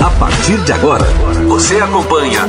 A 0.00 0.10
partir 0.18 0.56
de 0.64 0.72
agora, 0.72 1.04
você 1.46 1.76
acompanha 1.76 2.46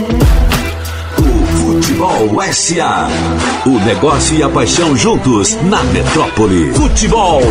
o 1.19 1.45
Futebol 1.57 2.41
SA. 2.53 3.09
O 3.65 3.77
negócio 3.85 4.37
e 4.37 4.41
a 4.41 4.47
paixão 4.47 4.95
juntos 4.95 5.53
na 5.63 5.83
metrópole. 5.83 6.73
Futebol 6.73 7.41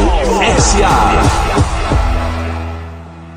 SA. 0.59 1.23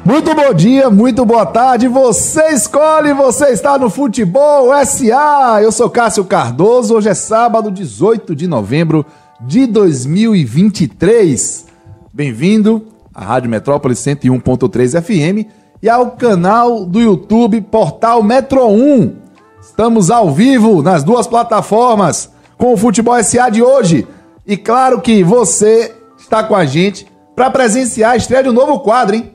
Muito 0.06 0.34
bom 0.34 0.54
dia, 0.54 0.90
muito 0.90 1.26
boa 1.26 1.46
tarde. 1.46 1.90
Você 1.90 2.54
escolhe, 2.54 3.14
você 3.14 3.48
está 3.48 3.78
no 3.78 3.90
Futebol 3.90 4.70
SA. 4.86 5.60
Eu 5.62 5.74
sou 5.74 5.90
Cássio 5.90 6.24
Cardoso. 6.24 6.96
Hoje 6.96 7.10
é 7.10 7.14
sábado, 7.14 7.70
18 7.70 8.34
de 8.34 8.48
novembro 8.48 9.06
de 9.42 9.68
2023. 9.68 11.66
Bem-vindo 12.14 12.95
à 13.16 13.24
Rádio 13.24 13.50
Metrópole 13.50 13.96
101.3 13.96 15.02
FM 15.02 15.50
e 15.82 15.90
ao 15.90 16.12
canal 16.12 16.86
do 16.86 17.00
YouTube 17.00 17.62
Portal 17.62 18.22
Metro 18.22 18.68
1. 18.68 19.16
Estamos 19.62 20.12
ao 20.12 20.32
vivo 20.32 20.84
nas 20.84 21.04
duas 21.04 21.26
plataformas 21.26 22.30
com 22.58 22.74
o 22.74 22.78
Futebol 22.78 23.22
SA 23.24 23.50
de 23.50 23.64
hoje. 23.64 24.06
E 24.46 24.58
claro 24.58 25.00
que 25.00 25.24
você 25.24 25.96
está 26.18 26.44
com 26.44 26.56
a 26.56 26.66
gente 26.66 27.08
para 27.36 27.50
presenciar 27.50 28.12
a 28.12 28.16
estreia 28.18 28.44
de 28.44 28.50
um 28.50 28.54
novo 28.54 28.80
quadro, 28.80 29.16
hein? 29.16 29.32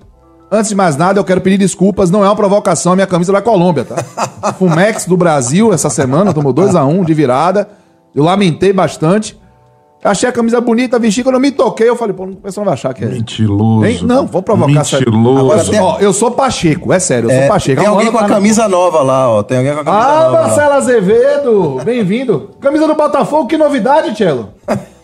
Antes 0.52 0.70
de 0.70 0.74
mais 0.74 0.96
nada, 0.96 1.18
eu 1.18 1.24
quero 1.24 1.40
pedir 1.40 1.58
desculpas, 1.58 2.10
não 2.10 2.24
é 2.24 2.28
uma 2.28 2.34
provocação 2.36 2.92
a 2.92 2.96
minha 2.96 3.06
camisa 3.06 3.32
da 3.32 3.40
Colômbia, 3.40 3.84
tá? 3.84 3.96
Fumex 4.58 5.06
do 5.06 5.16
Brasil 5.16 5.72
essa 5.72 5.88
semana 5.88 6.34
tomou 6.34 6.52
2 6.52 6.74
a 6.74 6.84
1 6.84 7.00
um 7.00 7.04
de 7.04 7.14
virada. 7.14 7.68
Eu 8.14 8.24
lamentei 8.24 8.72
bastante. 8.72 9.38
Achei 10.02 10.26
a 10.28 10.32
camisa 10.32 10.58
bonita, 10.62 10.98
vesti, 10.98 11.22
quando 11.22 11.34
eu 11.34 11.40
me 11.40 11.50
toquei, 11.50 11.86
eu 11.86 11.94
falei, 11.94 12.14
pô, 12.14 12.24
o 12.24 12.36
pessoal 12.36 12.64
não 12.64 12.70
vai 12.70 12.74
achar 12.74 12.94
que 12.94 13.04
é. 13.04 13.08
Mentiroso. 13.08 13.84
Hein? 13.84 14.00
Não, 14.02 14.26
vou 14.26 14.42
provocar 14.42 14.72
Mentiroso. 14.72 15.38
Agora, 15.38 15.82
ó, 15.82 15.98
eu 16.00 16.10
sou 16.14 16.30
Pacheco, 16.30 16.90
é 16.90 16.98
sério, 16.98 17.26
eu 17.30 17.34
sou 17.34 17.42
É, 17.44 17.48
Pacheco. 17.48 17.80
tem 17.82 17.88
alguém 17.90 18.10
com 18.10 18.16
a 18.16 18.22
tá 18.22 18.28
na- 18.28 18.34
camisa 18.34 18.66
nova 18.66 19.02
lá, 19.02 19.28
ó. 19.28 19.42
Tem 19.42 19.58
alguém 19.58 19.74
com 19.74 19.80
a 19.80 19.84
camisa 19.84 20.02
Ah, 20.06 20.24
nova. 20.24 20.30
lá. 20.40 20.46
Marcelo 20.46 20.72
Azevedo, 20.72 21.80
bem-vindo. 21.84 22.48
Camisa 22.62 22.86
do 22.86 22.94
Botafogo, 22.94 23.46
que 23.46 23.58
novidade, 23.58 24.14
Tchelo? 24.14 24.54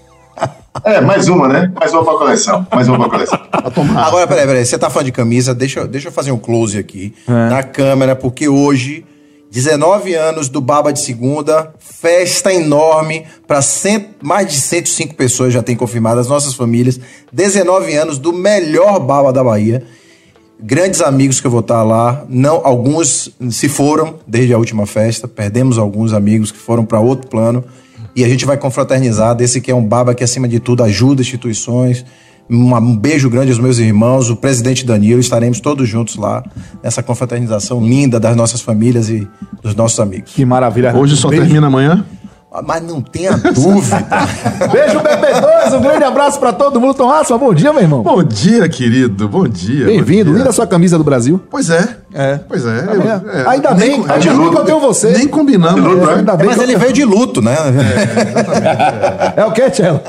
É, 0.84 1.00
mais 1.00 1.26
uma, 1.26 1.48
né? 1.48 1.72
Mais 1.74 1.92
uma 1.94 2.04
pra 2.04 2.14
coleção. 2.14 2.66
Mais 2.70 2.86
uma 2.86 2.98
pra 2.98 3.08
coleção. 3.08 3.38
Agora, 3.96 4.26
peraí, 4.26 4.46
peraí. 4.46 4.64
Você 4.64 4.78
tá 4.78 4.90
falando 4.90 5.06
de 5.06 5.12
camisa? 5.12 5.54
Deixa, 5.54 5.80
eu- 5.80 5.88
deixa 5.88 6.08
eu 6.08 6.12
fazer 6.12 6.30
um 6.32 6.38
close 6.38 6.76
aqui 6.78 7.14
É. 7.26 7.32
na 7.48 7.62
câmera, 7.62 8.14
porque 8.14 8.46
hoje, 8.46 9.04
19 9.50 10.14
anos 10.14 10.48
do 10.48 10.60
Baba 10.60 10.92
de 10.92 11.00
Segunda, 11.00 11.72
festa 11.78 12.52
enorme 12.52 13.24
para 13.46 13.60
mais 14.22 14.48
de 14.48 14.60
105 14.60 15.14
pessoas 15.14 15.52
já 15.52 15.62
tem 15.62 15.76
confirmado, 15.76 16.20
as 16.20 16.28
nossas 16.28 16.54
famílias. 16.54 17.00
19 17.32 17.94
anos 17.94 18.18
do 18.18 18.32
melhor 18.32 19.00
Baba 19.00 19.32
da 19.32 19.42
Bahia. 19.42 19.84
Grandes 20.58 21.00
amigos 21.00 21.40
que 21.40 21.46
eu 21.46 21.50
vou 21.50 21.60
estar 21.60 21.82
lá. 21.82 22.24
Não, 22.28 22.60
alguns 22.64 23.30
se 23.50 23.68
foram 23.68 24.18
desde 24.26 24.52
a 24.52 24.58
última 24.58 24.86
festa. 24.86 25.28
Perdemos 25.28 25.78
alguns 25.78 26.12
amigos 26.12 26.50
que 26.50 26.58
foram 26.58 26.84
para 26.84 26.98
outro 26.98 27.28
plano. 27.28 27.64
E 28.14 28.24
a 28.24 28.28
gente 28.28 28.46
vai 28.46 28.56
confraternizar 28.56 29.34
desse 29.34 29.60
que 29.60 29.70
é 29.70 29.74
um 29.74 29.84
baba 29.84 30.14
que, 30.14 30.24
acima 30.24 30.48
de 30.48 30.58
tudo, 30.58 30.82
ajuda 30.82 31.20
instituições. 31.20 32.04
Um 32.48 32.96
beijo 32.96 33.28
grande 33.28 33.50
aos 33.50 33.58
meus 33.58 33.78
irmãos, 33.78 34.30
o 34.30 34.36
presidente 34.36 34.86
Danilo. 34.86 35.18
Estaremos 35.20 35.58
todos 35.60 35.88
juntos 35.88 36.16
lá 36.16 36.44
nessa 36.82 37.02
confraternização 37.02 37.80
linda 37.80 38.20
das 38.20 38.36
nossas 38.36 38.60
famílias 38.60 39.08
e 39.08 39.26
dos 39.62 39.74
nossos 39.74 39.98
amigos. 39.98 40.32
Que 40.32 40.44
maravilha. 40.44 40.94
Hoje 40.96 41.16
só 41.16 41.28
Beijo. 41.28 41.44
termina 41.44 41.66
amanhã? 41.66 42.04
Ah, 42.52 42.62
Mas 42.64 42.82
não 42.84 43.02
tenha 43.02 43.32
dúvida. 43.52 44.06
Beijo, 44.72 45.00
BP2, 45.00 45.76
um 45.76 45.80
grande 45.82 46.04
abraço 46.04 46.38
pra 46.38 46.52
todo 46.52 46.80
mundo. 46.80 46.94
Tom 46.94 47.10
Asma, 47.10 47.36
bom 47.36 47.52
dia, 47.52 47.72
meu 47.72 47.82
irmão. 47.82 48.02
Bom 48.04 48.22
dia, 48.22 48.68
querido. 48.68 49.28
Bom 49.28 49.48
dia. 49.48 49.84
Bem-vindo, 49.86 50.32
linda 50.32 50.52
sua 50.52 50.68
camisa 50.68 50.96
do 50.96 51.02
Brasil. 51.04 51.42
Pois 51.50 51.68
é. 51.68 51.96
É. 52.14 52.36
Pois 52.48 52.64
é. 52.64 52.82
Tá 52.82 52.94
eu- 52.94 53.02
vendo? 53.02 53.28
é. 53.30 53.48
Ainda 53.48 53.74
bem, 53.74 53.88
Nem- 53.90 54.08
ainda 54.08 54.32
bem 54.34 54.50
que 54.50 54.56
eu 54.56 54.64
tenho 54.64 54.80
você. 54.80 55.10
Nem 55.10 55.26
combinamos. 55.26 55.82
De 55.82 55.88
luto, 55.88 56.08
É. 56.08 56.12
é? 56.12 56.16
Ainda 56.18 56.36
bem 56.36 56.46
Mas 56.46 56.58
ele 56.58 56.76
veio 56.76 56.92
de 56.92 57.04
luto, 57.04 57.42
né? 57.42 57.56
É 59.36 59.44
o 59.44 59.50
que, 59.52 59.68
Tchelo? 59.68 60.00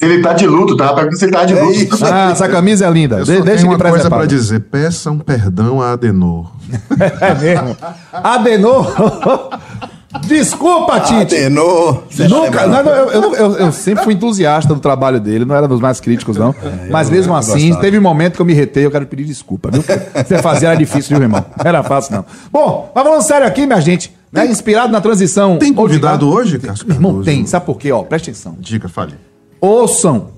Ele 0.00 0.20
tá 0.22 0.32
de 0.34 0.46
luto, 0.46 0.76
tava 0.76 0.94
perguntando 0.94 1.18
se 1.18 1.24
ele 1.24 1.32
tá 1.32 1.44
de 1.44 1.54
É 1.56 1.62
luto. 1.62 1.72
isso. 1.78 2.04
Ah, 2.04 2.30
essa 2.32 2.48
camisa 2.48 2.86
é 2.86 2.90
linda. 2.90 3.16
Eu 3.18 3.24
De- 3.24 3.38
só 3.38 3.42
deixa 3.42 3.58
tenho 3.62 3.70
uma 3.72 3.78
coisa 3.78 3.92
preservar. 3.94 4.16
pra 4.18 4.26
dizer. 4.26 4.60
Peçam 4.60 5.18
perdão 5.18 5.80
a 5.80 5.92
Adenor. 5.92 6.52
É 7.20 7.34
mesmo. 7.34 7.76
Adenor. 8.12 8.92
Desculpa, 10.26 11.00
Tite. 11.00 11.34
Atenor. 11.34 12.02
Nunca, 12.28 12.66
não, 12.66 12.82
não, 12.82 12.90
eu, 12.92 13.10
eu- 13.10 13.34
eu- 13.34 13.52
eu 13.58 13.72
sempre 13.72 14.02
fui 14.04 14.14
entusiasta 14.14 14.72
do 14.72 14.80
trabalho 14.80 15.20
dele, 15.20 15.44
não 15.44 15.54
era 15.54 15.68
dos 15.68 15.80
mais 15.80 16.00
críticos, 16.00 16.36
não. 16.38 16.54
Mas 16.90 17.10
mesmo 17.10 17.34
assim, 17.34 17.52
gostava. 17.68 17.80
teve 17.82 17.98
um 17.98 18.02
momento 18.02 18.36
que 18.36 18.40
eu 18.42 18.46
me 18.46 18.54
retei, 18.54 18.86
eu 18.86 18.90
quero 18.90 19.06
pedir 19.06 19.24
desculpa, 19.24 19.70
viu? 19.70 19.82
Você 20.26 20.38
fazia 20.38 20.68
era 20.70 20.76
difícil, 20.76 21.16
viu, 21.16 21.24
irmão? 21.24 21.44
Era 21.62 21.82
fácil, 21.82 22.16
não. 22.16 22.24
Bom, 22.50 22.90
mas 22.94 23.04
falando 23.04 23.22
sério 23.22 23.46
aqui, 23.46 23.66
minha 23.66 23.80
gente, 23.80 24.14
né? 24.32 24.46
Inspirado 24.46 24.90
na 24.90 25.00
transição. 25.00 25.58
Tem 25.58 25.72
convidado 25.74 26.26
tá? 26.30 26.34
hoje, 26.34 26.58
Cássio 26.58 26.90
irmão, 26.90 27.22
tem. 27.22 27.44
Sabe 27.44 27.66
por 27.66 27.76
quê? 27.76 27.92
Ó, 27.92 28.02
presta 28.02 28.30
atenção. 28.30 28.56
Dica, 28.58 28.88
fale. 28.88 29.14
Ouçam, 29.60 30.30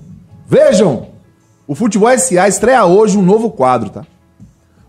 vejam, 0.47 1.07
o 1.67 1.75
Futebol 1.75 2.09
SA 2.17 2.47
estreia 2.47 2.85
hoje 2.85 3.17
um 3.17 3.21
novo 3.21 3.51
quadro, 3.51 3.89
tá? 3.89 4.05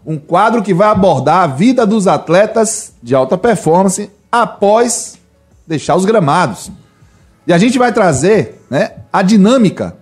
Um 0.06 0.16
quadro 0.16 0.62
que 0.62 0.72
vai 0.72 0.88
abordar 0.88 1.42
a 1.42 1.46
vida 1.46 1.86
dos 1.86 2.06
atletas 2.06 2.94
de 3.02 3.14
alta 3.14 3.36
performance 3.36 4.10
após 4.32 5.18
deixar 5.66 5.94
os 5.94 6.04
gramados. 6.04 6.70
E 7.46 7.52
a 7.52 7.58
gente 7.58 7.78
vai 7.78 7.92
trazer 7.92 8.64
né, 8.70 8.92
a 9.12 9.22
dinâmica 9.22 9.96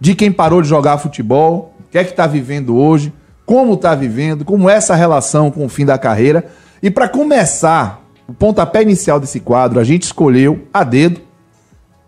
de 0.00 0.14
quem 0.14 0.32
parou 0.32 0.62
de 0.62 0.68
jogar 0.68 0.98
futebol, 0.98 1.74
o 1.80 1.90
que 1.90 1.98
é 1.98 2.04
que 2.04 2.10
está 2.10 2.26
vivendo 2.26 2.76
hoje, 2.76 3.12
como 3.44 3.74
está 3.74 3.94
vivendo, 3.94 4.44
como 4.44 4.70
é 4.70 4.74
essa 4.74 4.94
relação 4.94 5.50
com 5.50 5.64
o 5.64 5.68
fim 5.68 5.84
da 5.84 5.98
carreira. 5.98 6.46
E 6.82 6.90
para 6.90 7.08
começar, 7.08 8.02
o 8.26 8.32
pontapé 8.32 8.82
inicial 8.82 9.20
desse 9.20 9.40
quadro, 9.40 9.78
a 9.78 9.84
gente 9.84 10.04
escolheu 10.04 10.66
a 10.72 10.82
dedo 10.82 11.20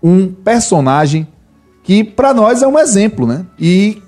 um 0.03 0.33
personagem 0.33 1.29
que 1.84 2.03
para 2.03 2.34
nós 2.34 2.62
é 2.62 2.67
um 2.67 2.78
exemplo, 2.78 3.27
né? 3.27 3.45
E 3.61 4.03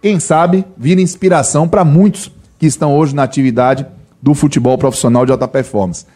quem 0.00 0.20
sabe 0.20 0.64
vira 0.76 1.00
inspiração 1.00 1.66
para 1.66 1.84
muitos 1.84 2.30
que 2.58 2.66
estão 2.66 2.94
hoje 2.94 3.14
na 3.14 3.22
atividade 3.24 3.86
do 4.20 4.34
futebol 4.34 4.78
profissional 4.78 5.26
de 5.26 5.32
alta 5.32 5.48
performance. 5.48 6.06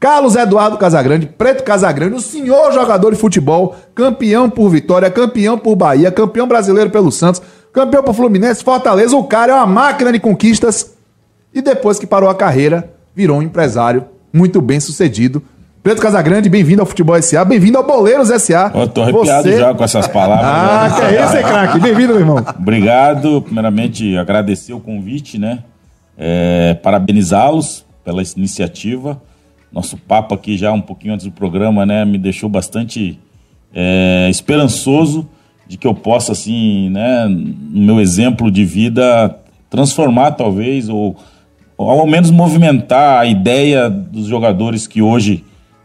Carlos 0.00 0.34
Eduardo 0.34 0.76
Casagrande, 0.78 1.26
Preto 1.26 1.62
Casagrande, 1.62 2.16
o 2.16 2.20
senhor 2.20 2.72
jogador 2.72 3.12
de 3.12 3.18
futebol, 3.18 3.76
campeão 3.94 4.50
por 4.50 4.68
Vitória, 4.68 5.08
campeão 5.10 5.56
por 5.56 5.76
Bahia, 5.76 6.10
campeão 6.10 6.48
brasileiro 6.48 6.90
pelo 6.90 7.12
Santos, 7.12 7.40
campeão 7.72 8.02
por 8.02 8.14
Fluminense, 8.14 8.64
Fortaleza, 8.64 9.16
o 9.16 9.24
cara 9.24 9.52
é 9.52 9.54
uma 9.54 9.66
máquina 9.66 10.10
de 10.10 10.18
conquistas 10.18 10.92
e 11.54 11.62
depois 11.62 12.00
que 12.00 12.06
parou 12.06 12.28
a 12.28 12.34
carreira, 12.34 12.92
virou 13.14 13.38
um 13.38 13.42
empresário 13.42 14.06
muito 14.32 14.60
bem 14.60 14.80
sucedido. 14.80 15.42
Preto 15.82 16.00
Casagrande, 16.00 16.48
bem-vindo 16.48 16.80
ao 16.80 16.86
Futebol 16.86 17.20
SA, 17.20 17.44
bem-vindo 17.44 17.76
ao 17.76 17.84
Boleiros 17.84 18.28
SA. 18.40 18.70
Eu 18.72 18.86
tô 18.86 19.02
arrepiado 19.02 19.42
Você- 19.48 19.58
já 19.58 19.74
com 19.74 19.82
essas 19.82 20.06
palavras. 20.06 20.46
Ah, 20.46 20.88
né? 20.88 20.94
que 20.94 21.16
é 21.16 21.24
isso, 21.24 21.36
hein, 21.36 21.42
craque? 21.42 21.80
Bem-vindo, 21.80 22.12
meu 22.12 22.20
irmão. 22.20 22.36
Obrigado. 22.56 23.42
Primeiramente, 23.42 24.16
agradecer 24.16 24.72
o 24.72 24.78
convite, 24.78 25.38
né? 25.38 25.58
É, 26.16 26.74
Parabenizá-los 26.74 27.84
pela 28.04 28.22
iniciativa. 28.36 29.20
Nosso 29.72 29.96
papo 29.96 30.34
aqui 30.34 30.56
já 30.56 30.70
um 30.70 30.80
pouquinho 30.80 31.14
antes 31.14 31.26
do 31.26 31.32
programa, 31.32 31.84
né? 31.84 32.04
Me 32.04 32.16
deixou 32.18 32.48
bastante 32.48 33.18
é, 33.74 34.28
esperançoso 34.30 35.28
de 35.66 35.76
que 35.76 35.86
eu 35.86 35.94
possa, 35.94 36.30
assim, 36.30 36.90
né? 36.90 37.26
No 37.28 37.86
meu 37.86 38.00
exemplo 38.00 38.52
de 38.52 38.64
vida, 38.64 39.36
transformar 39.68 40.32
talvez 40.32 40.88
ou, 40.88 41.16
ou 41.76 41.90
ao 41.90 42.06
menos 42.06 42.30
movimentar 42.30 43.18
a 43.18 43.26
ideia 43.26 43.90
dos 43.90 44.26
jogadores 44.26 44.86
que 44.86 45.02
hoje 45.02 45.42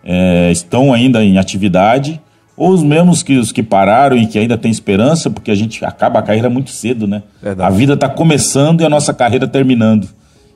é, 0.07 0.49
estão 0.49 0.93
ainda 0.93 1.21
em 1.21 1.37
atividade, 1.37 2.21
ou 2.55 2.69
os 2.69 2.81
mesmos 2.81 3.21
que 3.21 3.37
os 3.37 3.51
que 3.51 3.61
pararam 3.61 4.17
e 4.17 4.25
que 4.25 4.39
ainda 4.39 4.57
têm 4.57 4.71
esperança, 4.71 5.29
porque 5.29 5.51
a 5.51 5.55
gente 5.55 5.83
acaba 5.83 6.19
a 6.19 6.23
carreira 6.23 6.49
muito 6.49 6.71
cedo, 6.71 7.05
né? 7.05 7.21
Verdade. 7.43 7.71
A 7.71 7.75
vida 7.75 7.93
está 7.93 8.07
começando 8.07 8.81
e 8.81 8.85
a 8.85 8.89
nossa 8.89 9.13
carreira 9.13 9.47
terminando. 9.47 10.07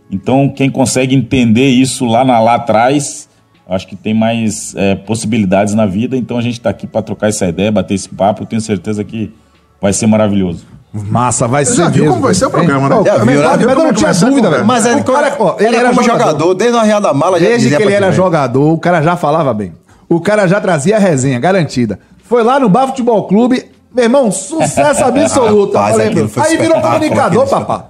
Então, 0.09 0.49
quem 0.49 0.69
consegue 0.69 1.13
entender 1.13 1.67
isso 1.67 2.05
lá, 2.05 2.23
na, 2.23 2.39
lá 2.39 2.55
atrás, 2.55 3.29
acho 3.67 3.87
que 3.87 3.95
tem 3.95 4.13
mais 4.13 4.73
é, 4.75 4.95
possibilidades 4.95 5.73
na 5.73 5.85
vida. 5.85 6.17
Então, 6.17 6.37
a 6.37 6.41
gente 6.41 6.53
está 6.53 6.69
aqui 6.69 6.87
para 6.87 7.01
trocar 7.01 7.27
essa 7.27 7.45
ideia, 7.47 7.71
bater 7.71 7.93
esse 7.93 8.09
papo. 8.09 8.43
Eu 8.43 8.47
tenho 8.47 8.61
certeza 8.61 9.03
que 9.03 9.31
vai 9.79 9.93
ser 9.93 10.07
maravilhoso. 10.07 10.65
Massa, 10.93 11.47
vai 11.47 11.63
Você 11.63 11.71
ser 11.71 11.77
já 11.83 11.89
viu 11.89 12.03
mesmo. 12.03 12.15
como 12.15 12.25
vai 12.25 12.33
ser 12.33 12.45
o 12.45 12.49
programa, 12.49 12.89
né? 12.89 12.95
Pô, 12.97 13.03
Já 13.05 13.17
viu, 13.17 13.25
né? 13.25 13.33
eu 13.61 13.75
não 13.75 13.85
é 13.85 13.89
que 13.89 13.93
tinha 13.95 14.13
dúvida, 14.13 14.49
velho. 14.49 14.65
Mas 14.65 14.85
ele, 14.85 14.99
o 14.99 15.03
cara, 15.05 15.35
ó, 15.39 15.55
ele 15.57 15.75
era 15.75 15.89
como 15.89 16.03
jogador, 16.03 16.53
desde 16.53 16.77
a 16.77 16.83
Real 16.83 16.99
da 16.99 17.13
Mala 17.13 17.39
já 17.39 17.47
Desde 17.47 17.69
que 17.75 17.81
ele 17.81 17.93
era 17.93 18.07
né? 18.07 18.11
jogador, 18.11 18.73
o 18.73 18.77
cara 18.77 19.01
já 19.01 19.15
falava 19.15 19.53
bem. 19.53 19.73
O 20.09 20.19
cara 20.19 20.47
já 20.47 20.59
trazia 20.59 20.97
a 20.97 20.99
resenha, 20.99 21.39
garantida. 21.39 21.97
Foi 22.25 22.43
lá 22.43 22.59
no 22.59 22.67
Bar 22.67 22.87
Futebol 22.87 23.25
Clube, 23.25 23.71
meu 23.95 24.03
irmão, 24.03 24.31
sucesso 24.31 25.05
absoluto. 25.05 25.77
Rapaz, 25.77 25.97
aí 25.97 26.57
virou 26.57 26.81
comunicador, 26.81 27.47
papá. 27.47 27.85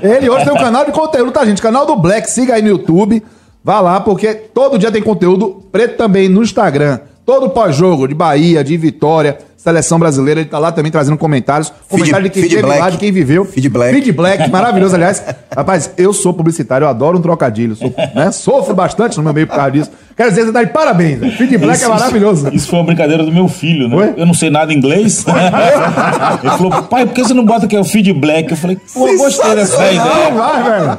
É. 0.00 0.16
Ele 0.16 0.30
hoje 0.30 0.44
tem 0.44 0.54
um 0.54 0.58
canal 0.58 0.84
de 0.84 0.92
conteúdo, 0.92 1.32
tá, 1.32 1.44
gente? 1.44 1.60
Canal 1.60 1.86
do 1.86 1.96
Black, 1.96 2.30
siga 2.30 2.54
aí 2.54 2.62
no 2.62 2.68
YouTube. 2.68 3.20
Vá 3.64 3.80
lá, 3.80 4.00
porque 4.00 4.32
todo 4.34 4.78
dia 4.78 4.92
tem 4.92 5.02
conteúdo 5.02 5.62
preto 5.72 5.96
também 5.96 6.28
no 6.28 6.42
Instagram. 6.42 7.00
Todo 7.26 7.50
pós-jogo 7.50 8.06
de 8.06 8.14
Bahia, 8.14 8.62
de 8.62 8.76
Vitória, 8.76 9.38
Seleção 9.58 9.98
Brasileira. 9.98 10.40
Ele 10.40 10.48
tá 10.48 10.58
lá 10.58 10.70
também 10.70 10.90
trazendo 10.90 11.18
comentários. 11.18 11.72
Comentário 11.88 12.24
de 12.24 12.30
quem 12.30 12.44
esteve 12.44 12.62
lá, 12.62 12.88
de 12.88 12.96
quem 12.96 13.10
viveu. 13.10 13.44
Feed 13.44 13.68
black. 13.68 13.92
Feed 13.92 14.12
black, 14.12 14.48
maravilhoso, 14.48 14.94
aliás. 14.94 15.22
Rapaz, 15.54 15.90
eu 15.98 16.12
sou 16.12 16.32
publicitário, 16.32 16.84
eu 16.84 16.88
adoro 16.88 17.18
um 17.18 17.20
trocadilho. 17.20 17.74
Sou, 17.74 17.92
né? 18.14 18.30
Sofro 18.30 18.74
bastante 18.74 19.16
no 19.16 19.24
meu 19.24 19.34
meio 19.34 19.48
por 19.48 19.56
causa 19.56 19.72
disso. 19.72 19.90
Quero 20.18 20.30
dizer, 20.30 20.46
você 20.46 20.52
tá 20.52 20.64
de 20.64 20.72
parabéns. 20.72 21.20
Né? 21.20 21.30
Feed 21.30 21.56
black 21.58 21.76
Isso- 21.76 21.84
é 21.84 21.88
maravilhoso. 21.88 22.48
Isso 22.52 22.68
foi 22.68 22.80
uma 22.80 22.84
brincadeira 22.86 23.22
do 23.24 23.30
meu 23.30 23.46
filho, 23.46 23.88
né? 23.88 23.96
Oi? 23.96 24.14
Eu 24.16 24.26
não 24.26 24.34
sei 24.34 24.50
nada 24.50 24.72
inglês. 24.74 25.24
Ele 26.42 26.50
falou, 26.56 26.82
pai, 26.82 27.06
por 27.06 27.14
que 27.14 27.22
você 27.22 27.32
não 27.32 27.44
bota 27.44 27.68
que 27.68 27.76
é 27.76 27.78
o 27.80 27.84
feed 27.84 28.12
black? 28.14 28.50
Eu 28.50 28.56
falei, 28.56 28.76
pô, 28.92 29.06
gostei 29.16 29.54
dessa 29.54 29.76
Não, 29.78 29.84
ideia. 29.92 30.30
vai, 30.32 30.62
velho. 30.64 30.98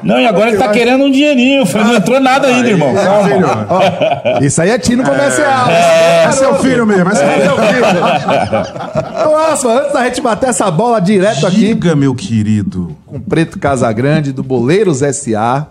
Não, 0.02 0.18
e 0.18 0.26
agora 0.26 0.48
ele 0.48 0.56
tá 0.56 0.68
querendo 0.68 1.04
um 1.04 1.10
dinheirinho. 1.10 1.60
Eu 1.60 1.66
falei, 1.66 1.88
não 1.88 1.94
entrou 1.96 2.18
nada 2.20 2.48
ainda, 2.48 2.68
irmão. 2.70 2.94
Calma. 2.94 3.66
Ó, 3.68 4.40
isso 4.42 4.60
aí 4.62 4.70
é 4.70 4.78
tino 4.78 5.04
comercial. 5.04 5.68
É 5.68 6.32
seu 6.32 6.54
filho 6.60 6.86
mesmo, 6.86 7.10
é 7.10 7.14
seu 7.14 7.26
É 7.26 7.32
filho. 7.34 7.44
seu 7.44 7.56
filho. 7.56 9.30
Nossa, 9.30 9.68
antes 9.68 9.92
da 9.92 10.04
gente 10.04 10.20
bater 10.20 10.48
essa 10.48 10.70
bola 10.70 11.00
direto 11.00 11.46
aqui 11.46 11.56
Diga, 11.74 11.94
meu 11.94 12.14
querido. 12.14 12.96
com 13.06 13.20
Preto 13.20 13.58
Casagrande, 13.58 14.32
do 14.32 14.42
Boleiros 14.42 15.00
SA, 15.00 15.66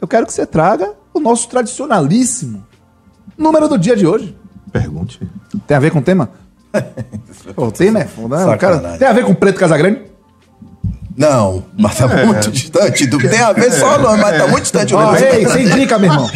eu 0.00 0.08
quero 0.08 0.26
que 0.26 0.32
você 0.32 0.46
traga 0.46 0.90
o 1.14 1.20
nosso 1.20 1.48
tradicionalíssimo 1.48 2.64
número 3.36 3.68
do 3.68 3.78
dia 3.78 3.96
de 3.96 4.06
hoje. 4.06 4.36
Pergunte. 4.72 5.20
Tem 5.66 5.76
a 5.76 5.80
ver 5.80 5.90
com 5.90 5.98
o 5.98 6.02
tema? 6.02 6.30
O 7.56 7.70
tema 7.70 8.00
é 8.00 8.04
foda, 8.06 8.46
né? 8.46 8.56
Cara-. 8.56 8.96
Tem 8.98 9.06
a 9.06 9.12
ver 9.12 9.24
com 9.24 9.34
Preto 9.34 9.58
Casagrande? 9.58 10.00
Não, 11.14 11.62
mas 11.78 11.98
tá 11.98 12.06
É. 12.06 12.24
muito 12.24 12.50
distante. 12.50 13.06
Do... 13.06 13.18
Tem 13.18 13.38
a 13.40 13.52
ver 13.52 13.70
só 13.72 13.98
o 13.98 14.02
nome, 14.02 14.22
mas 14.22 14.38
tá 14.38 14.46
muito 14.48 14.62
distante. 14.62 14.94
o 14.94 14.96
Ó, 14.96 15.12
negócio. 15.12 15.26
ei, 15.26 15.46
sem 15.46 15.68
dica, 15.68 15.98
meu 15.98 16.10
irmão. 16.10 16.26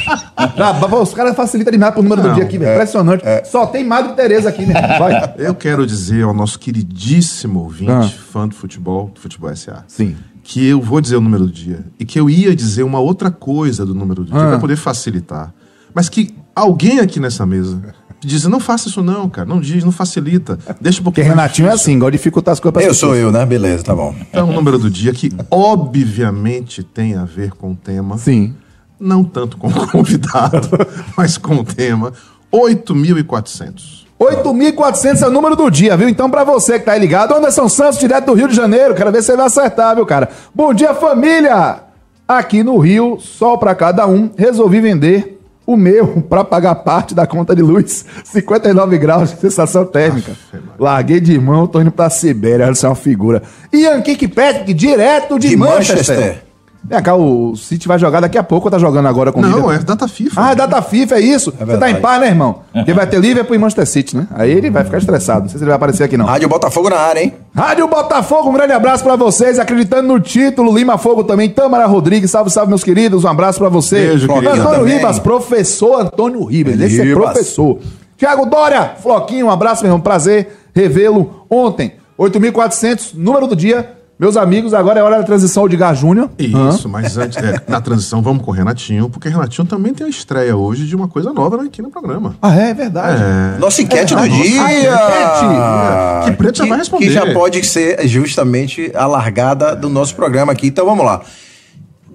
Já, 0.54 0.72
os 1.00 1.14
caras 1.14 1.34
facilitam 1.34 1.72
demais 1.72 1.94
pro 1.94 2.02
número 2.02 2.20
do 2.22 2.34
dia 2.34 2.44
aqui, 2.44 2.58
velho. 2.58 2.74
Impressionante. 2.74 3.24
Só 3.50 3.66
tem 3.66 3.82
Madre 3.84 4.12
Tereza 4.14 4.50
aqui, 4.50 4.66
meu 4.66 4.76
irmão. 4.76 4.98
Vai. 4.98 5.34
Eu 5.38 5.54
quero 5.54 5.86
dizer 5.86 6.24
ao 6.24 6.34
nosso 6.34 6.58
queridíssimo 6.58 7.60
ouvinte, 7.60 7.90
Ah. 7.90 8.02
fã 8.30 8.46
do 8.46 8.54
futebol, 8.54 9.10
do 9.14 9.20
Futebol 9.20 9.48
SA, 9.56 9.84
Sim. 9.88 10.14
Que 10.48 10.64
eu 10.64 10.80
vou 10.80 11.00
dizer 11.00 11.16
o 11.16 11.20
número 11.20 11.44
do 11.46 11.52
dia. 11.52 11.84
E 11.98 12.04
que 12.04 12.18
eu 12.20 12.30
ia 12.30 12.54
dizer 12.54 12.84
uma 12.84 13.00
outra 13.00 13.32
coisa 13.32 13.84
do 13.84 13.92
número 13.94 14.22
do 14.22 14.30
dia, 14.30 14.40
Ah. 14.40 14.48
pra 14.50 14.58
poder 14.60 14.76
facilitar. 14.76 15.52
Mas 15.92 16.08
que 16.08 16.32
alguém 16.54 17.00
aqui 17.00 17.18
nessa 17.18 17.44
mesa 17.44 17.82
diz, 18.20 18.44
não 18.44 18.60
faça 18.60 18.88
isso 18.88 19.02
não, 19.02 19.28
cara. 19.28 19.48
Não 19.48 19.60
diz, 19.60 19.82
não 19.82 19.90
facilita. 19.90 20.56
Deixa 20.80 21.00
um 21.00 21.04
Porque 21.04 21.20
pouquinho 21.20 21.26
Renatinho 21.36 21.68
é 21.68 21.72
assim, 21.72 21.98
gosta 21.98 22.12
de 22.12 22.18
dificultar 22.18 22.52
as 22.52 22.60
coisas 22.60 22.72
pra 22.74 22.82
Eu 22.88 22.94
sou 22.94 23.16
eu, 23.16 23.32
né? 23.32 23.44
Beleza, 23.44 23.82
tá 23.82 23.94
bom. 23.94 24.14
Então, 24.20 24.48
o 24.48 24.52
número 24.52 24.78
do 24.78 24.88
dia 24.88 25.12
que 25.12 25.32
obviamente 25.50 26.82
tem 26.84 27.16
a 27.16 27.24
ver 27.24 27.50
com 27.50 27.72
o 27.72 27.76
tema. 27.76 28.16
Sim. 28.16 28.54
Não 29.00 29.24
tanto 29.24 29.56
com 29.56 29.66
o 29.68 29.86
convidado, 29.88 30.68
mas 31.18 31.36
com 31.36 31.56
o 31.56 31.64
tema. 31.64 32.12
8.400. 32.52 34.05
8.400 34.18 35.22
é 35.22 35.26
o 35.26 35.30
número 35.30 35.54
do 35.54 35.70
dia, 35.70 35.96
viu? 35.96 36.08
Então, 36.08 36.30
pra 36.30 36.42
você 36.42 36.78
que 36.78 36.86
tá 36.86 36.92
aí 36.92 37.00
ligado, 37.00 37.34
Anderson 37.34 37.68
Santos, 37.68 37.98
direto 37.98 38.26
do 38.26 38.34
Rio 38.34 38.48
de 38.48 38.56
Janeiro. 38.56 38.94
Quero 38.94 39.12
ver 39.12 39.20
se 39.20 39.26
você 39.26 39.36
vai 39.36 39.46
acertar, 39.46 39.94
viu, 39.94 40.06
cara? 40.06 40.30
Bom 40.54 40.72
dia, 40.72 40.94
família! 40.94 41.80
Aqui 42.26 42.64
no 42.64 42.78
Rio, 42.78 43.18
sol 43.20 43.58
pra 43.58 43.74
cada 43.74 44.06
um, 44.06 44.30
resolvi 44.36 44.80
vender 44.80 45.38
o 45.66 45.76
meu 45.76 46.22
pra 46.28 46.42
pagar 46.44 46.74
parte 46.76 47.14
da 47.14 47.26
conta 47.26 47.54
de 47.54 47.60
luz. 47.62 48.04
59 48.24 48.98
graus 48.98 49.30
de 49.30 49.40
sensação 49.40 49.84
térmica. 49.84 50.32
Larguei 50.78 51.20
de 51.20 51.38
mão, 51.38 51.66
tô 51.66 51.80
indo 51.80 51.90
pra 51.90 52.08
Sibéria. 52.08 52.64
Olha, 52.64 52.72
isso 52.72 52.86
é 52.86 52.88
uma 52.88 52.94
figura. 52.94 53.42
Ian 53.72 54.00
Kirkpatrick, 54.00 54.72
direto 54.72 55.38
de, 55.38 55.50
De 55.50 55.56
Manchester. 55.56 56.16
Manchester. 56.16 56.45
Vem 56.88 57.02
cá, 57.02 57.14
o 57.16 57.56
City 57.56 57.88
vai 57.88 57.98
jogar 57.98 58.20
daqui 58.20 58.38
a 58.38 58.42
pouco 58.42 58.68
ou 58.68 58.70
tá 58.70 58.78
jogando 58.78 59.06
agora 59.06 59.32
com 59.32 59.40
o 59.40 59.42
Não, 59.42 59.48
Liverpool? 59.48 59.72
é 59.72 59.78
data 59.78 60.06
FIFA. 60.06 60.40
Ah, 60.40 60.52
é 60.52 60.54
data 60.54 60.80
FIFA, 60.82 61.16
é 61.16 61.20
isso? 61.20 61.52
Você 61.58 61.76
tá 61.78 61.90
em 61.90 62.00
paz, 62.00 62.20
né, 62.20 62.28
irmão? 62.28 62.60
Porque 62.72 62.92
vai 62.92 63.06
ter 63.06 63.18
Liverpool 63.20 63.56
e 63.56 63.58
Manchester 63.58 63.86
City, 63.86 64.16
né? 64.16 64.26
Aí 64.34 64.50
ele 64.52 64.70
vai 64.70 64.84
ficar 64.84 64.98
estressado. 64.98 65.42
Não 65.42 65.48
sei 65.48 65.58
se 65.58 65.64
ele 65.64 65.68
vai 65.70 65.76
aparecer 65.76 66.04
aqui, 66.04 66.16
não. 66.16 66.26
Rádio 66.26 66.48
Botafogo 66.48 66.88
na 66.88 66.96
área, 66.96 67.20
hein? 67.22 67.34
Rádio 67.54 67.88
Botafogo, 67.88 68.50
um 68.50 68.52
grande 68.52 68.72
abraço 68.72 69.02
pra 69.02 69.16
vocês. 69.16 69.58
Acreditando 69.58 70.06
no 70.08 70.20
título, 70.20 70.72
Lima 70.76 70.96
Fogo 70.98 71.24
também. 71.24 71.48
Tamara 71.50 71.86
Rodrigues, 71.86 72.30
salve, 72.30 72.50
salve, 72.50 72.68
meus 72.68 72.84
queridos. 72.84 73.24
Um 73.24 73.28
abraço 73.28 73.58
pra 73.58 73.68
você. 73.68 74.08
Beijo, 74.08 74.28
querido. 74.28 74.48
Antônio 74.50 74.78
Também. 74.80 74.96
Ribas, 74.98 75.18
professor 75.18 76.00
Antônio 76.02 76.44
Ribas. 76.44 76.80
Esse 76.80 77.00
é 77.00 77.12
professor. 77.14 77.78
Tiago 78.16 78.46
Dória, 78.46 78.92
Floquinho, 79.02 79.46
um 79.46 79.50
abraço, 79.50 79.82
meu 79.82 79.88
irmão. 79.90 80.00
Prazer 80.00 80.56
revê-lo 80.74 81.44
ontem. 81.50 81.92
8.400, 82.18 83.12
número 83.14 83.46
do 83.46 83.56
dia. 83.56 83.95
Meus 84.18 84.34
amigos, 84.38 84.72
agora 84.72 84.98
é 84.98 85.02
hora 85.02 85.18
da 85.18 85.22
transição 85.24 85.68
de 85.68 85.76
Gar 85.76 85.94
Júnior. 85.94 86.30
Isso, 86.38 86.88
mas 86.88 87.18
antes, 87.18 87.36
é, 87.36 87.60
na 87.68 87.82
transição, 87.82 88.22
vamos 88.22 88.42
com 88.42 88.50
o 88.50 88.54
Renatinho, 88.54 89.10
porque 89.10 89.28
o 89.28 89.30
Renatinho 89.30 89.66
também 89.68 89.92
tem 89.92 90.06
a 90.06 90.08
estreia 90.08 90.56
hoje 90.56 90.86
de 90.86 90.96
uma 90.96 91.06
coisa 91.06 91.34
nova 91.34 91.62
aqui 91.62 91.82
no 91.82 91.90
programa. 91.90 92.34
Ah, 92.40 92.54
é 92.54 92.72
verdade. 92.72 93.22
Nossa 93.60 93.82
enquete 93.82 94.14
É, 94.14 94.16
do 94.16 94.22
dia. 94.26 94.62
enquete. 94.62 96.24
Que 96.24 96.36
Preto 96.38 96.56
já 96.58 96.66
vai 96.66 96.78
responder. 96.78 97.04
Que 97.06 97.12
já 97.12 97.30
pode 97.34 97.62
ser 97.66 98.08
justamente 98.08 98.90
a 98.94 99.06
largada 99.06 99.76
do 99.76 99.90
nosso 99.90 100.14
programa 100.14 100.50
aqui. 100.52 100.68
Então 100.68 100.86
vamos 100.86 101.04
lá. 101.04 101.20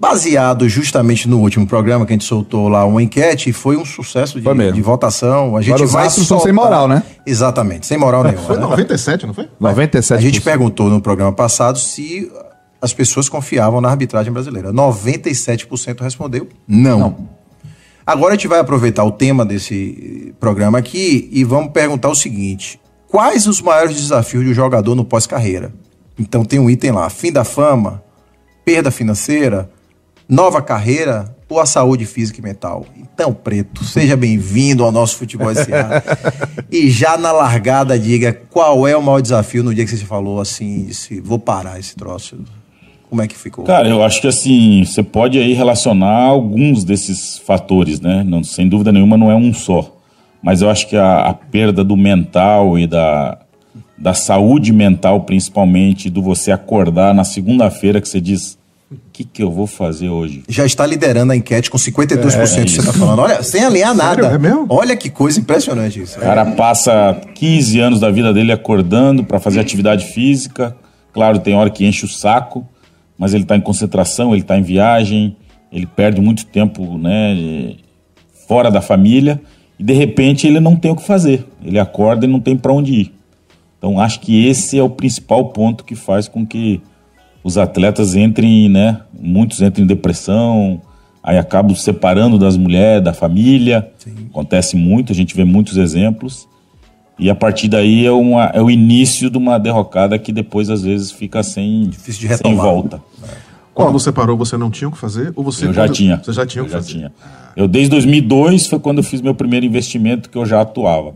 Baseado 0.02 0.68
justamente 0.68 1.30
no 1.30 1.38
último 1.38 1.68
programa 1.68 2.08
que 2.08 2.12
a 2.12 2.16
gente 2.16 2.26
soltou 2.26 2.68
lá 2.68 2.84
uma 2.86 3.04
enquete, 3.04 3.54
foi 3.54 3.78
um 3.78 3.86
sucesso 3.86 4.42
de, 4.42 4.72
de 4.72 4.82
votação. 4.82 5.56
A 5.56 5.62
gente 5.62 5.76
Agora 5.76 5.86
os 5.86 5.92
vai 5.92 6.08
astros 6.08 6.28
são 6.28 6.40
sem 6.40 6.52
moral, 6.52 6.88
né? 6.88 7.04
Exatamente, 7.24 7.86
sem 7.86 8.00
moral 8.00 8.24
nenhuma. 8.24 8.42
Foi 8.42 8.56
né? 8.56 8.64
97, 8.64 9.28
não 9.28 9.34
foi? 9.36 9.48
97%. 9.62 10.16
A 10.16 10.20
gente 10.20 10.42
perguntou 10.42 10.90
no 10.90 11.00
programa 11.00 11.32
passado 11.32 11.78
se 11.78 12.32
as 12.82 12.92
pessoas 12.92 13.30
confiavam 13.30 13.80
na 13.80 13.90
arbitragem 13.90 14.34
brasileira. 14.34 14.74
97% 14.74 16.02
respondeu 16.02 16.50
não. 16.68 17.30
Agora 18.04 18.34
a 18.34 18.36
gente 18.36 18.48
vai 18.48 18.60
aproveitar 18.60 19.04
o 19.04 19.12
tema 19.12 19.46
desse 19.46 20.34
programa 20.40 20.80
aqui 20.80 21.30
e 21.32 21.44
vamos 21.44 21.74
perguntar 21.74 22.10
o 22.10 22.16
seguinte: 22.16 22.82
quais 23.08 23.46
os 23.46 23.62
maiores 23.62 23.96
desafios 23.96 24.44
de 24.44 24.50
um 24.50 24.56
jogador 24.56 24.96
no 24.96 25.06
pós-carreira? 25.06 25.72
Então 26.18 26.44
tem 26.44 26.60
um 26.60 26.72
item 26.72 26.90
lá: 26.90 27.08
fim 27.08 27.32
da 27.32 27.44
fama, 27.44 28.04
perda 28.66 28.90
financeira, 28.90 29.70
nova 30.32 30.62
carreira 30.62 31.36
ou 31.50 31.60
a 31.60 31.66
saúde 31.66 32.06
física 32.06 32.40
e 32.40 32.44
mental? 32.44 32.86
Então, 32.98 33.34
Preto, 33.34 33.84
seja 33.84 34.16
bem-vindo 34.16 34.86
ao 34.86 34.92
nosso 34.92 35.18
Futebol 35.18 35.54
SA. 35.54 36.02
e 36.72 36.90
já 36.90 37.18
na 37.18 37.34
largada, 37.34 38.00
diga 38.00 38.32
qual 38.50 38.88
é 38.88 38.96
o 38.96 39.04
maior 39.04 39.22
desafio 39.22 39.62
no 39.62 39.76
dia 39.76 39.84
que 39.84 39.92
você 39.92 40.06
falou 40.06 40.40
assim: 40.40 40.86
disse, 40.86 41.20
vou 41.20 41.38
parar 41.38 41.78
esse 41.78 41.98
troço. 41.98 42.38
Como 43.10 43.22
é 43.22 43.28
que 43.28 43.36
ficou? 43.36 43.66
Cara, 43.66 43.90
eu 43.90 44.02
acho 44.02 44.22
que 44.22 44.28
assim, 44.28 44.86
você 44.86 45.04
pode 45.04 45.38
aí 45.38 45.52
relacionar 45.52 46.28
alguns 46.28 46.86
desses 46.86 47.38
fatores, 47.40 48.00
né? 48.00 48.24
Não, 48.26 48.42
sem 48.42 48.70
dúvida 48.70 48.90
nenhuma 48.90 49.18
não 49.18 49.30
é 49.30 49.36
um 49.36 49.54
só. 49.54 49.98
Mas 50.42 50.62
eu 50.62 50.70
acho 50.70 50.88
que 50.88 50.96
a, 50.96 51.26
a 51.26 51.34
perda 51.34 51.84
do 51.84 51.98
mental 51.98 52.80
e 52.80 52.88
da, 52.88 53.38
da 53.98 54.14
saúde 54.14 54.72
mental, 54.72 55.22
principalmente, 55.24 56.10
do 56.10 56.24
você 56.24 56.54
acordar 56.54 57.14
na 57.14 57.26
segunda-feira 57.26 58.00
que 58.00 58.08
você 58.08 58.22
diz: 58.22 58.58
o 58.92 58.98
que, 59.14 59.24
que 59.24 59.42
eu 59.42 59.50
vou 59.50 59.66
fazer 59.66 60.10
hoje? 60.10 60.44
já 60.50 60.66
está 60.66 60.86
liderando 60.86 61.32
a 61.32 61.36
enquete 61.36 61.72
com 61.72 61.78
52% 61.78 62.64
que 62.66 62.72
você 62.72 62.80
está 62.82 62.92
falando. 62.92 63.20
Olha, 63.20 63.42
sem 63.42 63.64
alinhar 63.64 63.96
nada. 63.96 64.28
É 64.28 64.38
mesmo? 64.38 64.66
Olha 64.68 64.98
que 64.98 65.10
coisa 65.10 65.40
impressionante 65.40 66.02
isso. 66.02 66.18
O 66.18 66.22
cara 66.22 66.46
passa 66.52 67.22
15 67.36 67.80
anos 67.80 68.00
da 68.02 68.12
vida 68.12 68.34
dele 68.34 68.52
acordando 68.52 69.24
para 69.24 69.40
fazer 69.40 69.62
atividade 69.62 70.06
física. 70.08 70.76
Claro, 71.14 71.40
tem 71.40 71.56
hora 71.56 71.70
que 71.70 71.86
enche 71.86 72.04
o 72.04 72.08
saco, 72.08 72.68
mas 73.18 73.34
ele 73.34 73.44
está 73.44 73.56
em 73.56 73.62
concentração, 73.62 74.34
ele 74.34 74.42
está 74.42 74.58
em 74.58 74.62
viagem, 74.62 75.38
ele 75.72 75.86
perde 75.86 76.20
muito 76.20 76.46
tempo 76.46 76.98
né, 76.98 77.76
fora 78.46 78.70
da 78.70 78.82
família 78.82 79.42
e 79.80 79.84
de 79.84 79.94
repente 79.94 80.46
ele 80.48 80.60
não 80.60 80.76
tem 80.76 80.92
o 80.92 80.98
que 80.98 81.04
fazer. 81.04 81.48
Ele 81.64 81.80
acorda 81.80 82.26
e 82.26 82.30
não 82.30 82.42
tem 82.42 82.58
para 82.58 82.74
onde 82.74 82.94
ir. 82.94 83.14
Então 83.78 84.02
acho 84.02 84.20
que 84.20 84.46
esse 84.48 84.78
é 84.78 84.84
o 84.84 84.90
principal 84.90 85.46
ponto 85.50 85.86
que 85.86 85.96
faz 85.96 86.28
com 86.28 86.46
que 86.46 86.82
os 87.44 87.58
atletas 87.58 88.16
entrem, 88.16 88.70
né? 88.70 89.02
Muitos 89.20 89.62
entram 89.62 89.84
em 89.84 89.88
depressão, 89.88 90.82
aí 91.24 91.38
acabam 91.38 91.76
se 91.76 91.84
separando 91.84 92.38
das 92.38 92.56
mulheres, 92.58 93.04
da 93.04 93.14
família. 93.14 93.90
Acontece 94.30 94.76
muito, 94.76 95.12
a 95.12 95.16
gente 95.16 95.36
vê 95.36 95.44
muitos 95.44 95.78
exemplos. 95.78 96.48
E 97.20 97.30
a 97.30 97.36
partir 97.36 97.68
daí 97.68 98.06
é, 98.06 98.12
uma, 98.12 98.46
é 98.46 98.62
o 98.62 98.70
início 98.70 99.30
de 99.30 99.38
uma 99.38 99.60
derrocada 99.60 100.18
que 100.18 100.32
depois 100.32 100.70
às 100.70 100.82
vezes 100.82 101.12
fica 101.12 101.44
sem, 101.44 101.84
Difícil 101.90 102.22
de 102.30 102.36
sem 102.36 102.52
retomar. 102.52 102.66
volta. 102.66 103.02
Quando 103.74 103.94
você 103.94 104.12
parou, 104.12 104.36
você 104.38 104.58
não 104.58 104.70
tinha 104.72 104.88
o 104.88 104.92
que 104.92 104.98
fazer? 104.98 105.32
Ou 105.36 105.44
você 105.44 105.66
Eu 105.68 105.74
já 105.74 105.88
tinha. 105.88 106.18
Você 106.24 106.34
já 106.34 106.46
tinha 106.46 106.64
o 106.64 106.66
eu 106.66 106.68
que 106.68 106.72
já 106.74 106.80
fazer? 106.80 106.92
tinha. 106.94 107.12
Eu 107.56 107.68
desde 107.68 107.90
2002 107.92 108.68
foi 108.68 108.80
quando 108.80 108.98
eu 109.00 109.04
fiz 109.04 109.22
meu 109.22 109.34
primeiro 109.36 109.66
investimento 109.66 110.30
que 110.30 110.38
eu 110.38 110.46
já 110.46 110.62
atuava. 110.62 111.14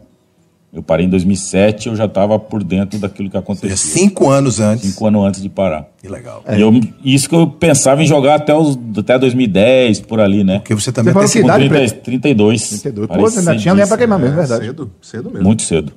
Eu 0.75 0.83
parei 0.83 1.05
em 1.05 1.09
2007, 1.09 1.87
eu 1.87 1.95
já 1.95 2.03
estava 2.03 2.37
por 2.37 2.61
dentro 2.61 2.99
daquilo 2.99 3.29
que 3.29 3.37
acontecia. 3.37 3.77
Cinco 3.77 4.29
anos 4.29 4.59
antes. 4.59 4.89
Cinco 4.89 5.07
anos 5.07 5.25
antes 5.25 5.41
de 5.41 5.47
parar. 5.47 5.87
Que 6.01 6.09
legal. 6.09 6.43
E 6.49 6.59
eu, 6.59 6.69
isso 7.01 7.29
que 7.29 7.35
eu 7.35 7.47
pensava 7.47 8.03
em 8.03 8.05
jogar 8.05 8.35
até, 8.35 8.53
os, 8.53 8.77
até 8.97 9.17
2010, 9.17 10.01
por 10.01 10.19
ali, 10.19 10.43
né? 10.43 10.59
Porque 10.59 10.75
você 10.75 10.91
também 10.91 11.13
Você 11.13 11.39
tem 11.39 11.43
que 11.43 11.49
Com 11.49 11.55
idade, 11.55 11.69
30, 11.69 11.93
Preto? 11.93 12.03
32. 12.03 12.69
32. 12.81 13.07
Parei 13.07 13.23
Pô, 13.23 13.31
você 13.31 13.39
ainda 13.39 13.55
tinha 13.55 13.73
lenha 13.73 13.87
pra 13.87 13.97
queimar 13.97 14.19
mesmo, 14.19 14.33
é 14.33 14.37
verdade. 14.39 14.65
Cedo, 14.65 14.91
cedo 15.01 15.31
mesmo. 15.31 15.45
Muito 15.45 15.63
cedo. 15.63 15.93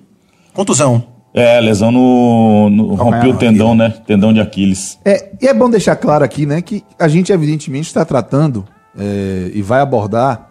contusão. 0.55 1.03
É, 1.35 1.61
lesão 1.61 1.91
no. 1.91 2.71
no 2.71 2.95
rompeu 2.95 3.31
o 3.31 3.37
tendão, 3.37 3.75
né? 3.75 3.93
Tendão 4.07 4.33
de 4.33 4.41
Aquiles. 4.41 4.97
É, 5.05 5.31
e 5.43 5.49
é 5.49 5.53
bom 5.53 5.69
deixar 5.69 5.97
claro 5.97 6.25
aqui, 6.25 6.47
né, 6.47 6.63
que 6.63 6.85
a 6.99 7.09
gente 7.09 7.33
evidentemente 7.33 7.89
está 7.89 8.05
tratando 8.05 8.65
é, 8.97 9.51
e 9.53 9.61
vai 9.61 9.81
abordar 9.81 10.48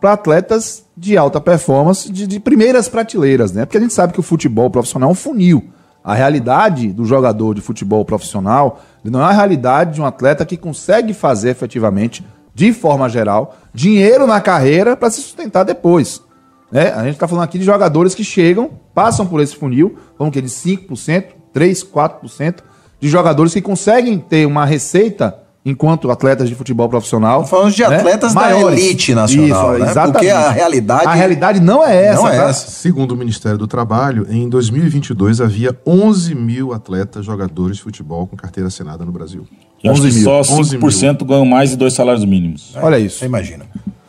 para 0.00 0.12
atletas 0.12 0.84
de 0.96 1.16
alta 1.16 1.40
performance, 1.40 2.10
de, 2.10 2.26
de 2.26 2.40
primeiras 2.40 2.88
prateleiras, 2.88 3.52
né? 3.52 3.64
Porque 3.64 3.78
a 3.78 3.80
gente 3.80 3.94
sabe 3.94 4.12
que 4.12 4.20
o 4.20 4.22
futebol 4.22 4.70
profissional 4.70 5.08
é 5.08 5.12
um 5.12 5.16
funil. 5.16 5.70
A 6.02 6.14
realidade 6.14 6.92
do 6.92 7.04
jogador 7.04 7.54
de 7.54 7.60
futebol 7.60 8.04
profissional 8.04 8.80
não 9.04 9.20
é 9.20 9.24
a 9.24 9.32
realidade 9.32 9.94
de 9.94 10.00
um 10.00 10.06
atleta 10.06 10.46
que 10.46 10.56
consegue 10.56 11.12
fazer 11.12 11.50
efetivamente, 11.50 12.24
de 12.54 12.72
forma 12.72 13.08
geral, 13.08 13.56
dinheiro 13.74 14.26
na 14.26 14.40
carreira 14.40 14.96
para 14.96 15.10
se 15.10 15.20
sustentar 15.20 15.64
depois. 15.64 16.22
Né? 16.70 16.92
A 16.92 17.04
gente 17.04 17.14
está 17.14 17.26
falando 17.26 17.44
aqui 17.44 17.58
de 17.58 17.64
jogadores 17.64 18.14
que 18.14 18.24
chegam, 18.24 18.70
passam 18.94 19.26
por 19.26 19.40
esse 19.40 19.56
funil, 19.56 19.98
vamos 20.18 20.32
que 20.32 20.40
de 20.40 20.48
5%, 20.48 21.24
3%, 21.54 21.86
4%, 21.90 22.56
de 23.00 23.08
jogadores 23.08 23.52
que 23.54 23.62
conseguem 23.62 24.18
ter 24.18 24.46
uma 24.46 24.64
receita 24.64 25.38
enquanto 25.70 26.10
atletas 26.10 26.48
de 26.48 26.54
futebol 26.54 26.88
profissional. 26.88 27.44
Falando 27.46 27.72
de 27.72 27.82
né? 27.82 27.96
atletas 27.96 28.32
da 28.34 28.40
Maiores. 28.40 28.78
elite 28.82 29.14
nacional, 29.14 29.72
Isso, 29.74 29.84
né? 29.84 29.90
exatamente. 29.90 30.12
Porque 30.12 30.28
a 30.30 30.50
realidade- 30.50 31.06
A 31.06 31.12
realidade 31.14 31.60
não 31.60 31.84
é 31.84 32.06
essa. 32.06 32.20
Não 32.22 32.28
é 32.28 32.36
tá? 32.36 32.44
essa. 32.48 32.70
Segundo 32.70 33.12
o 33.12 33.16
Ministério 33.16 33.58
do 33.58 33.66
Trabalho, 33.66 34.26
em 34.30 34.48
2022 34.48 35.40
havia 35.40 35.76
11 35.86 36.34
mil 36.34 36.72
atletas 36.72 37.24
jogadores 37.24 37.76
de 37.76 37.82
futebol 37.82 38.26
com 38.26 38.36
carteira 38.36 38.68
assinada 38.68 39.04
no 39.04 39.12
Brasil. 39.12 39.46
Eu 39.82 39.92
acho 39.92 40.00
11 40.02 40.08
que 40.10 40.14
mil. 40.16 40.24
só 40.44 40.54
11 40.54 40.76
5% 40.78 41.24
ganham 41.24 41.44
mais 41.44 41.70
de 41.70 41.76
dois 41.76 41.92
salários 41.94 42.24
mínimos. 42.24 42.74
Olha 42.80 42.98
isso. 42.98 43.18
Você 43.18 43.26
imagina. 43.26 43.64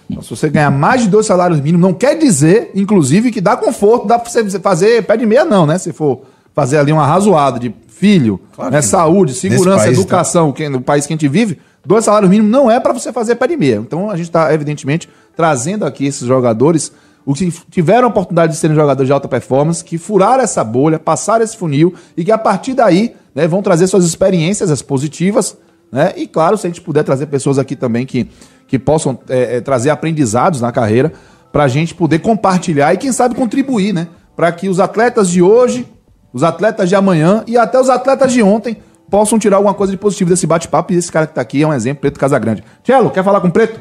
Então, 0.09 0.23
se 0.23 0.29
você 0.31 0.49
ganhar 0.49 0.71
mais 0.71 1.03
de 1.03 1.07
dois 1.07 1.25
salários 1.27 1.59
mínimos, 1.59 1.81
não 1.81 1.93
quer 1.93 2.15
dizer, 2.17 2.71
inclusive, 2.73 3.31
que 3.31 3.39
dá 3.39 3.55
conforto, 3.55 4.07
dá 4.07 4.17
pra 4.17 4.27
você 4.31 4.59
fazer 4.59 5.03
pé 5.03 5.15
de 5.15 5.25
meia, 5.25 5.45
não, 5.45 5.67
né? 5.67 5.77
Se 5.77 5.93
for 5.93 6.21
fazer 6.59 6.77
ali 6.77 6.91
uma 6.91 7.05
razoada 7.05 7.57
de 7.57 7.73
filho, 7.87 8.37
Claro 8.53 8.71
né? 8.71 8.81
saúde, 8.81 9.33
segurança, 9.33 9.85
país, 9.85 9.97
educação, 9.97 10.51
que, 10.51 10.67
no 10.67 10.81
país 10.81 11.07
que 11.07 11.13
a 11.13 11.15
gente 11.15 11.27
vive, 11.29 11.57
dois 11.85 12.03
salários 12.03 12.29
mínimos 12.29 12.51
não 12.51 12.69
é 12.69 12.81
para 12.81 12.91
você 12.91 13.13
fazer 13.13 13.35
pé 13.35 13.47
de 13.47 13.55
meia. 13.55 13.77
Então 13.77 14.09
a 14.09 14.17
gente 14.17 14.27
está, 14.27 14.53
evidentemente, 14.53 15.07
trazendo 15.37 15.85
aqui 15.85 16.05
esses 16.05 16.27
jogadores, 16.27 16.91
os 17.25 17.39
que 17.39 17.49
tiveram 17.71 18.07
a 18.07 18.09
oportunidade 18.09 18.51
de 18.51 18.59
serem 18.59 18.75
jogadores 18.75 19.07
de 19.07 19.13
alta 19.13 19.29
performance, 19.29 19.81
que 19.81 19.97
furaram 19.97 20.43
essa 20.43 20.65
bolha, 20.65 20.99
passaram 20.99 21.45
esse 21.45 21.55
funil 21.55 21.93
e 22.17 22.25
que 22.25 22.31
a 22.31 22.37
partir 22.37 22.73
daí 22.73 23.15
né, 23.33 23.47
vão 23.47 23.61
trazer 23.61 23.87
suas 23.87 24.03
experiências, 24.03 24.69
as 24.69 24.81
positivas, 24.81 25.55
né? 25.89 26.11
E 26.17 26.27
claro, 26.27 26.57
se 26.57 26.67
a 26.67 26.69
gente 26.69 26.81
puder 26.81 27.03
trazer 27.03 27.27
pessoas 27.27 27.57
aqui 27.57 27.73
também 27.73 28.05
que, 28.05 28.29
que 28.67 28.77
possam 28.77 29.17
é, 29.29 29.55
é, 29.57 29.61
trazer 29.61 29.91
aprendizados 29.91 30.59
na 30.59 30.73
carreira, 30.73 31.13
para 31.53 31.63
a 31.63 31.67
gente 31.69 31.95
poder 31.95 32.19
compartilhar 32.19 32.93
e, 32.93 32.97
quem 32.97 33.13
sabe, 33.13 33.33
contribuir, 33.33 33.93
né? 33.93 34.09
Para 34.35 34.51
que 34.51 34.67
os 34.67 34.79
atletas 34.79 35.29
de 35.29 35.41
hoje, 35.41 35.87
os 36.33 36.43
atletas 36.43 36.89
de 36.89 36.95
amanhã 36.95 37.43
e 37.47 37.57
até 37.57 37.79
os 37.79 37.89
atletas 37.89 38.31
de 38.31 38.41
ontem 38.41 38.77
possam 39.09 39.39
tirar 39.39 39.57
alguma 39.57 39.73
coisa 39.73 39.91
de 39.91 39.97
positivo 39.97 40.29
desse 40.29 40.45
bate-papo. 40.45 40.93
E 40.93 40.97
esse 40.97 41.11
cara 41.11 41.25
que 41.25 41.33
tá 41.33 41.41
aqui 41.41 41.61
é 41.63 41.67
um 41.67 41.73
exemplo, 41.73 42.01
Preto 42.01 42.19
Casagrande. 42.19 42.63
Tchelo, 42.83 43.09
quer 43.09 43.23
falar 43.23 43.41
com 43.41 43.47
o 43.47 43.51
Preto? 43.51 43.79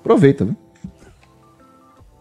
Aproveita, 0.00 0.44
viu? 0.44 0.56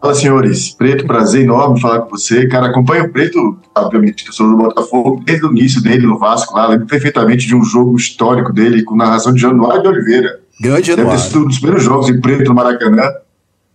Fala, 0.02 0.16
senhores. 0.16 0.72
Preto, 0.72 1.06
prazer 1.06 1.44
enorme 1.44 1.80
falar 1.80 2.02
com 2.02 2.10
você. 2.10 2.48
Cara, 2.48 2.68
acompanho 2.68 3.06
o 3.06 3.10
Preto, 3.12 3.60
obviamente, 3.76 4.26
eu 4.26 4.34
sou 4.34 4.50
do 4.50 4.58
Botafogo, 4.58 5.22
desde 5.24 5.46
o 5.46 5.52
início 5.52 5.82
dele 5.82 6.08
no 6.08 6.18
Vasco 6.18 6.56
lá. 6.56 6.68
Lembro 6.68 6.88
perfeitamente 6.88 7.46
de 7.46 7.56
um 7.56 7.64
jogo 7.64 7.96
histórico 7.96 8.52
dele 8.52 8.84
com 8.84 8.96
narração 8.96 9.32
de 9.32 9.40
Januário 9.40 9.84
de 9.84 9.88
Oliveira. 9.88 10.40
Grande 10.60 10.82
Deve 10.82 10.96
ter 10.96 11.02
Januário. 11.02 11.22
sido 11.22 11.40
um 11.40 11.48
dos 11.48 11.60
primeiros 11.60 11.84
jogos 11.84 12.10
em 12.10 12.20
Preto 12.20 12.50
no 12.50 12.56
Maracanã. 12.56 13.04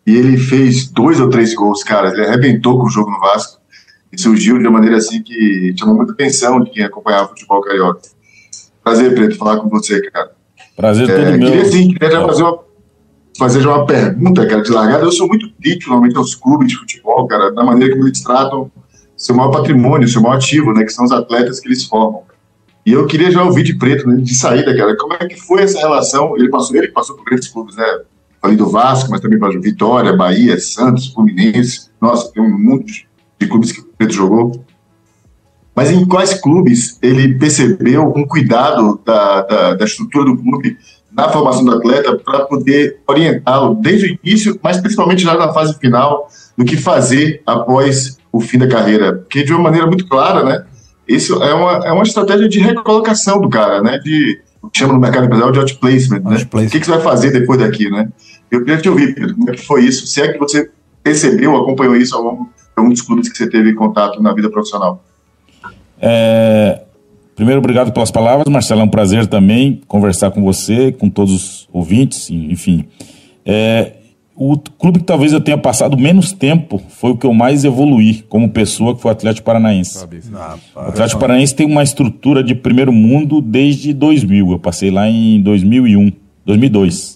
E 0.04 0.16
ele 0.16 0.36
fez 0.36 0.88
dois 0.88 1.20
ou 1.20 1.30
três 1.30 1.54
gols, 1.54 1.84
cara. 1.84 2.08
Ele 2.08 2.26
arrebentou 2.26 2.78
com 2.78 2.86
o 2.86 2.90
jogo 2.90 3.10
no 3.10 3.20
Vasco. 3.20 3.60
E 4.12 4.20
surgiu 4.20 4.56
de 4.58 4.62
uma 4.64 4.72
maneira 4.72 4.96
assim 4.96 5.22
que 5.22 5.74
chamou 5.78 5.96
muita 5.96 6.12
atenção 6.12 6.62
de 6.62 6.70
quem 6.70 6.84
acompanhava 6.84 7.26
o 7.26 7.28
futebol 7.30 7.60
carioca. 7.60 8.00
Prazer, 8.82 9.14
Preto, 9.14 9.36
falar 9.36 9.58
com 9.58 9.68
você, 9.68 10.00
cara. 10.10 10.30
Prazer 10.76 11.08
É, 11.10 11.16
todo 11.24 11.38
meu. 11.38 11.50
queria 11.50 11.64
sim, 11.64 11.88
queria 11.92 12.10
já 12.10 12.26
fazer 12.26 12.42
uma, 12.44 12.58
fazer 13.38 13.60
já 13.60 13.68
uma 13.74 13.86
pergunta, 13.86 14.46
cara, 14.46 14.62
de 14.62 14.70
largada. 14.70 15.04
Eu 15.04 15.12
sou 15.12 15.26
muito 15.26 15.50
crítico, 15.60 15.90
normalmente, 15.90 16.16
aos 16.16 16.34
clubes 16.34 16.68
de 16.68 16.76
futebol, 16.76 17.26
cara, 17.26 17.50
da 17.52 17.64
maneira 17.64 17.94
como 17.94 18.06
eles 18.06 18.22
tratam 18.22 18.70
seu 19.16 19.34
maior 19.34 19.50
patrimônio, 19.50 20.06
seu 20.06 20.20
maior 20.22 20.36
ativo, 20.36 20.72
né, 20.72 20.84
que 20.84 20.92
são 20.92 21.04
os 21.04 21.10
atletas 21.12 21.58
que 21.58 21.66
eles 21.68 21.84
formam. 21.84 22.22
E 22.84 22.92
eu 22.92 23.06
queria 23.06 23.30
já 23.30 23.42
ouvir 23.42 23.64
de 23.64 23.74
preto, 23.74 24.06
né, 24.06 24.16
de 24.20 24.34
saída, 24.34 24.76
cara, 24.76 24.96
como 24.96 25.14
é 25.14 25.26
que 25.26 25.34
foi 25.40 25.62
essa 25.62 25.78
relação? 25.80 26.36
Ele 26.36 26.48
passou, 26.48 26.76
ele 26.76 26.88
passou 26.88 27.16
por 27.16 27.24
grandes 27.24 27.48
clubes, 27.48 27.74
né? 27.76 27.84
Falei 28.40 28.56
do 28.56 28.68
Vasco, 28.70 29.10
mas 29.10 29.20
também 29.20 29.38
para 29.38 29.58
Vitória, 29.58 30.14
Bahia, 30.14 30.60
Santos, 30.60 31.08
Fluminense. 31.08 31.88
Nossa, 32.00 32.30
tem 32.30 32.40
um 32.42 32.56
monte 32.58 32.84
de- 32.92 33.05
de 33.40 33.46
clubes 33.46 33.72
que 33.72 33.80
o 33.80 33.84
Preto 33.84 34.14
jogou. 34.14 34.64
Mas 35.74 35.90
em 35.90 36.06
quais 36.06 36.34
clubes 36.34 36.98
ele 37.02 37.34
percebeu 37.34 38.12
um 38.16 38.26
cuidado 38.26 39.00
da, 39.04 39.42
da, 39.42 39.74
da 39.74 39.84
estrutura 39.84 40.24
do 40.24 40.36
clube 40.38 40.78
na 41.12 41.28
formação 41.28 41.64
do 41.64 41.72
atleta 41.72 42.16
para 42.16 42.44
poder 42.44 43.00
orientá-lo 43.06 43.74
desde 43.74 44.06
o 44.06 44.18
início, 44.22 44.58
mas 44.62 44.80
principalmente 44.80 45.22
já 45.22 45.36
na 45.36 45.52
fase 45.52 45.78
final, 45.78 46.28
do 46.56 46.64
que 46.64 46.76
fazer 46.76 47.42
após 47.46 48.18
o 48.32 48.40
fim 48.40 48.58
da 48.58 48.68
carreira? 48.68 49.14
Porque 49.14 49.42
de 49.42 49.52
uma 49.52 49.62
maneira 49.62 49.86
muito 49.86 50.06
clara, 50.06 50.42
né? 50.42 50.64
Isso 51.06 51.42
é 51.42 51.54
uma, 51.54 51.86
é 51.86 51.92
uma 51.92 52.02
estratégia 52.02 52.48
de 52.48 52.58
recolocação 52.58 53.40
do 53.40 53.48
cara, 53.48 53.82
né? 53.82 53.98
De 53.98 54.40
o 54.62 54.68
que 54.68 54.78
chama 54.78 54.94
no 54.94 55.00
mercado 55.00 55.24
empresarial 55.24 55.52
de 55.52 55.58
outplacement, 55.60 56.20
né? 56.20 56.36
Outplacement. 56.36 56.68
O 56.68 56.70
que, 56.70 56.80
que 56.80 56.86
você 56.86 56.92
vai 56.92 57.00
fazer 57.00 57.30
depois 57.30 57.58
daqui, 57.58 57.88
né? 57.88 58.08
Eu 58.50 58.60
queria 58.60 58.80
te 58.80 58.88
ouvir, 58.88 59.14
Pedro, 59.14 59.34
como 59.34 59.50
é 59.50 59.54
que 59.54 59.64
foi 59.64 59.84
isso? 59.84 60.06
Se 60.06 60.20
é 60.20 60.32
que 60.32 60.38
você 60.38 60.70
percebeu, 61.02 61.56
acompanhou 61.56 61.96
isso 61.96 62.16
ao 62.16 62.22
longo 62.22 62.50
algum 62.76 62.90
dos 62.90 63.02
clubes 63.02 63.28
que 63.28 63.36
você 63.36 63.48
teve 63.48 63.74
contato 63.74 64.22
na 64.22 64.32
vida 64.34 64.50
profissional. 64.50 65.02
É, 66.00 66.82
primeiro, 67.34 67.58
obrigado 67.58 67.92
pelas 67.92 68.10
palavras, 68.10 68.46
Marcelo. 68.52 68.82
É 68.82 68.84
um 68.84 68.88
prazer 68.88 69.26
também 69.26 69.80
conversar 69.88 70.30
com 70.30 70.42
você, 70.42 70.92
com 70.92 71.08
todos 71.08 71.32
os 71.32 71.68
ouvintes, 71.72 72.30
enfim. 72.30 72.84
É, 73.44 73.92
o 74.34 74.58
clube 74.58 74.98
que 74.98 75.04
talvez 75.04 75.32
eu 75.32 75.40
tenha 75.40 75.56
passado 75.56 75.96
menos 75.96 76.30
tempo 76.30 76.82
foi 76.90 77.12
o 77.12 77.16
que 77.16 77.26
eu 77.26 77.32
mais 77.32 77.64
evoluí 77.64 78.22
como 78.28 78.50
pessoa, 78.50 78.94
que 78.94 79.00
foi 79.00 79.10
o 79.10 79.12
Atlético 79.12 79.46
Paranaense. 79.46 80.04
O 80.74 80.80
Atlético 80.80 81.18
Paranaense 81.18 81.54
tem 81.54 81.66
uma 81.66 81.82
estrutura 81.82 82.44
de 82.44 82.54
primeiro 82.54 82.92
mundo 82.92 83.40
desde 83.40 83.94
2000. 83.94 84.52
Eu 84.52 84.58
passei 84.58 84.90
lá 84.90 85.08
em 85.08 85.40
2001, 85.40 86.12
2002. 86.44 87.15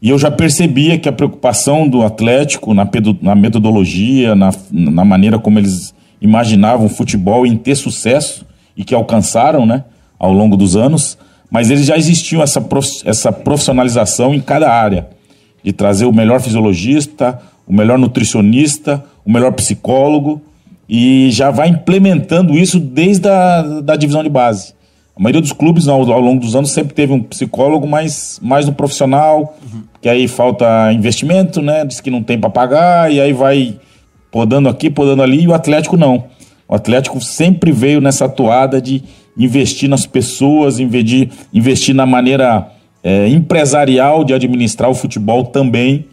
E 0.00 0.10
eu 0.10 0.18
já 0.18 0.30
percebia 0.30 0.98
que 0.98 1.08
a 1.08 1.12
preocupação 1.12 1.88
do 1.88 2.02
Atlético 2.02 2.74
na, 2.74 2.88
na 3.22 3.34
metodologia, 3.34 4.34
na, 4.34 4.50
na 4.70 5.04
maneira 5.04 5.38
como 5.38 5.58
eles 5.58 5.94
imaginavam 6.20 6.86
o 6.86 6.90
futebol 6.90 7.46
em 7.46 7.56
ter 7.56 7.74
sucesso 7.74 8.44
e 8.76 8.84
que 8.84 8.94
alcançaram 8.94 9.64
né, 9.64 9.84
ao 10.18 10.32
longo 10.32 10.56
dos 10.56 10.76
anos, 10.76 11.16
mas 11.50 11.70
eles 11.70 11.86
já 11.86 11.96
existiam 11.96 12.42
essa, 12.42 12.60
prof- 12.60 13.02
essa 13.04 13.32
profissionalização 13.32 14.34
em 14.34 14.40
cada 14.40 14.70
área, 14.70 15.08
de 15.64 15.72
trazer 15.72 16.04
o 16.04 16.12
melhor 16.12 16.40
fisiologista, 16.40 17.40
o 17.66 17.72
melhor 17.72 17.98
nutricionista, 17.98 19.02
o 19.24 19.32
melhor 19.32 19.52
psicólogo, 19.52 20.40
e 20.88 21.30
já 21.32 21.50
vai 21.50 21.68
implementando 21.68 22.54
isso 22.56 22.78
desde 22.78 23.28
a 23.28 23.80
da 23.82 23.96
divisão 23.96 24.22
de 24.22 24.28
base. 24.28 24.75
A 25.18 25.22
maioria 25.22 25.40
dos 25.40 25.52
clubes 25.52 25.88
ao, 25.88 26.12
ao 26.12 26.20
longo 26.20 26.40
dos 26.40 26.54
anos 26.54 26.72
sempre 26.72 26.92
teve 26.92 27.10
um 27.10 27.22
psicólogo 27.22 27.86
mais, 27.86 28.38
mais 28.42 28.66
no 28.66 28.74
profissional, 28.74 29.56
que 30.02 30.10
aí 30.10 30.28
falta 30.28 30.92
investimento, 30.92 31.62
né? 31.62 31.86
Diz 31.86 32.02
que 32.02 32.10
não 32.10 32.22
tem 32.22 32.38
para 32.38 32.50
pagar, 32.50 33.10
e 33.10 33.18
aí 33.18 33.32
vai 33.32 33.80
podando 34.30 34.68
aqui, 34.68 34.90
podando 34.90 35.22
ali, 35.22 35.44
e 35.44 35.48
o 35.48 35.54
Atlético 35.54 35.96
não. 35.96 36.24
O 36.68 36.74
Atlético 36.74 37.18
sempre 37.18 37.72
veio 37.72 37.98
nessa 37.98 38.28
toada 38.28 38.78
de 38.78 39.02
investir 39.38 39.88
nas 39.88 40.04
pessoas, 40.04 40.78
investir, 40.78 41.30
investir 41.50 41.94
na 41.94 42.04
maneira 42.04 42.70
é, 43.02 43.26
empresarial 43.26 44.22
de 44.22 44.34
administrar 44.34 44.90
o 44.90 44.94
futebol 44.94 45.44
também. 45.44 46.04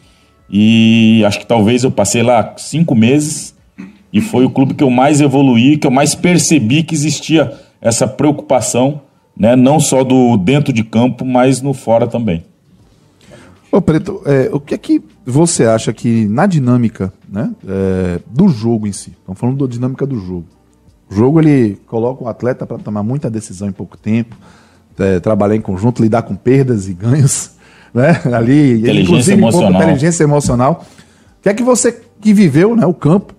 E 0.49 1.23
acho 1.25 1.39
que 1.39 1.45
talvez 1.45 1.83
eu 1.83 1.91
passei 1.91 2.23
lá 2.23 2.53
cinco 2.55 2.95
meses 2.95 3.53
e 4.13 4.21
foi 4.21 4.45
o 4.45 4.49
clube 4.49 4.75
que 4.75 4.83
eu 4.83 4.89
mais 4.89 5.19
evoluí, 5.19 5.75
que 5.75 5.87
eu 5.87 5.91
mais 5.91 6.15
percebi 6.15 6.83
que 6.83 6.95
existia 6.95 7.51
essa 7.83 8.07
preocupação, 8.07 9.01
né, 9.37 9.57
não 9.57 9.77
só 9.77 10.05
do 10.05 10.37
dentro 10.37 10.71
de 10.71 10.83
campo, 10.83 11.25
mas 11.25 11.61
no 11.61 11.73
fora 11.73 12.07
também. 12.07 12.45
Ô, 13.69 13.81
Preto, 13.81 14.21
é, 14.25 14.49
o 14.53 14.59
que 14.59 14.73
é 14.73 14.77
que 14.77 15.03
você 15.25 15.65
acha 15.65 15.91
que 15.91 16.25
na 16.27 16.45
dinâmica 16.45 17.11
né, 17.27 17.51
é, 17.67 18.19
do 18.25 18.47
jogo 18.47 18.87
em 18.87 18.93
si, 18.93 19.11
estamos 19.19 19.37
falando 19.37 19.67
da 19.67 19.71
dinâmica 19.71 20.05
do 20.05 20.17
jogo. 20.17 20.45
O 21.09 21.13
jogo 21.13 21.41
ele 21.41 21.77
coloca 21.85 22.23
o 22.23 22.29
atleta 22.29 22.65
para 22.65 22.77
tomar 22.77 23.03
muita 23.03 23.29
decisão 23.29 23.67
em 23.67 23.73
pouco 23.73 23.97
tempo, 23.97 24.37
é, 24.97 25.19
trabalhar 25.19 25.55
em 25.55 25.61
conjunto, 25.61 26.01
lidar 26.01 26.21
com 26.21 26.35
perdas 26.35 26.87
e 26.87 26.93
ganhos, 26.93 27.51
né? 27.93 28.21
Ali, 28.33 28.79
Inteligência 28.79 29.01
inclusive, 29.01 29.35
um 29.35 29.47
emocional. 29.47 29.81
inteligência 29.81 30.23
emocional. 30.23 30.85
O 31.39 31.43
que 31.43 31.49
é 31.49 31.53
que 31.53 31.63
você 31.63 31.99
que 32.21 32.33
viveu 32.33 32.75
né, 32.75 32.85
o 32.85 32.93
campo 32.93 33.35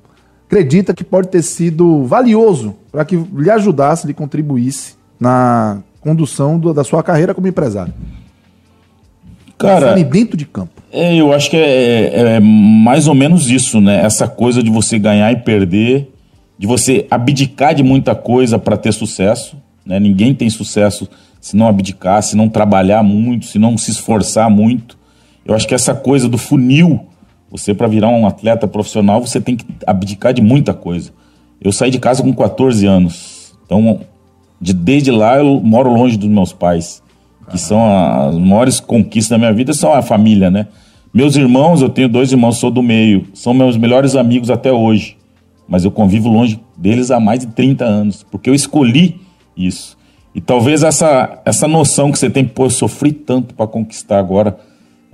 acredita 0.47 0.95
que 0.95 1.03
pode 1.05 1.29
ter 1.29 1.43
sido 1.43 2.05
valioso 2.05 2.75
para 2.93 3.05
que 3.05 3.17
lhe 3.17 3.51
ajudasse, 3.51 4.07
lhe 4.07 4.15
contribuísse 4.15 4.95
na 5.19 5.79
condução 6.01 6.59
do- 6.59 6.73
da 6.75 6.85
sua 6.85 7.03
carreira 7.03 7.35
como 7.35 7.47
empresário? 7.49 7.93
Cara, 9.57 9.95
dentro 9.95 10.37
de 10.37 10.45
campo. 10.45 10.83
É, 10.93 11.15
eu 11.17 11.33
acho 11.33 11.51
que 11.51 11.57
é, 11.57 12.37
é 12.37 12.41
mais 12.41 13.07
ou 13.09 13.15
menos 13.15 13.49
isso, 13.51 13.81
né? 13.81 14.05
Essa 14.05 14.29
coisa 14.29 14.63
de 14.63 14.71
você 14.71 14.99
ganhar 14.99 15.33
e 15.33 15.37
perder, 15.37 16.13
de 16.59 16.67
você 16.67 17.07
abdicar 17.11 17.75
de 17.75 17.83
muita 17.83 18.15
coisa 18.15 18.59
para 18.59 18.77
ter 18.77 18.93
sucesso. 18.93 19.57
Né? 19.87 19.99
Ninguém 19.99 20.35
tem 20.35 20.51
sucesso 20.51 21.09
se 21.41 21.57
não 21.57 21.69
abdicar, 21.69 22.23
se 22.23 22.37
não 22.37 22.49
trabalhar 22.49 23.03
muito, 23.03 23.47
se 23.47 23.59
não 23.59 23.77
se 23.79 23.91
esforçar 23.91 24.51
muito. 24.51 24.99
Eu 25.45 25.55
acho 25.55 25.67
que 25.69 25.75
essa 25.75 25.95
coisa 25.95 26.29
do 26.29 26.39
funil 26.39 27.01
Você, 27.51 27.73
para 27.73 27.87
virar 27.87 28.09
um 28.09 28.27
atleta 28.27 28.67
profissional, 28.67 29.21
você 29.21 29.41
tem 29.41 29.57
que 29.57 29.65
abdicar 29.87 30.33
de 30.33 30.43
muita 30.43 30.75
coisa. 30.75 31.13
Eu 31.61 31.73
saí 31.73 31.91
de 31.91 31.99
casa 31.99 32.23
com 32.23 32.33
14 32.33 32.85
anos. 32.87 33.55
Então, 33.65 34.01
de, 34.61 34.73
desde 34.73 35.11
lá, 35.11 35.39
eu 35.39 35.61
moro 35.61 35.93
longe 35.93 36.17
dos 36.17 36.29
meus 36.29 36.53
pais. 36.53 37.03
Que 37.51 37.59
são 37.59 37.81
as 38.29 38.37
maiores 38.37 38.81
conquistas 38.81 39.31
da 39.31 39.39
minha 39.39 39.53
vida, 39.53 39.73
são 39.73 39.93
a 39.93 40.03
família, 40.03 40.51
né? 40.51 40.67
Meus 41.13 41.37
irmãos, 41.37 41.81
eu 41.81 41.89
tenho 41.89 42.09
dois 42.09 42.33
irmãos, 42.33 42.59
sou 42.59 42.71
do 42.71 42.83
meio. 42.83 43.29
São 43.35 43.55
meus 43.55 43.77
melhores 43.77 44.17
amigos 44.17 44.51
até 44.51 44.73
hoje. 44.73 45.17
Mas 45.69 45.85
eu 45.85 45.91
convivo 45.91 46.29
longe 46.29 46.61
deles 46.77 47.11
há 47.11 47.21
mais 47.21 47.41
de 47.41 47.47
30 47.47 47.85
anos. 47.85 48.23
Porque 48.29 48.51
eu 48.51 48.55
escolhi 48.55 49.21
isso. 49.57 49.97
E 50.35 50.41
talvez 50.41 50.83
essa, 50.83 51.41
essa 51.45 51.69
noção 51.69 52.11
que 52.11 52.19
você 52.19 52.29
tem, 52.29 52.45
pô, 52.45 52.65
eu 52.65 52.71
sofri 52.71 53.13
tanto 53.13 53.55
para 53.55 53.67
conquistar 53.67 54.19
agora, 54.19 54.59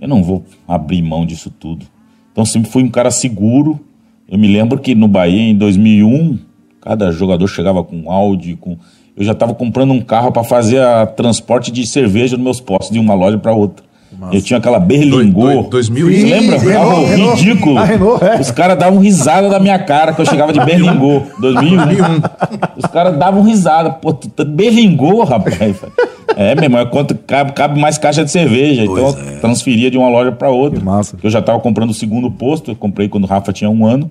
eu 0.00 0.08
não 0.08 0.22
vou 0.22 0.44
abrir 0.66 1.02
mão 1.02 1.26
disso 1.26 1.50
tudo. 1.50 1.84
Então 2.32 2.44
sempre 2.44 2.70
fui 2.70 2.82
um 2.82 2.90
cara 2.90 3.10
seguro. 3.10 3.80
Eu 4.28 4.38
me 4.38 4.48
lembro 4.48 4.78
que 4.78 4.94
no 4.94 5.08
Bahia, 5.08 5.50
em 5.50 5.56
2001, 5.56 6.38
cada 6.80 7.10
jogador 7.10 7.46
chegava 7.48 7.82
com 7.82 8.10
Audi, 8.10 8.56
com... 8.56 8.76
eu 9.16 9.24
já 9.24 9.32
estava 9.32 9.54
comprando 9.54 9.92
um 9.92 10.00
carro 10.00 10.32
para 10.32 10.44
fazer 10.44 10.80
a 10.80 11.06
transporte 11.06 11.70
de 11.70 11.86
cerveja 11.86 12.36
nos 12.36 12.44
meus 12.44 12.60
postos 12.60 12.90
de 12.90 12.98
uma 12.98 13.14
loja 13.14 13.38
para 13.38 13.52
outra. 13.52 13.84
Eu 14.32 14.42
tinha 14.42 14.58
aquela 14.58 14.78
doi- 14.78 15.30
2000 15.70 16.10
e- 16.10 16.22
Lembra? 16.30 16.58
Renault, 16.58 17.06
Renault. 17.06 17.42
ridículo. 17.42 17.78
A 17.78 17.84
Renault, 17.84 18.24
é. 18.24 18.40
Os 18.40 18.50
caras 18.50 18.78
davam 18.78 18.98
risada 19.00 19.48
da 19.48 19.58
minha 19.58 19.78
cara 19.78 20.12
que 20.12 20.20
eu 20.20 20.26
chegava 20.26 20.52
de 20.52 20.60
Berlingo. 20.64 21.26
2001. 21.38 22.20
Os 22.76 22.84
caras 22.90 23.18
davam 23.18 23.42
risada. 23.42 23.90
Pô, 23.90 24.12
tu 24.12 24.28
tá 24.28 24.44
Berlingo, 24.44 25.22
rapaz. 25.24 25.56
É, 26.36 26.54
meu 26.54 26.64
irmão, 26.64 26.80
é 26.80 26.86
quanto 26.86 27.14
cabe, 27.14 27.52
cabe 27.52 27.80
mais 27.80 27.98
caixa 27.98 28.24
de 28.24 28.30
cerveja. 28.30 28.84
então 28.84 28.96
eu 28.98 29.40
transferia 29.40 29.90
de 29.90 29.98
uma 29.98 30.08
loja 30.08 30.30
para 30.32 30.48
outra. 30.50 30.78
Que 30.78 30.84
massa. 30.84 31.16
Eu 31.22 31.30
já 31.30 31.38
estava 31.40 31.58
comprando 31.60 31.90
o 31.90 31.94
segundo 31.94 32.30
posto, 32.30 32.70
eu 32.70 32.76
comprei 32.76 33.08
quando 33.08 33.24
o 33.24 33.26
Rafa 33.26 33.52
tinha 33.52 33.68
um 33.70 33.84
ano. 33.86 34.10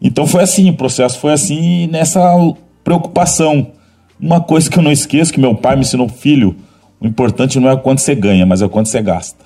Então 0.00 0.26
foi 0.26 0.42
assim, 0.42 0.70
o 0.70 0.74
processo 0.74 1.18
foi 1.18 1.32
assim, 1.32 1.86
nessa 1.88 2.20
preocupação. 2.82 3.68
Uma 4.20 4.40
coisa 4.40 4.70
que 4.70 4.78
eu 4.78 4.82
não 4.82 4.92
esqueço, 4.92 5.32
que 5.32 5.40
meu 5.40 5.54
pai 5.54 5.74
me 5.76 5.82
ensinou, 5.82 6.08
filho, 6.08 6.54
o 7.02 7.06
importante 7.06 7.58
não 7.58 7.68
é 7.68 7.76
quanto 7.76 8.00
você 8.00 8.14
ganha, 8.14 8.46
mas 8.46 8.62
é 8.62 8.68
quanto 8.68 8.88
você 8.88 9.02
gasta. 9.02 9.44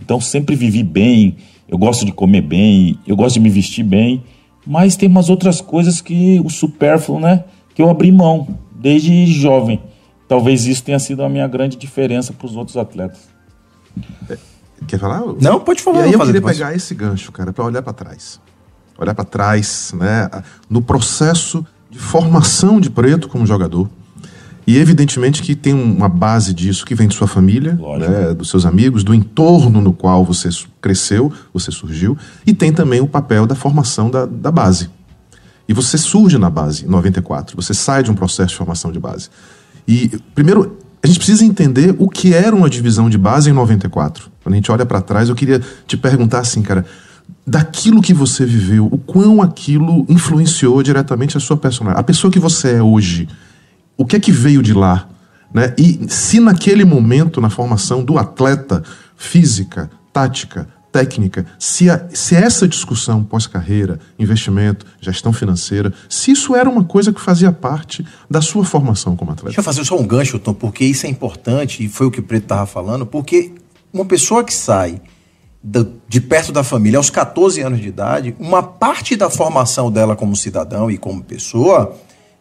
Então 0.00 0.20
sempre 0.20 0.54
vivi 0.54 0.84
bem, 0.84 1.36
eu 1.68 1.76
gosto 1.76 2.06
de 2.06 2.12
comer 2.12 2.40
bem, 2.40 2.98
eu 3.04 3.16
gosto 3.16 3.34
de 3.34 3.40
me 3.40 3.50
vestir 3.50 3.82
bem, 3.82 4.22
mas 4.64 4.94
tem 4.94 5.08
umas 5.08 5.28
outras 5.28 5.60
coisas 5.60 6.00
que 6.00 6.40
o 6.44 6.48
supérfluo, 6.48 7.18
né, 7.18 7.44
que 7.74 7.82
eu 7.82 7.90
abri 7.90 8.12
mão 8.12 8.46
desde 8.72 9.26
jovem. 9.26 9.82
Talvez 10.28 10.66
isso 10.66 10.84
tenha 10.84 10.98
sido 11.00 11.24
a 11.24 11.28
minha 11.28 11.48
grande 11.48 11.76
diferença 11.76 12.32
para 12.32 12.46
os 12.46 12.54
outros 12.54 12.76
atletas. 12.76 13.28
Quer 14.86 15.00
falar? 15.00 15.22
Não, 15.40 15.58
pode 15.58 15.82
falar, 15.82 16.00
E 16.00 16.02
aí 16.04 16.12
eu 16.12 16.18
queria 16.18 16.34
depois. 16.34 16.56
pegar 16.56 16.74
esse 16.76 16.94
gancho, 16.94 17.32
cara, 17.32 17.52
para 17.52 17.64
olhar 17.64 17.82
para 17.82 17.92
trás. 17.92 18.40
Olhar 18.96 19.14
para 19.14 19.24
trás, 19.24 19.92
né, 19.96 20.30
no 20.70 20.80
processo 20.80 21.66
de 21.90 21.98
formação 21.98 22.78
de 22.80 22.88
Preto 22.88 23.28
como 23.28 23.44
jogador. 23.44 23.88
E 24.68 24.76
evidentemente 24.76 25.40
que 25.40 25.54
tem 25.54 25.72
uma 25.72 26.10
base 26.10 26.52
disso 26.52 26.84
que 26.84 26.94
vem 26.94 27.08
de 27.08 27.14
sua 27.14 27.26
família, 27.26 27.72
né, 27.98 28.34
dos 28.34 28.50
seus 28.50 28.66
amigos, 28.66 29.02
do 29.02 29.14
entorno 29.14 29.80
no 29.80 29.94
qual 29.94 30.22
você 30.22 30.50
cresceu, 30.78 31.32
você 31.54 31.70
surgiu, 31.70 32.18
e 32.46 32.52
tem 32.52 32.70
também 32.70 33.00
o 33.00 33.06
papel 33.06 33.46
da 33.46 33.54
formação 33.54 34.10
da, 34.10 34.26
da 34.26 34.50
base. 34.50 34.90
E 35.66 35.72
você 35.72 35.96
surge 35.96 36.36
na 36.36 36.50
base, 36.50 36.84
em 36.84 36.88
94. 36.88 37.56
Você 37.56 37.72
sai 37.72 38.02
de 38.02 38.10
um 38.10 38.14
processo 38.14 38.50
de 38.50 38.56
formação 38.56 38.92
de 38.92 39.00
base. 39.00 39.30
E, 39.88 40.10
primeiro, 40.34 40.76
a 41.02 41.06
gente 41.06 41.16
precisa 41.16 41.46
entender 41.46 41.96
o 41.98 42.06
que 42.06 42.34
era 42.34 42.54
uma 42.54 42.68
divisão 42.68 43.08
de 43.08 43.16
base 43.16 43.48
em 43.48 43.54
94. 43.54 44.30
Quando 44.44 44.52
a 44.52 44.56
gente 44.56 44.70
olha 44.70 44.84
para 44.84 45.00
trás, 45.00 45.30
eu 45.30 45.34
queria 45.34 45.62
te 45.86 45.96
perguntar 45.96 46.40
assim, 46.40 46.60
cara, 46.60 46.84
daquilo 47.46 48.02
que 48.02 48.12
você 48.12 48.44
viveu, 48.44 48.86
o 48.92 48.98
quão 48.98 49.40
aquilo 49.40 50.04
influenciou 50.10 50.82
diretamente 50.82 51.38
a 51.38 51.40
sua 51.40 51.56
personalidade. 51.56 52.02
A 52.02 52.04
pessoa 52.04 52.30
que 52.30 52.38
você 52.38 52.72
é 52.72 52.82
hoje, 52.82 53.26
o 53.98 54.06
que 54.06 54.16
é 54.16 54.20
que 54.20 54.32
veio 54.32 54.62
de 54.62 54.72
lá? 54.72 55.06
Né? 55.52 55.74
E 55.76 56.06
se 56.08 56.40
naquele 56.40 56.84
momento, 56.84 57.40
na 57.40 57.50
formação 57.50 58.02
do 58.04 58.16
atleta, 58.18 58.82
física, 59.16 59.90
tática, 60.12 60.68
técnica, 60.90 61.44
se, 61.58 61.90
a- 61.90 62.08
se 62.14 62.34
essa 62.34 62.66
discussão 62.66 63.22
pós-carreira, 63.22 63.98
investimento, 64.18 64.86
gestão 65.00 65.32
financeira, 65.32 65.92
se 66.08 66.30
isso 66.30 66.54
era 66.56 66.68
uma 66.68 66.82
coisa 66.84 67.12
que 67.12 67.20
fazia 67.20 67.52
parte 67.52 68.06
da 68.30 68.40
sua 68.40 68.64
formação 68.64 69.14
como 69.16 69.30
atleta. 69.30 69.48
Deixa 69.48 69.60
eu 69.60 69.64
fazer 69.64 69.84
só 69.84 69.98
um 69.98 70.06
gancho, 70.06 70.38
Tom, 70.38 70.54
porque 70.54 70.84
isso 70.84 71.04
é 71.06 71.10
importante, 71.10 71.84
e 71.84 71.88
foi 71.88 72.06
o 72.06 72.10
que 72.10 72.20
o 72.20 72.22
Preto 72.22 72.44
estava 72.44 72.66
falando, 72.66 73.04
porque 73.04 73.52
uma 73.92 74.04
pessoa 74.04 74.42
que 74.44 74.54
sai 74.54 75.00
de 76.08 76.20
perto 76.20 76.52
da 76.52 76.62
família 76.62 76.98
aos 76.98 77.10
14 77.10 77.60
anos 77.60 77.80
de 77.80 77.88
idade, 77.88 78.34
uma 78.38 78.62
parte 78.62 79.16
da 79.16 79.28
formação 79.28 79.90
dela 79.90 80.14
como 80.14 80.34
cidadão 80.36 80.90
e 80.90 80.96
como 80.96 81.22
pessoa 81.22 81.94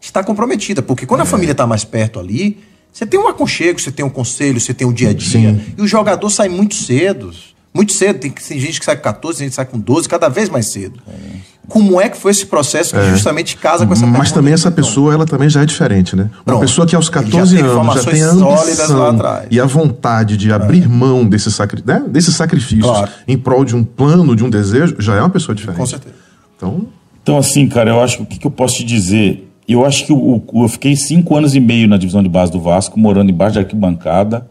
está 0.07 0.23
comprometida, 0.23 0.81
porque 0.81 1.05
quando 1.05 1.21
a 1.21 1.25
família 1.25 1.51
está 1.51 1.65
mais 1.67 1.83
perto 1.83 2.19
ali, 2.19 2.57
você 2.91 3.05
tem 3.05 3.19
um 3.19 3.27
aconchego, 3.27 3.79
você 3.79 3.91
tem 3.91 4.03
um 4.05 4.09
conselho, 4.09 4.59
você 4.59 4.73
tem 4.73 4.87
um 4.87 4.93
dia 4.93 5.09
a 5.09 5.13
dia, 5.13 5.51
Sim. 5.51 5.61
e 5.77 5.81
o 5.81 5.87
jogador 5.87 6.29
sai 6.29 6.49
muito 6.49 6.75
cedo. 6.75 7.31
Muito 7.73 7.93
cedo, 7.93 8.17
tem, 8.19 8.31
tem 8.31 8.59
gente 8.59 8.79
que 8.79 8.85
sai 8.85 8.95
com 8.95 9.03
14, 9.03 9.37
tem 9.37 9.45
gente 9.45 9.51
que 9.51 9.55
sai 9.55 9.65
com 9.65 9.77
12, 9.77 10.09
cada 10.09 10.29
vez 10.29 10.49
mais 10.49 10.67
cedo. 10.67 10.99
Como 11.67 11.99
é 11.99 12.07
que 12.09 12.17
foi 12.17 12.31
esse 12.31 12.45
processo 12.45 12.95
que 12.95 13.09
justamente 13.09 13.57
casa 13.57 13.85
com 13.85 13.91
essa 13.93 14.07
Mas 14.07 14.31
também 14.31 14.53
essa 14.53 14.71
pessoa, 14.71 15.13
ela 15.13 15.25
também 15.25 15.49
já 15.49 15.61
é 15.61 15.65
diferente, 15.65 16.15
né? 16.15 16.23
Uma 16.37 16.43
Pronto. 16.45 16.61
pessoa 16.61 16.87
que 16.87 16.95
aos 16.95 17.07
Ele 17.09 17.15
já 17.15 17.21
14 17.23 17.55
teve 17.57 17.67
anos 17.67 17.93
já 18.03 18.09
tem 18.11 18.23
a 18.23 18.29
sólidas 18.33 18.77
lá 18.89 19.09
ambição 19.09 19.09
atrás. 19.09 19.43
É. 19.43 19.47
e 19.51 19.59
a 19.59 19.65
vontade 19.65 20.37
de 20.37 20.51
abrir 20.51 20.87
mão 20.87 21.27
desse, 21.27 21.51
sacri 21.51 21.83
né? 21.85 22.03
desses 22.07 22.33
sacrifícios 22.35 22.85
Claro. 22.87 23.11
em 23.27 23.37
prol 23.37 23.65
de 23.65 23.75
um 23.75 23.83
plano, 23.83 24.33
de 24.35 24.43
um 24.45 24.49
desejo, 24.49 24.95
já 24.97 25.15
é 25.15 25.19
uma 25.19 25.29
pessoa 25.29 25.53
diferente. 25.53 25.77
Com 25.77 25.85
certeza. 25.85 26.15
Então, 26.55 26.87
Então, 27.21 27.37
assim, 27.37 27.67
cara, 27.67 27.89
eu 27.89 28.01
acho 28.01 28.17
que 28.17 28.23
o 28.23 28.39
que 28.39 28.47
eu 28.47 28.51
posso 28.51 28.77
te 28.77 28.85
dizer? 28.85 29.46
Eu 29.67 29.85
acho 29.85 30.05
que 30.05 30.13
o- 30.13 30.41
o- 30.51 30.63
eu 30.63 30.69
fiquei 30.69 30.95
cinco 30.95 31.35
anos 31.35 31.53
e 31.55 31.59
meio 31.59 31.87
na 31.87 31.97
divisão 31.97 32.23
de 32.23 32.29
base 32.29 32.51
do 32.51 32.59
Vasco, 32.61 32.97
morando 32.99 33.29
embaixo 33.29 33.55
da 33.55 33.61
arquibancada, 33.61 34.47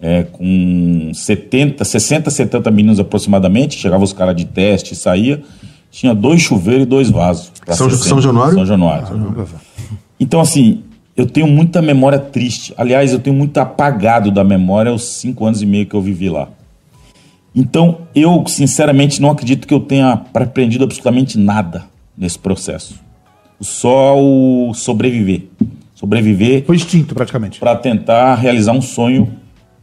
é, 0.00 0.24
com 0.24 1.10
70, 1.14 1.84
60, 1.84 2.30
70 2.30 2.70
meninos 2.70 2.98
aproximadamente. 2.98 3.78
Chegavam 3.78 4.04
os 4.04 4.12
caras 4.12 4.34
de 4.36 4.44
teste, 4.44 4.94
saía. 4.96 5.42
Tinha 5.90 6.14
dois 6.14 6.40
chuveiros 6.42 6.82
e 6.84 6.86
dois 6.86 7.08
vasos. 7.10 7.52
São- 7.76 7.86
60. 7.90 8.08
São 8.54 8.66
Januário? 8.66 9.06
São 9.06 9.16
Januário. 9.26 9.46
Então, 10.20 10.40
assim, 10.40 10.82
eu 11.16 11.24
tenho 11.26 11.46
muita 11.46 11.80
memória 11.80 12.18
triste. 12.18 12.74
Aliás, 12.76 13.12
eu 13.12 13.18
tenho 13.20 13.34
muito 13.36 13.56
apagado 13.58 14.30
da 14.30 14.42
memória 14.44 14.92
os 14.92 15.04
cinco 15.04 15.46
anos 15.46 15.62
e 15.62 15.66
meio 15.66 15.86
que 15.86 15.94
eu 15.94 16.02
vivi 16.02 16.28
lá. 16.28 16.48
Então, 17.54 17.98
eu, 18.14 18.44
sinceramente, 18.46 19.20
não 19.22 19.30
acredito 19.30 19.66
que 19.66 19.74
eu 19.74 19.80
tenha 19.80 20.22
aprendido 20.34 20.84
absolutamente 20.84 21.38
nada 21.38 21.84
nesse 22.16 22.38
processo. 22.38 22.94
Só 23.60 24.18
o 24.18 24.72
sobreviver. 24.74 25.44
Sobreviver 25.94 26.64
Foi 26.64 26.76
extinto, 26.76 27.14
praticamente. 27.14 27.58
para 27.58 27.74
tentar 27.74 28.36
realizar 28.36 28.72
um 28.72 28.80
sonho 28.80 29.34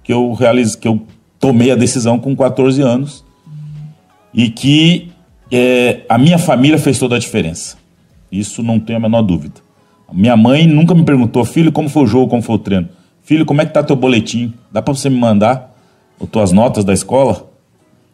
que 0.03 0.13
eu 0.13 0.31
realize, 0.33 0.77
que 0.77 0.87
eu 0.87 1.01
tomei 1.39 1.71
a 1.71 1.75
decisão 1.75 2.17
com 2.17 2.35
14 2.35 2.81
anos 2.81 3.25
e 4.33 4.49
que 4.49 5.11
é, 5.51 6.01
a 6.07 6.17
minha 6.17 6.37
família 6.37 6.77
fez 6.77 6.99
toda 6.99 7.15
a 7.15 7.19
diferença. 7.19 7.77
Isso 8.31 8.63
não 8.63 8.79
tenho 8.79 8.97
a 8.97 9.01
menor 9.01 9.21
dúvida. 9.21 9.55
Minha 10.11 10.37
mãe 10.37 10.67
nunca 10.67 10.93
me 10.93 11.03
perguntou, 11.03 11.43
filho, 11.43 11.71
como 11.71 11.89
foi 11.89 12.03
o 12.03 12.07
jogo, 12.07 12.29
como 12.29 12.41
foi 12.41 12.55
o 12.55 12.59
treino. 12.59 12.89
Filho, 13.21 13.45
como 13.45 13.61
é 13.61 13.65
que 13.65 13.73
tá 13.73 13.83
teu 13.83 13.95
boletim? 13.95 14.53
Dá 14.71 14.81
para 14.81 14.93
você 14.93 15.09
me 15.09 15.17
mandar 15.17 15.75
as 16.21 16.29
tuas 16.29 16.51
notas 16.51 16.85
da 16.85 16.93
escola? 16.93 17.49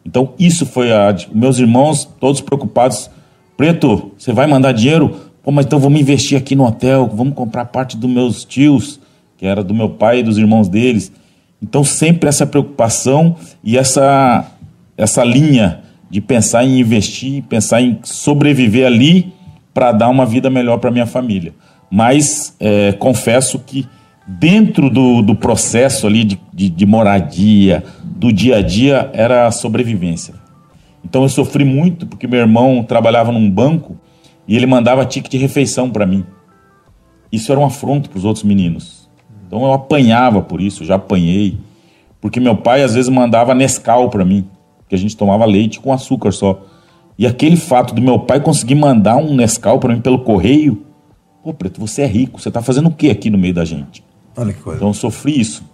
Então 0.04 0.32
isso 0.38 0.66
foi 0.66 0.90
a 0.90 1.14
meus 1.32 1.58
irmãos 1.58 2.04
todos 2.18 2.40
preocupados. 2.40 3.10
Preto, 3.56 4.12
você 4.18 4.32
vai 4.32 4.46
mandar 4.46 4.72
dinheiro? 4.72 5.31
Pô, 5.42 5.50
mas 5.50 5.66
então 5.66 5.78
vamos 5.78 6.00
investir 6.00 6.38
aqui 6.38 6.54
no 6.54 6.64
hotel, 6.64 7.10
vamos 7.12 7.34
comprar 7.34 7.64
parte 7.64 7.96
dos 7.96 8.08
meus 8.08 8.44
tios, 8.44 9.00
que 9.36 9.44
era 9.44 9.62
do 9.64 9.74
meu 9.74 9.90
pai 9.90 10.20
e 10.20 10.22
dos 10.22 10.38
irmãos 10.38 10.68
deles. 10.68 11.10
Então 11.60 11.82
sempre 11.82 12.28
essa 12.28 12.46
preocupação 12.46 13.36
e 13.62 13.76
essa 13.76 14.46
essa 14.96 15.24
linha 15.24 15.80
de 16.08 16.20
pensar 16.20 16.64
em 16.64 16.78
investir, 16.78 17.42
pensar 17.44 17.80
em 17.80 17.98
sobreviver 18.04 18.86
ali 18.86 19.32
para 19.72 19.90
dar 19.90 20.08
uma 20.10 20.26
vida 20.26 20.50
melhor 20.50 20.78
para 20.78 20.90
minha 20.90 21.06
família. 21.06 21.54
Mas 21.90 22.54
é, 22.60 22.92
confesso 22.92 23.58
que 23.58 23.88
dentro 24.26 24.88
do, 24.90 25.22
do 25.22 25.34
processo 25.34 26.06
ali 26.06 26.24
de, 26.24 26.40
de, 26.52 26.68
de 26.68 26.86
moradia, 26.86 27.82
do 28.04 28.32
dia 28.32 28.58
a 28.58 28.62
dia, 28.62 29.10
era 29.12 29.46
a 29.46 29.50
sobrevivência. 29.50 30.34
Então 31.04 31.22
eu 31.22 31.28
sofri 31.28 31.64
muito 31.64 32.06
porque 32.06 32.26
meu 32.26 32.38
irmão 32.38 32.84
trabalhava 32.84 33.32
num 33.32 33.50
banco 33.50 33.96
e 34.46 34.56
ele 34.56 34.66
mandava 34.66 35.04
ticket 35.04 35.30
de 35.30 35.38
refeição 35.38 35.90
para 35.90 36.06
mim. 36.06 36.24
Isso 37.30 37.50
era 37.50 37.60
um 37.60 37.64
afronto 37.64 38.10
para 38.10 38.18
os 38.18 38.24
outros 38.24 38.44
meninos. 38.44 39.08
Então 39.46 39.64
eu 39.64 39.72
apanhava 39.72 40.42
por 40.42 40.60
isso, 40.60 40.84
já 40.84 40.96
apanhei. 40.96 41.58
Porque 42.20 42.38
meu 42.38 42.56
pai 42.56 42.82
às 42.82 42.94
vezes 42.94 43.08
mandava 43.08 43.54
Nescau 43.54 44.08
para 44.08 44.24
mim, 44.24 44.46
que 44.88 44.94
a 44.94 44.98
gente 44.98 45.16
tomava 45.16 45.44
leite 45.44 45.80
com 45.80 45.92
açúcar 45.92 46.32
só. 46.32 46.62
E 47.18 47.26
aquele 47.26 47.56
fato 47.56 47.94
do 47.94 48.00
meu 48.00 48.18
pai 48.18 48.40
conseguir 48.40 48.74
mandar 48.74 49.16
um 49.16 49.34
Nescau 49.34 49.78
para 49.78 49.94
mim 49.94 50.00
pelo 50.00 50.20
correio, 50.20 50.84
pô, 51.42 51.52
Preto, 51.52 51.80
você 51.80 52.02
é 52.02 52.06
rico, 52.06 52.40
você 52.40 52.50
tá 52.50 52.62
fazendo 52.62 52.88
o 52.88 52.92
que 52.92 53.10
aqui 53.10 53.28
no 53.30 53.38
meio 53.38 53.54
da 53.54 53.64
gente? 53.64 54.04
Olha 54.36 54.52
que 54.52 54.60
coisa. 54.60 54.78
Então 54.78 54.88
eu 54.88 54.94
sofri 54.94 55.38
isso. 55.40 55.64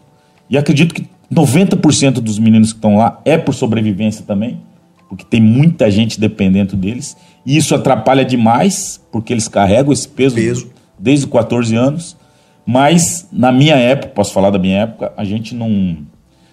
E 0.49 0.57
acredito 0.57 0.95
que 0.95 1.07
90% 1.33 2.15
dos 2.15 2.39
meninos 2.39 2.73
que 2.73 2.79
estão 2.79 2.97
lá 2.97 3.21
é 3.25 3.37
por 3.37 3.55
sobrevivência 3.55 4.25
também. 4.25 4.61
porque 5.09 5.25
tem 5.25 5.41
muita 5.41 5.91
gente 5.91 6.21
dependendo 6.21 6.77
deles, 6.77 7.17
e 7.49 7.57
isso 7.57 7.75
atrapalha 7.75 8.25
demais, 8.27 9.01
porque 9.11 9.33
eles 9.33 9.49
carregam 9.49 9.91
esse 9.91 10.07
peso, 10.07 10.35
Peso. 10.35 10.69
desde 10.99 11.25
os 11.25 11.33
14 11.33 11.75
anos. 11.75 12.15
Mas 12.67 13.27
na 13.33 13.51
minha 13.51 13.75
época, 13.75 14.13
posso 14.15 14.35
falar 14.35 14.51
da 14.51 14.59
minha 14.59 14.83
época, 14.83 15.11
a 15.17 15.25
gente 15.25 15.55
não, 15.55 15.97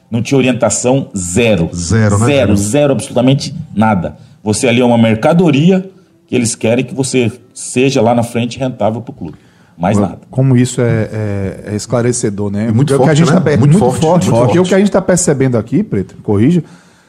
não 0.10 0.22
tinha 0.22 0.38
orientação 0.38 1.10
zero. 1.16 1.70
Zero, 1.74 2.18
né, 2.20 2.26
Zero, 2.28 2.56
zero, 2.56 2.94
absolutamente 2.94 3.54
nada. 3.76 4.16
Você 4.42 4.70
ali 4.70 4.80
é 4.80 4.86
uma 4.86 4.98
mercadoria 4.98 5.90
que 6.28 6.34
eles 6.34 6.56
querem 6.56 6.86
que 6.86 6.96
você 6.96 7.30
seja 7.54 8.02
lá 8.02 8.16
na 8.16 8.24
frente 8.24 8.58
rentável 8.58 9.02
para 9.02 9.12
o 9.12 9.14
clube. 9.14 9.38
Mais 9.78 9.98
nada. 9.98 10.20
Como 10.32 10.56
isso 10.56 10.80
é, 10.80 11.10
é- 11.12 11.64
é 11.74 11.76
esclarecedor, 11.76 12.50
né? 12.50 12.72
Muito 12.72 12.88
que 12.88 12.94
a 12.94 12.98
forte, 13.06 13.18
gente 13.18 13.34
né? 13.34 13.40
tá 13.42 13.50
Muito 13.58 13.60
muito, 13.78 13.80
forte, 13.80 14.00
forte. 14.00 14.26
Porque 14.30 14.46
forte. 14.46 14.60
o 14.60 14.64
que 14.64 14.74
a 14.74 14.78
gente 14.78 14.88
está 14.88 15.02
percebendo 15.02 15.58
aqui, 15.58 15.84
Preto, 15.84 16.16
corrija, 16.24 16.64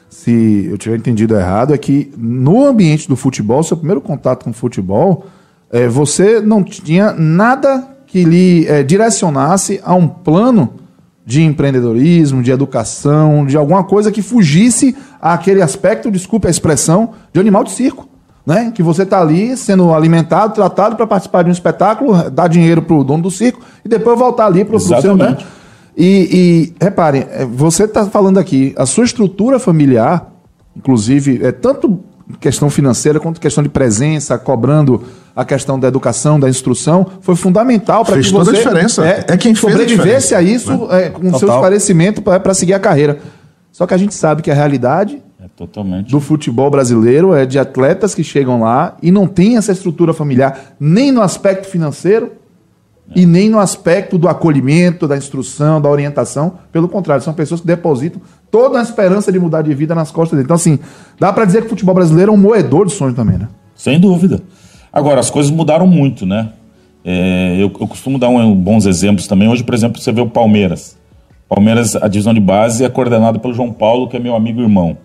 se 0.09 0.67
eu 0.69 0.77
tiver 0.77 0.97
entendido 0.97 1.35
errado, 1.35 1.73
é 1.73 1.77
que 1.77 2.11
no 2.17 2.65
ambiente 2.65 3.07
do 3.07 3.15
futebol, 3.15 3.61
seu 3.63 3.77
primeiro 3.77 4.01
contato 4.01 4.43
com 4.43 4.51
o 4.51 4.53
futebol, 4.53 5.25
é, 5.71 5.87
você 5.87 6.39
não 6.39 6.63
tinha 6.63 7.11
nada 7.13 7.97
que 8.05 8.23
lhe 8.23 8.65
é, 8.67 8.83
direcionasse 8.83 9.81
a 9.83 9.93
um 9.93 10.07
plano 10.07 10.73
de 11.25 11.43
empreendedorismo, 11.43 12.41
de 12.41 12.51
educação, 12.51 13.45
de 13.45 13.57
alguma 13.57 13.83
coisa 13.83 14.11
que 14.13 14.21
fugisse 14.21 14.95
àquele 15.21 15.61
aspecto, 15.61 16.09
desculpe 16.09 16.47
a 16.47 16.49
expressão, 16.49 17.09
de 17.33 17.39
animal 17.39 17.65
de 17.65 17.71
circo. 17.71 18.07
Né? 18.45 18.71
Que 18.73 18.81
você 18.81 19.03
está 19.03 19.19
ali 19.19 19.57
sendo 19.57 19.93
alimentado, 19.93 20.53
tratado 20.53 20.95
para 20.95 21.05
participar 21.05 21.43
de 21.43 21.49
um 21.49 21.51
espetáculo, 21.51 22.31
dar 22.31 22.47
dinheiro 22.47 22.81
para 22.81 22.95
o 22.95 23.03
dono 23.03 23.23
do 23.23 23.29
circo 23.29 23.59
e 23.83 23.89
depois 23.89 24.17
voltar 24.17 24.45
ali 24.45 24.63
para 24.63 24.77
o 24.77 24.79
seu. 24.79 25.17
Né? 25.17 25.37
E, 25.97 26.73
e 26.79 26.83
reparem, 26.83 27.25
é, 27.31 27.43
você 27.43 27.85
está 27.85 28.05
falando 28.05 28.37
aqui, 28.37 28.71
a 28.77 28.85
sua 28.85 29.03
estrutura 29.03 29.57
familiar, 29.57 30.31
inclusive, 30.75 31.39
é 31.43 31.51
tanto 31.51 31.99
questão 32.39 32.69
financeira 32.69 33.19
quanto 33.19 33.41
questão 33.41 33.63
de 33.63 33.69
presença, 33.69 34.37
cobrando 34.37 35.01
a 35.35 35.43
questão 35.43 35.79
da 35.79 35.87
educação, 35.87 36.39
da 36.39 36.47
instrução, 36.47 37.05
foi 37.21 37.35
fundamental 37.35 38.03
para 38.05 38.15
que 38.15 38.21
Fez 38.21 38.31
toda 38.31 38.45
você 38.45 38.57
a 38.57 38.59
diferença. 38.59 39.05
É 39.05 39.37
quem 39.37 39.55
fez 39.55 39.65
a 39.65 39.71
sobrevivesse 39.71 40.27
diferença, 40.27 40.37
a 40.37 40.41
isso 40.41 40.87
é, 40.91 41.09
com 41.09 41.21
seu 41.29 41.39
Total. 41.39 41.55
esclarecimento 41.55 42.21
para 42.21 42.53
seguir 42.53 42.73
a 42.73 42.79
carreira. 42.79 43.19
Só 43.71 43.87
que 43.87 43.93
a 43.93 43.97
gente 43.97 44.13
sabe 44.13 44.41
que 44.41 44.51
a 44.51 44.53
realidade 44.53 45.23
É 45.39 45.47
totalmente. 45.55 46.11
do 46.11 46.19
futebol 46.19 46.69
brasileiro 46.69 47.33
é 47.33 47.45
de 47.45 47.57
atletas 47.57 48.13
que 48.13 48.23
chegam 48.23 48.61
lá 48.61 48.97
e 49.01 49.09
não 49.11 49.27
tem 49.27 49.57
essa 49.57 49.71
estrutura 49.71 50.13
familiar 50.13 50.75
nem 50.79 51.11
no 51.11 51.21
aspecto 51.21 51.67
financeiro 51.67 52.33
e 53.15 53.25
nem 53.25 53.49
no 53.49 53.59
aspecto 53.59 54.17
do 54.17 54.27
acolhimento, 54.27 55.07
da 55.07 55.17
instrução, 55.17 55.79
da 55.79 55.89
orientação. 55.89 56.53
Pelo 56.71 56.87
contrário, 56.89 57.23
são 57.23 57.33
pessoas 57.33 57.61
que 57.61 57.67
depositam 57.67 58.21
toda 58.51 58.79
a 58.79 58.81
esperança 58.81 59.31
de 59.31 59.39
mudar 59.39 59.61
de 59.61 59.73
vida 59.73 59.95
nas 59.95 60.11
costas 60.11 60.37
dele. 60.37 60.45
Então, 60.45 60.55
assim, 60.55 60.79
dá 61.19 61.31
para 61.31 61.45
dizer 61.45 61.61
que 61.61 61.67
o 61.67 61.69
futebol 61.69 61.95
brasileiro 61.95 62.31
é 62.31 62.35
um 62.35 62.37
moedor 62.37 62.85
de 62.85 62.93
sonhos 62.93 63.15
também, 63.15 63.37
né? 63.37 63.47
Sem 63.75 63.99
dúvida. 63.99 64.41
Agora, 64.91 65.19
as 65.19 65.29
coisas 65.29 65.51
mudaram 65.51 65.87
muito, 65.87 66.25
né? 66.25 66.49
É, 67.03 67.55
eu, 67.55 67.71
eu 67.79 67.87
costumo 67.87 68.19
dar 68.19 68.29
um, 68.29 68.53
bons 68.53 68.85
exemplos 68.85 69.27
também. 69.27 69.47
Hoje, 69.47 69.63
por 69.63 69.73
exemplo, 69.73 70.01
você 70.01 70.11
vê 70.11 70.21
o 70.21 70.29
Palmeiras. 70.29 70.97
Palmeiras, 71.47 71.95
a 71.95 72.07
divisão 72.07 72.33
de 72.33 72.41
base 72.41 72.83
é 72.83 72.89
coordenada 72.89 73.39
pelo 73.39 73.53
João 73.53 73.71
Paulo, 73.71 74.09
que 74.09 74.17
é 74.17 74.19
meu 74.19 74.35
amigo 74.35 74.59
e 74.59 74.63
irmão. 74.63 74.97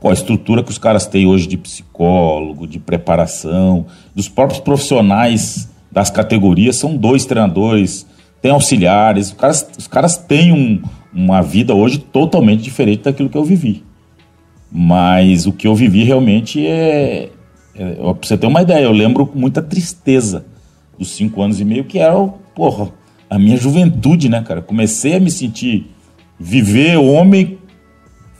Pô, 0.00 0.10
a 0.10 0.12
estrutura 0.12 0.62
que 0.62 0.70
os 0.70 0.78
caras 0.78 1.06
têm 1.06 1.26
hoje 1.26 1.48
de 1.48 1.56
psicólogo, 1.56 2.68
de 2.68 2.78
preparação, 2.78 3.86
dos 4.14 4.28
próprios 4.28 4.60
profissionais 4.60 5.68
das 5.90 6.10
categorias, 6.10 6.76
são 6.76 6.96
dois 6.96 7.24
treinadores, 7.24 8.06
tem 8.42 8.50
auxiliares. 8.50 9.28
Os 9.28 9.34
caras, 9.34 9.68
os 9.78 9.86
caras 9.86 10.16
têm 10.16 10.52
um- 10.52 10.82
uma 11.12 11.40
vida 11.42 11.74
hoje 11.74 11.98
totalmente 11.98 12.62
diferente 12.62 13.02
daquilo 13.04 13.28
que 13.28 13.36
eu 13.38 13.44
vivi. 13.44 13.82
Mas 14.70 15.46
o 15.46 15.52
que 15.52 15.66
eu 15.66 15.74
vivi 15.74 16.04
realmente 16.04 16.66
é. 16.66 17.30
é 17.74 17.84
pra 17.94 18.14
você 18.22 18.36
ter 18.36 18.46
uma 18.46 18.60
ideia, 18.62 18.84
eu 18.84 18.92
lembro 18.92 19.26
com 19.26 19.38
muita 19.38 19.62
tristeza 19.62 20.44
dos 20.98 21.10
cinco 21.10 21.40
anos 21.42 21.58
e 21.60 21.64
meio, 21.64 21.84
que 21.84 21.98
era, 21.98 22.14
porra, 22.54 22.90
a 23.30 23.38
minha 23.38 23.56
juventude, 23.56 24.28
né, 24.28 24.42
cara? 24.42 24.60
Comecei 24.60 25.14
a 25.16 25.20
me 25.20 25.30
sentir. 25.30 25.90
Viver 26.38 26.96
homem 26.98 27.58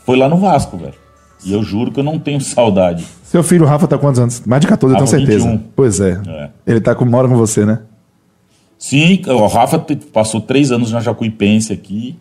foi 0.05 0.17
lá 0.19 0.29
no 0.29 0.37
Vasco, 0.37 0.77
velho. 0.77 0.95
E 1.45 1.53
eu 1.53 1.63
juro 1.63 1.91
que 1.93 2.01
eu 2.01 2.05
não 2.05 2.19
tenho 2.19 2.41
saudade. 2.43 3.05
Seu 3.25 3.43
filho 3.43 3.65
Rafa 3.65 3.87
tá 3.87 3.99
quantos 3.99 4.21
anos? 4.21 4.43
Mais 4.47 4.61
de 4.61 4.67
14, 4.67 4.95
eu 4.95 4.99
tenho 4.99 5.11
Rafa, 5.11 5.19
certeza. 5.19 5.51
21. 5.51 5.65
Pois 5.77 6.01
é. 6.01 6.21
É. 6.27 6.51
Ele 6.67 6.81
tá 6.81 6.95
com, 6.95 7.05
mora 7.05 7.29
com 7.29 7.37
você, 7.37 7.67
né? 7.67 7.81
Sim, 8.79 9.23
o 9.27 9.47
Rafa 9.47 9.85
passou 10.13 10.41
três 10.41 10.71
anos 10.71 10.93
na 10.93 11.01
Jacuipense 11.01 11.73
aqui. 11.73 12.17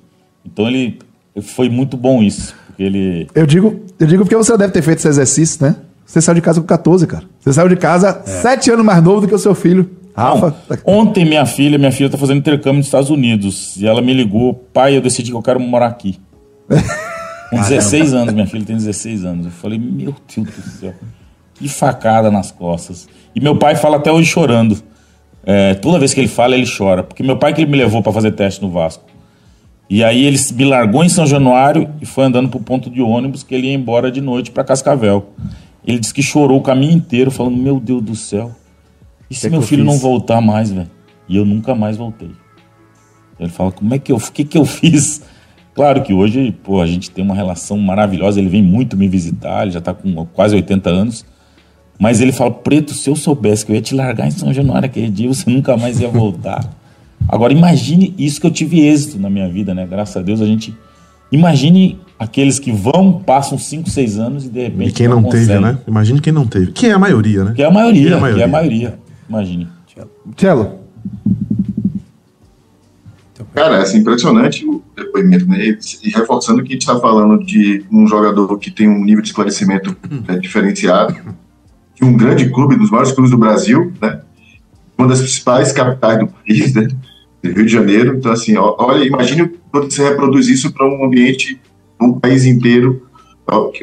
Então 0.46 0.68
ele. 0.68 1.00
Foi 1.42 1.70
muito 1.70 1.96
bom 1.96 2.24
isso. 2.24 2.56
Porque 2.66 2.82
ele. 2.82 3.28
Eu 3.36 3.46
digo, 3.46 3.80
eu 4.00 4.08
digo 4.08 4.24
porque 4.24 4.36
você 4.36 4.58
deve 4.58 4.74
ter 4.74 4.82
feito 4.82 4.98
esse 4.98 5.08
exercício, 5.08 5.66
né? 5.66 5.76
Você 6.04 6.20
saiu 6.22 6.36
de 6.36 6.42
casa 6.42 6.60
com 6.60 6.66
14, 6.66 7.06
cara. 7.06 7.26
Você 7.40 7.54
saiu 7.54 7.70
de 7.70 7.76
casa 7.76 8.22
sete 8.26 8.72
anos 8.72 8.84
mais 8.84 9.04
novo 9.04 9.22
do 9.22 9.28
que 9.28 9.36
o 9.36 9.40
seu 9.40 9.54
filho. 9.54 9.90
Rafa. 10.16 10.56
Não, 10.70 11.00
ontem 11.00 11.26
minha 11.26 11.46
filha, 11.46 11.78
minha 11.78 11.92
filha 11.92 12.10
tá 12.10 12.18
fazendo 12.18 12.40
intercâmbio 12.40 12.78
nos 12.78 12.88
Estados 12.88 13.12
Unidos. 13.12 13.76
E 13.78 13.86
ela 13.86 14.02
me 14.02 14.14
ligou, 14.14 14.54
pai, 14.74 14.98
eu 14.98 15.02
decidi 15.02 15.30
que 15.30 15.38
eu 15.38 15.42
quero 15.44 15.60
morar 15.60 15.88
aqui. 15.88 16.20
Com 17.50 17.58
16 17.58 18.14
anos, 18.14 18.34
minha 18.34 18.48
filha 18.48 18.66
tem 18.66 18.76
16 18.76 19.26
anos. 19.26 19.46
Eu 19.46 19.52
falei, 19.52 19.80
meu 19.80 20.16
Deus 20.36 20.48
do 20.48 20.62
céu, 20.62 20.94
que 21.54 21.68
facada 21.68 22.30
nas 22.30 22.52
costas. 22.52 23.08
E 23.34 23.40
meu 23.40 23.56
pai 23.56 23.76
fala 23.76 23.98
até 23.98 24.12
hoje 24.12 24.30
chorando. 24.30 24.82
É, 25.44 25.76
toda 25.76 25.98
vez 25.98 26.14
que 26.14 26.20
ele 26.20 26.28
fala, 26.28 26.56
ele 26.56 26.68
chora. 26.70 27.04
Porque 27.04 27.24
meu 27.24 27.38
pai 27.38 27.54
que 27.54 27.62
ele 27.62 27.72
me 27.72 27.78
levou 27.78 28.04
para 28.04 28.12
fazer 28.12 28.32
teste 28.32 28.62
no 28.62 28.70
Vasco. 28.70 29.06
E 29.90 30.04
aí 30.04 30.26
ele 30.26 30.38
me 30.54 30.66
largou 30.66 31.04
em 31.04 31.10
São 31.10 31.26
Januário 31.26 31.90
e 32.02 32.06
foi 32.06 32.26
andando 32.26 32.50
pro 32.50 32.60
ponto 32.60 32.90
de 32.90 33.02
ônibus 33.02 33.44
que 33.44 33.56
ele 33.56 33.68
ia 33.68 33.74
embora 33.74 34.12
de 34.12 34.20
noite 34.20 34.52
para 34.52 34.64
Cascavel. 34.64 35.30
Ele 35.86 36.00
disse 36.00 36.14
que 36.14 36.22
chorou 36.22 36.60
o 36.60 36.62
caminho 36.62 36.92
inteiro, 36.92 37.32
falando: 37.32 37.56
Meu 37.56 37.80
Deus 37.80 38.04
do 38.04 38.14
céu, 38.14 38.54
e 39.30 39.36
se 39.36 39.44
Que 39.44 39.50
meu 39.50 39.62
que 39.62 39.68
filho 39.68 39.86
não 39.86 39.98
voltar 39.98 40.42
mais, 40.42 40.72
velho? 40.72 40.92
E 41.30 41.38
eu 41.38 41.46
nunca 41.46 41.74
mais 41.74 41.96
voltei. 41.96 42.32
Ele 43.40 43.50
fala: 43.50 43.72
Como 43.72 43.94
é 43.94 44.00
que 44.00 44.12
eu, 44.12 44.18
o 44.18 44.32
que 44.32 44.44
que 44.44 44.58
eu 44.58 44.66
fiz? 44.66 45.22
Claro 45.78 46.02
que 46.02 46.12
hoje, 46.12 46.52
pô, 46.64 46.82
a 46.82 46.88
gente 46.88 47.10
tem 47.12 47.24
uma 47.24 47.36
relação 47.36 47.78
maravilhosa. 47.78 48.40
Ele 48.40 48.50
vem 48.50 48.64
muito 48.64 48.98
me 48.98 49.08
visitar, 49.08 49.62
ele 49.62 49.72
já 49.72 49.80
tá 49.80 49.94
com 49.94 50.26
quase 50.34 50.56
80 50.56 50.90
anos. 50.90 51.24
Mas 52.00 52.20
ele 52.20 52.32
fala: 52.32 52.50
Preto, 52.52 52.94
se 52.94 53.10
eu 53.10 53.16
soubesse 53.16 53.64
que 53.66 53.72
eu 53.72 53.76
ia 53.76 53.82
te 53.82 53.94
largar 53.94 54.28
em 54.28 54.32
São 54.32 54.52
Januário 54.52 54.88
aquele 54.88 55.10
dia, 55.10 55.28
você 55.28 55.50
nunca 55.50 55.78
mais 55.78 56.00
ia 56.02 56.10
voltar. 56.10 56.68
Agora 57.30 57.54
imagine 57.54 58.14
isso 58.18 58.42
que 58.42 58.48
eu 58.48 58.52
tive 58.52 58.80
êxito 58.82 59.20
na 59.20 59.30
minha 59.30 59.48
vida, 59.48 59.74
né? 59.76 59.86
Graças 59.88 60.18
a 60.18 60.22
Deus 60.22 60.42
a 60.42 60.46
gente. 60.48 60.76
Imagine 61.32 62.00
aqueles 62.18 62.58
que 62.58 62.72
vão, 62.72 63.14
passam 63.14 63.58
5, 63.58 63.90
6 63.90 64.18
anos 64.18 64.46
e 64.46 64.50
de 64.50 64.64
repente. 64.64 64.90
E 64.90 64.94
quem 64.94 65.08
não 65.08 65.22
teve, 65.24 65.46
conseguem. 65.46 65.62
né? 65.62 65.78
Imagine 65.88 66.22
quem 66.22 66.34
não 66.34 66.48
teve. 66.48 66.72
Que 66.72 66.88
é 66.88 66.94
a 66.94 67.00
maioria, 67.00 67.44
né? 67.44 67.54
Que 67.54 67.62
é 67.62 67.66
a 67.66 67.72
maioria, 67.72 68.02
Que 68.04 68.08
que 68.08 68.14
é 68.14 68.16
a 68.16 68.18
é 68.18 68.18
a 68.18 68.48
maioria. 68.48 68.48
maioria. 68.48 69.00
Imagine. 69.30 69.68
Tchelo, 70.36 70.76
Cara, 73.58 73.84
é 73.84 73.98
impressionante 73.98 74.64
o 74.64 74.84
depoimento, 74.96 75.48
né? 75.48 75.58
E 76.04 76.10
reforçando 76.12 76.62
que 76.62 76.70
a 76.70 76.74
gente 76.74 76.84
está 76.84 77.00
falando 77.00 77.44
de 77.44 77.84
um 77.92 78.06
jogador 78.06 78.56
que 78.60 78.70
tem 78.70 78.88
um 78.88 79.04
nível 79.04 79.24
de 79.24 79.30
esclarecimento 79.30 79.98
né, 80.28 80.38
diferenciado, 80.38 81.16
de 81.96 82.06
um 82.06 82.16
grande 82.16 82.52
clube, 82.52 82.76
dos 82.76 82.92
maiores 82.92 83.12
clubes 83.14 83.32
do 83.32 83.38
Brasil, 83.38 83.92
né? 84.00 84.22
Uma 84.96 85.08
das 85.08 85.22
principais 85.22 85.72
capitais 85.72 86.20
do 86.20 86.28
país, 86.28 86.76
né? 86.76 86.88
do 87.42 87.52
Rio 87.52 87.66
de 87.66 87.72
Janeiro. 87.72 88.18
Então, 88.18 88.32
assim, 88.32 88.56
olha, 88.58 89.04
imagine 89.04 89.52
quando 89.72 89.92
você 89.92 90.08
reproduz 90.08 90.48
isso 90.50 90.72
para 90.72 90.86
um 90.86 91.04
ambiente, 91.04 91.60
um 92.00 92.14
país 92.14 92.46
inteiro, 92.46 93.08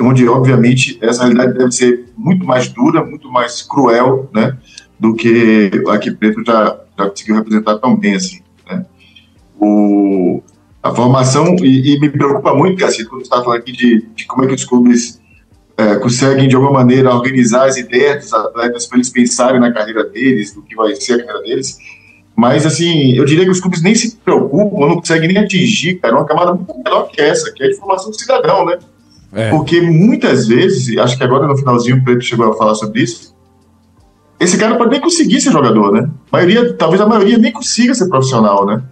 onde, 0.01 0.29
obviamente, 0.29 0.99
essa 1.01 1.23
realidade 1.25 1.59
deve 1.59 1.73
ser 1.73 2.05
muito 2.17 2.47
mais 2.47 2.69
dura, 2.69 3.05
muito 3.05 3.29
mais 3.29 3.61
cruel, 3.63 4.31
né? 4.33 4.57
Do 5.01 5.17
que 5.17 5.73
a 5.89 5.99
que 5.99 6.13
Preto 6.13 6.45
já, 6.47 6.79
já 6.97 7.11
conseguiu 7.11 7.35
representar 7.35 7.77
tão 7.79 7.97
bem, 7.97 8.15
assim? 8.15 8.44
O, 9.65 10.43
a 10.83 10.95
formação, 10.95 11.57
e, 11.61 11.95
e 11.95 12.01
me 12.01 12.09
preocupa 12.11 12.55
muito, 12.55 12.79
Cacito, 12.79 13.09
quando 13.09 13.23
você 13.23 13.27
está 13.27 13.43
falando 13.43 13.59
aqui 13.59 13.73
de, 13.73 14.07
de 14.15 14.27
como 14.27 14.45
é 14.45 14.49
que 14.49 14.55
os 14.55 14.65
clubes 14.65 15.21
é, 15.77 15.97
conseguem, 15.97 16.49
de 16.49 16.55
alguma 16.55 16.73
maneira, 16.73 17.15
organizar 17.15 17.67
as 17.67 17.77
ideias 17.77 18.25
dos 18.25 18.33
atletas 18.33 18.87
para 18.87 18.99
eles 18.99 19.11
pensarem 19.11 19.61
na 19.61 19.73
carreira 19.73 20.05
deles, 20.05 20.53
do 20.53 20.63
que 20.63 20.77
vai 20.77 20.95
ser 20.95 21.15
a 21.15 21.19
carreira 21.19 21.43
deles. 21.43 21.77
Mas, 22.37 22.67
assim, 22.67 23.13
eu 23.13 23.25
diria 23.25 23.45
que 23.45 23.51
os 23.51 23.61
clubes 23.61 23.83
nem 23.83 23.95
se 23.95 24.17
preocupam, 24.17 24.89
não 24.89 24.97
conseguem 24.97 25.29
nem 25.29 25.39
atingir, 25.39 25.95
cara, 25.97 26.17
uma 26.17 26.27
camada 26.27 26.53
muito 26.53 26.75
menor 26.77 27.09
que 27.09 27.21
essa, 27.21 27.53
que 27.53 27.63
é 27.63 27.69
de 27.69 27.77
formação 27.77 28.11
do 28.11 28.19
cidadão, 28.19 28.67
né? 28.67 28.79
Porque 29.51 29.81
muitas 29.81 30.47
vezes, 30.47 30.97
acho 30.99 31.17
que 31.17 31.25
agora 31.25 31.47
no 31.47 31.57
finalzinho 31.57 31.97
o 31.97 32.05
Preto 32.05 32.23
chegou 32.23 32.51
a 32.53 32.57
falar 32.57 32.75
sobre 32.75 33.03
isso, 33.03 33.35
esse 34.39 34.59
cara 34.59 34.77
pode 34.77 34.91
nem 34.91 35.01
conseguir 35.01 35.41
ser 35.41 35.51
jogador, 35.51 35.93
né? 35.93 36.09
A 36.31 36.37
maioria, 36.37 36.73
talvez 36.75 37.01
a 37.01 37.07
maioria 37.07 37.39
nem 37.39 37.53
consiga 37.53 37.95
ser 37.95 38.09
profissional, 38.09 38.67
né? 38.67 38.83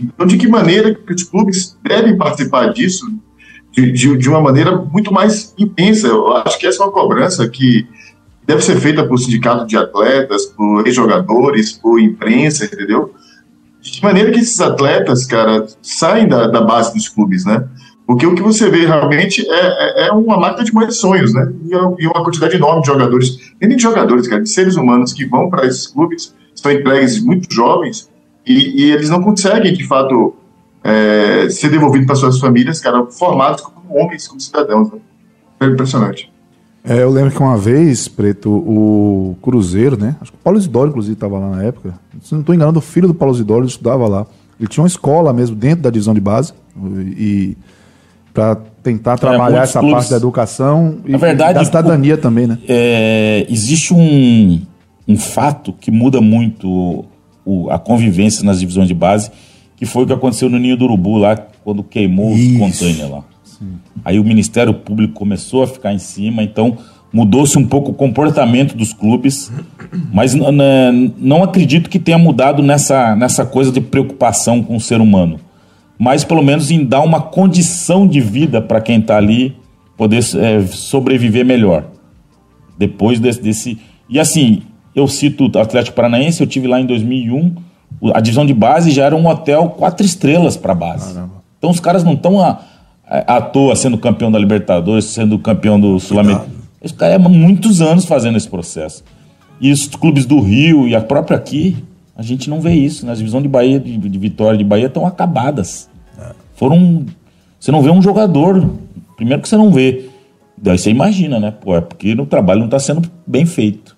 Então, 0.00 0.26
de 0.26 0.36
que 0.36 0.46
maneira 0.48 0.94
que 0.94 1.12
os 1.12 1.24
clubes 1.24 1.76
devem 1.82 2.16
participar 2.16 2.72
disso 2.72 3.06
de, 3.72 3.90
de, 3.92 4.16
de 4.16 4.28
uma 4.28 4.40
maneira 4.40 4.76
muito 4.76 5.12
mais 5.12 5.54
intensa? 5.58 6.06
Eu 6.08 6.32
acho 6.36 6.58
que 6.58 6.66
essa 6.66 6.82
é 6.82 6.86
uma 6.86 6.92
cobrança 6.92 7.48
que 7.48 7.86
deve 8.46 8.62
ser 8.62 8.76
feita 8.76 9.04
por 9.04 9.18
sindicato 9.18 9.66
de 9.66 9.76
atletas, 9.76 10.46
por 10.46 10.86
ex-jogadores, 10.86 11.72
por 11.72 12.00
imprensa, 12.00 12.64
entendeu? 12.64 13.12
De 13.80 14.02
maneira 14.02 14.30
que 14.30 14.38
esses 14.40 14.60
atletas, 14.60 15.26
cara, 15.26 15.66
saem 15.82 16.26
da, 16.28 16.46
da 16.46 16.60
base 16.60 16.94
dos 16.94 17.08
clubes, 17.08 17.44
né? 17.44 17.66
Porque 18.06 18.26
o 18.26 18.34
que 18.34 18.42
você 18.42 18.70
vê 18.70 18.86
realmente 18.86 19.46
é, 19.46 20.04
é, 20.04 20.08
é 20.08 20.12
uma 20.12 20.38
máquina 20.38 20.64
de 20.64 20.72
moer 20.72 20.90
sonhos, 20.90 21.34
né? 21.34 21.52
E, 21.66 21.74
é- 21.74 21.94
e 21.98 22.06
uma 22.06 22.24
quantidade 22.24 22.56
enorme 22.56 22.80
de 22.80 22.86
jogadores, 22.86 23.52
nem 23.60 23.76
de 23.76 23.82
jogadores, 23.82 24.26
cara, 24.26 24.42
de 24.42 24.48
seres 24.48 24.76
humanos 24.76 25.12
que 25.12 25.26
vão 25.26 25.50
para 25.50 25.66
esses 25.66 25.86
clubes, 25.86 26.34
estão 26.54 26.72
entregues 26.72 27.22
muito 27.22 27.52
jovens, 27.54 28.08
e, 28.48 28.82
e 28.82 28.90
eles 28.92 29.08
não 29.10 29.22
conseguem, 29.22 29.72
de 29.72 29.84
fato, 29.86 30.34
é, 30.82 31.48
ser 31.50 31.70
devolvidos 31.70 32.06
para 32.06 32.16
suas 32.16 32.38
famílias, 32.38 32.80
cara, 32.80 33.06
formados 33.06 33.60
como 33.62 33.98
homens, 33.98 34.26
como 34.28 34.40
cidadãos. 34.40 34.90
Né? 34.92 34.98
É 35.60 35.66
impressionante. 35.66 36.30
É, 36.84 37.02
eu 37.02 37.10
lembro 37.10 37.30
que 37.32 37.38
uma 37.40 37.58
vez, 37.58 38.08
Preto, 38.08 38.50
o 38.50 39.36
Cruzeiro, 39.42 39.98
né? 40.00 40.16
Acho 40.20 40.30
que 40.32 40.38
o 40.38 40.40
Paulo 40.42 40.58
Isidoro, 40.58 40.88
inclusive, 40.90 41.14
estava 41.14 41.38
lá 41.38 41.50
na 41.56 41.62
época. 41.64 41.94
Se 42.22 42.32
não 42.32 42.40
estou 42.40 42.54
enganando, 42.54 42.78
o 42.78 42.82
filho 42.82 43.08
do 43.08 43.14
Paulo 43.14 43.34
Isidoro 43.34 43.60
ele 43.60 43.68
estudava 43.68 44.06
lá. 44.08 44.26
Ele 44.58 44.68
tinha 44.68 44.82
uma 44.82 44.88
escola 44.88 45.32
mesmo 45.32 45.54
dentro 45.56 45.82
da 45.82 45.90
divisão 45.90 46.14
de 46.14 46.20
base. 46.20 46.52
E 47.16 47.56
para 48.32 48.56
tentar 48.82 49.18
trabalhar 49.18 49.60
É, 49.60 49.62
essa 49.64 49.80
clubes- 49.80 49.96
parte 49.96 50.10
da 50.10 50.16
educação 50.16 50.98
e 51.04 51.16
verdade, 51.16 51.54
da 51.58 51.64
cidadania 51.64 52.16
também, 52.16 52.46
né? 52.46 52.58
é, 52.68 53.44
existe 53.50 53.92
um, 53.92 54.62
um 55.06 55.16
fato 55.18 55.72
que 55.72 55.90
muda 55.90 56.20
muito 56.20 57.04
o- 57.48 57.70
a 57.70 57.78
convivência 57.78 58.44
nas 58.44 58.60
divisões 58.60 58.86
de 58.88 58.94
base, 58.94 59.30
que 59.76 59.86
foi 59.86 60.02
o 60.04 60.06
que 60.06 60.12
aconteceu 60.12 60.50
no 60.50 60.58
Ninho 60.58 60.76
do 60.76 60.84
Urubu 60.84 61.16
lá, 61.18 61.36
quando 61.64 61.82
queimou 61.82 62.32
os 62.32 62.38
Isso. 62.40 62.58
containers 62.58 63.10
lá. 63.10 63.24
Aí 64.04 64.18
o 64.20 64.24
Ministério 64.24 64.72
Público 64.74 65.14
começou 65.14 65.62
a 65.62 65.66
ficar 65.66 65.92
em 65.92 65.98
cima, 65.98 66.42
então 66.42 66.76
mudou-se 67.12 67.56
um 67.58 67.66
pouco 67.66 67.90
o 67.90 67.94
comportamento 67.94 68.76
dos 68.76 68.92
clubes, 68.92 69.50
mas 70.12 70.34
não 70.34 71.42
acredito 71.42 71.88
que 71.88 71.98
tenha 71.98 72.18
mudado 72.18 72.62
nessa, 72.62 73.16
nessa 73.16 73.44
coisa 73.46 73.72
de 73.72 73.80
preocupação 73.80 74.62
com 74.62 74.76
o 74.76 74.80
ser 74.80 75.00
humano, 75.00 75.40
mas 75.98 76.22
pelo 76.22 76.42
menos 76.42 76.70
em 76.70 76.84
dar 76.84 77.00
uma 77.00 77.20
condição 77.20 78.06
de 78.06 78.20
vida 78.20 78.60
para 78.60 78.80
quem 78.80 79.00
está 79.00 79.16
ali 79.16 79.56
poder 79.96 80.22
é, 80.36 80.60
sobreviver 80.66 81.44
melhor 81.44 81.84
depois 82.78 83.18
desse, 83.18 83.42
desse. 83.42 83.78
E 84.08 84.20
assim, 84.20 84.62
eu 84.94 85.06
cito 85.08 85.50
o 85.54 85.58
Atlético 85.58 85.94
Paranaense, 85.96 86.40
eu 86.40 86.46
tive 86.46 86.66
lá 86.68 86.80
em 86.80 86.86
2001, 86.86 87.54
o- 88.00 88.10
a 88.16 88.20
divisão 88.20 88.44
de 88.46 88.54
base 88.54 88.90
já 88.90 89.04
era 89.04 89.14
um 89.16 89.26
hotel 89.26 89.70
quatro 89.70 90.04
estrelas 90.04 90.56
para 90.56 90.74
base. 90.74 91.18
Então 91.58 91.70
os 91.70 91.80
caras 91.80 92.04
não 92.04 92.12
estão 92.14 92.40
à, 92.40 92.60
à 93.08 93.40
toa 93.40 93.74
sendo 93.74 93.98
campeão 93.98 94.30
da 94.30 94.38
Libertadores, 94.38 95.06
sendo 95.06 95.38
campeão 95.38 95.78
do 95.80 95.98
Sul-Americano. 95.98 96.50
Esse 96.82 96.94
cara 96.94 97.14
é 97.14 97.18
muitos 97.18 97.80
anos 97.80 98.04
fazendo 98.04 98.36
esse 98.36 98.48
processo. 98.48 99.02
E 99.60 99.72
os 99.72 99.86
clubes 99.88 100.24
do 100.24 100.38
Rio 100.40 100.86
e 100.86 100.94
a 100.94 101.00
própria 101.00 101.36
aqui, 101.36 101.76
a 102.16 102.22
gente 102.22 102.48
não 102.48 102.60
vê 102.60 102.72
isso. 102.74 103.04
Na 103.04 103.14
divisão 103.14 103.42
de 103.42 103.48
Bahia, 103.48 103.80
de, 103.80 103.96
de 103.98 104.18
Vitória 104.18 104.56
de 104.56 104.62
Bahia, 104.62 104.86
estão 104.86 105.04
acabadas. 105.04 105.90
Foram. 106.54 107.04
Você 107.58 107.72
não 107.72 107.82
vê 107.82 107.90
um 107.90 108.00
jogador. 108.00 108.64
Primeiro 109.16 109.42
que 109.42 109.48
você 109.48 109.56
não 109.56 109.72
vê. 109.72 110.08
Daí 110.56 110.78
você 110.78 110.90
imagina, 110.90 111.40
né? 111.40 111.50
Pô, 111.50 111.76
é 111.76 111.80
porque 111.80 112.12
o 112.12 112.26
trabalho 112.26 112.60
não 112.60 112.66
está 112.66 112.78
sendo 112.78 113.02
bem 113.26 113.44
feito. 113.44 113.96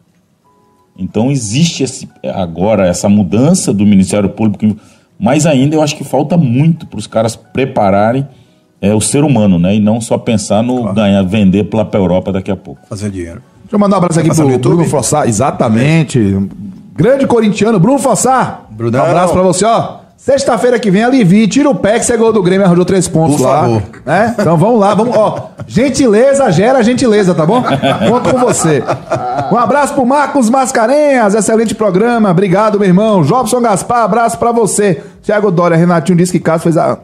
Então 1.01 1.31
existe 1.31 1.83
esse, 1.83 2.09
agora 2.35 2.87
essa 2.87 3.09
mudança 3.09 3.73
do 3.73 3.87
Ministério 3.87 4.29
Público, 4.29 4.77
mas 5.19 5.47
ainda 5.47 5.75
eu 5.75 5.83
acho 5.83 5.97
que 5.97 6.05
falta 6.05 6.37
muito 6.37 6.87
para 6.87 6.99
os 6.99 7.07
caras 7.07 7.35
prepararem 7.35 8.29
é, 8.83 8.95
o 8.95 9.01
ser 9.01 9.25
humano, 9.25 9.59
né? 9.59 9.75
E 9.77 9.81
não 9.81 10.01
só 10.01 10.19
pensar 10.19 10.63
no 10.63 10.93
ganhar, 10.93 11.23
vender 11.23 11.69
lá 11.73 11.85
para 11.85 11.99
Europa 11.99 12.33
daqui 12.33 12.51
a 12.51 12.57
pouco. 12.57 12.81
Fazer 12.89 13.11
dinheiro. 13.11 13.43
Deixa 13.63 13.77
eu 13.77 13.79
mandar 13.79 13.97
um 13.97 13.99
abraço 13.99 14.21
aqui 14.21 14.35
pro 14.35 14.51
YouTube? 14.51 14.75
Bruno 14.77 14.91
Fossar. 14.91 15.29
Exatamente. 15.29 16.19
Grande 16.95 17.27
corintiano, 17.27 17.79
Bruno 17.79 17.99
Fossar. 17.99 18.67
Brunão. 18.71 19.01
Um 19.01 19.07
abraço 19.07 19.33
pra 19.33 19.43
você, 19.43 19.65
ó. 19.65 20.00
Sexta-feira 20.23 20.79
que 20.79 20.91
vem, 20.91 21.03
Alivi, 21.03 21.49
tira 21.49 21.71
o 21.71 21.75
pé 21.75 21.99
que 21.99 22.05
você 22.05 22.13
é 22.13 22.17
gol 22.19 22.31
do 22.31 22.43
Grêmio, 22.43 22.67
arranjou 22.67 22.85
três 22.85 23.09
pontos 23.09 23.39
Por 23.39 23.47
lá. 23.47 23.61
favor. 23.63 23.83
Né? 24.05 24.35
Então 24.39 24.55
vamos 24.55 24.79
lá, 24.79 24.95
vamos, 24.95 25.17
ó. 25.17 25.49
Gentileza 25.67 26.51
gera 26.51 26.83
gentileza, 26.83 27.35
tá 27.35 27.47
bom? 27.47 27.63
Conto 27.63 28.31
com 28.31 28.39
você. 28.39 28.83
Um 29.51 29.57
abraço 29.57 29.95
pro 29.95 30.05
Marcos 30.05 30.51
Mascarenhas, 30.51 31.35
excelente 31.35 31.75
programa. 31.75 32.31
Obrigado, 32.31 32.79
meu 32.79 32.87
irmão. 32.87 33.23
Jobson 33.23 33.63
Gaspar, 33.63 34.03
abraço 34.05 34.37
pra 34.39 34.53
você. 34.53 35.03
Tiago 35.23 35.51
Dória, 35.51 35.75
Renatinho 35.75 36.19
disse 36.19 36.33
que 36.33 36.39
Cássio 36.39 36.65
fez 36.65 36.77
a. 36.77 36.99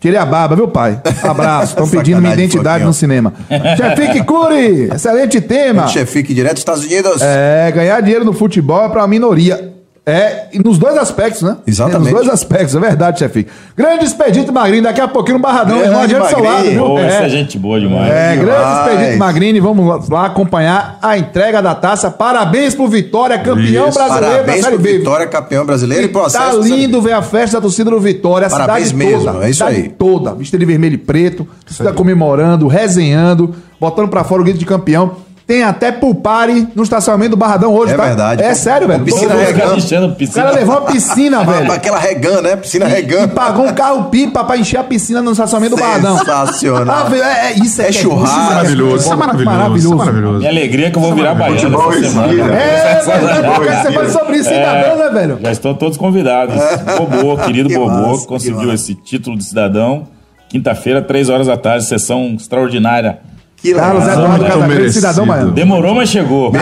Tirei 0.00 0.18
a 0.18 0.24
barba, 0.24 0.56
viu, 0.56 0.68
pai? 0.68 0.98
Abraço. 1.24 1.72
Estão 1.72 1.86
pedindo 1.88 2.20
minha 2.22 2.32
identidade 2.32 2.82
no 2.82 2.94
cinema. 2.94 3.30
Chefique 3.76 4.24
Curi, 4.24 4.88
excelente 4.94 5.38
tema. 5.42 5.86
Chefique 5.88 6.32
direto 6.32 6.54
dos 6.54 6.60
Estados 6.60 6.84
Unidos. 6.84 7.20
É, 7.20 7.70
ganhar 7.72 8.00
dinheiro 8.00 8.24
no 8.24 8.32
futebol 8.32 8.86
é 8.86 8.88
pra 8.88 9.06
minoria. 9.06 9.74
É, 10.08 10.46
e 10.54 10.58
nos 10.58 10.78
dois 10.78 10.96
aspectos, 10.96 11.42
né? 11.42 11.56
Exatamente. 11.66 12.12
Nos 12.12 12.20
dois 12.22 12.28
aspectos, 12.32 12.74
é 12.74 12.80
verdade, 12.80 13.18
chefe. 13.18 13.46
Grande 13.76 14.06
Expedito 14.06 14.52
Magrinho, 14.52 14.82
daqui 14.82 15.00
a 15.00 15.06
pouquinho 15.08 15.36
no 15.36 15.42
Barradão, 15.42 15.76
Grande 15.78 15.88
irmão, 15.90 16.02
adiante 16.02 16.22
do 16.22 16.28
seu 16.30 16.42
lado, 16.42 16.64
viu? 16.70 16.84
Pô, 16.86 16.98
essa 16.98 17.16
é 17.22 17.26
É, 17.26 17.28
gente 17.28 17.58
boa 17.58 17.78
demais. 17.78 18.10
é, 18.10 18.36
grande 18.36 18.50
demais. 18.58 18.90
Expedito 18.92 19.18
Magrini, 19.18 19.60
vamos 19.60 20.08
lá 20.08 20.26
acompanhar 20.26 20.98
a 21.02 21.18
entrega 21.18 21.60
da 21.60 21.74
taça. 21.74 22.10
Parabéns 22.10 22.74
pro 22.74 22.88
Vitória, 22.88 23.38
campeão 23.38 23.88
Isso. 23.88 23.98
brasileiro 23.98 24.34
Parabéns 24.36 24.56
da 24.56 24.62
Série 24.62 24.74
pro 24.76 24.82
B. 24.82 24.98
Vitória, 24.98 25.26
campeão 25.26 25.66
brasileiro 25.66 26.04
e 26.04 26.08
Tá 26.08 26.20
processo. 26.20 26.62
B. 26.62 26.68
lindo 26.70 27.02
ver 27.02 27.12
a 27.12 27.22
festa 27.22 27.58
da 27.58 27.60
torcida 27.60 27.90
do 27.90 28.00
Vitória, 28.00 28.46
a 28.46 28.50
Parabéns 28.50 28.88
cidade 28.88 29.04
mesmo, 29.04 29.24
toda. 29.32 29.46
é 29.46 29.50
isso 29.50 29.64
aí. 29.64 29.88
toda, 29.90 30.34
vestida 30.34 30.58
de 30.58 30.64
vermelho 30.64 30.94
e 30.94 30.98
preto, 30.98 31.46
torcida 31.66 31.92
comemorando, 31.92 32.66
resenhando, 32.66 33.54
botando 33.78 34.08
pra 34.08 34.24
fora 34.24 34.40
o 34.40 34.44
grito 34.44 34.58
de 34.58 34.64
campeão. 34.66 35.12
Tem 35.48 35.62
até 35.62 35.90
pulpare 35.90 36.68
no 36.74 36.82
estacionamento 36.82 37.30
do 37.30 37.36
Barradão 37.38 37.74
hoje, 37.74 37.94
É 37.94 37.96
tá? 37.96 38.04
verdade. 38.04 38.42
É 38.42 38.52
sério, 38.54 38.86
velho. 38.86 39.02
Piscina 39.02 39.34
regando. 39.34 40.08
O 40.12 40.14
piscina. 40.14 40.44
cara 40.44 40.54
levou 40.54 40.74
uma 40.76 40.82
piscina, 40.82 41.40
velho. 41.42 41.72
Aquela 41.72 41.98
regan, 41.98 42.42
né? 42.42 42.54
Piscina 42.54 42.84
E 42.86 42.90
regan. 42.92 43.28
pagou 43.28 43.64
um 43.66 43.72
carro-pipa 43.72 44.44
pra 44.44 44.58
encher 44.58 44.76
a 44.76 44.84
piscina 44.84 45.22
no 45.22 45.32
estacionamento 45.32 45.74
do 45.74 45.80
Barradão. 45.80 46.18
Sensacional. 46.18 47.06
Ah, 47.10 47.16
é, 47.16 47.46
é- 47.46 47.52
isso 47.64 47.80
é, 47.80 47.84
É 47.84 47.88
que 47.88 47.94
churrasco. 47.94 48.38
isso 48.38 48.52
Maravilhoso, 48.54 48.96
isso 48.96 49.10
é 49.12 49.16
maravilhoso. 49.16 49.76
Isso 49.78 49.92
é 49.92 49.96
maravilhoso. 49.96 50.38
Minha 50.38 50.50
alegria 50.50 50.86
é 50.88 50.90
que 50.90 50.98
eu 50.98 51.02
vou 51.02 51.14
virar 51.14 51.34
baiano 51.34 51.56
essa 51.92 52.08
semana. 52.10 52.26
respira. 52.28 52.54
É, 52.54 53.02
velho, 53.02 53.82
você 53.82 53.92
fale 53.92 54.10
sobre 54.10 54.36
isso, 54.36 54.48
cidadão, 54.50 54.98
né, 54.98 55.08
velho? 55.10 55.38
Já 55.42 55.50
estão 55.50 55.72
todos 55.74 55.96
convidados. 55.96 56.54
Bobô, 56.98 57.38
querido 57.38 57.70
Que 57.70 57.74
Bobô, 57.78 58.18
que 58.18 58.26
conseguiu 58.26 58.70
esse 58.74 58.94
título 58.94 59.34
de 59.38 59.44
cidadão. 59.44 60.06
Quinta-feira, 60.50 61.00
três 61.00 61.30
horas 61.30 61.46
da 61.46 61.56
tarde, 61.56 61.86
sessão 61.86 62.34
extraordinária. 62.38 63.20
Que 63.60 63.74
Carlos 63.74 64.04
legal. 64.04 64.20
Eduardo 64.22 64.38
muito 64.44 64.52
Casagrande, 64.60 64.92
cidadão 64.92 65.26
baiano. 65.26 65.50
Demorou, 65.50 65.94
mas 65.94 66.08
chegou. 66.08 66.52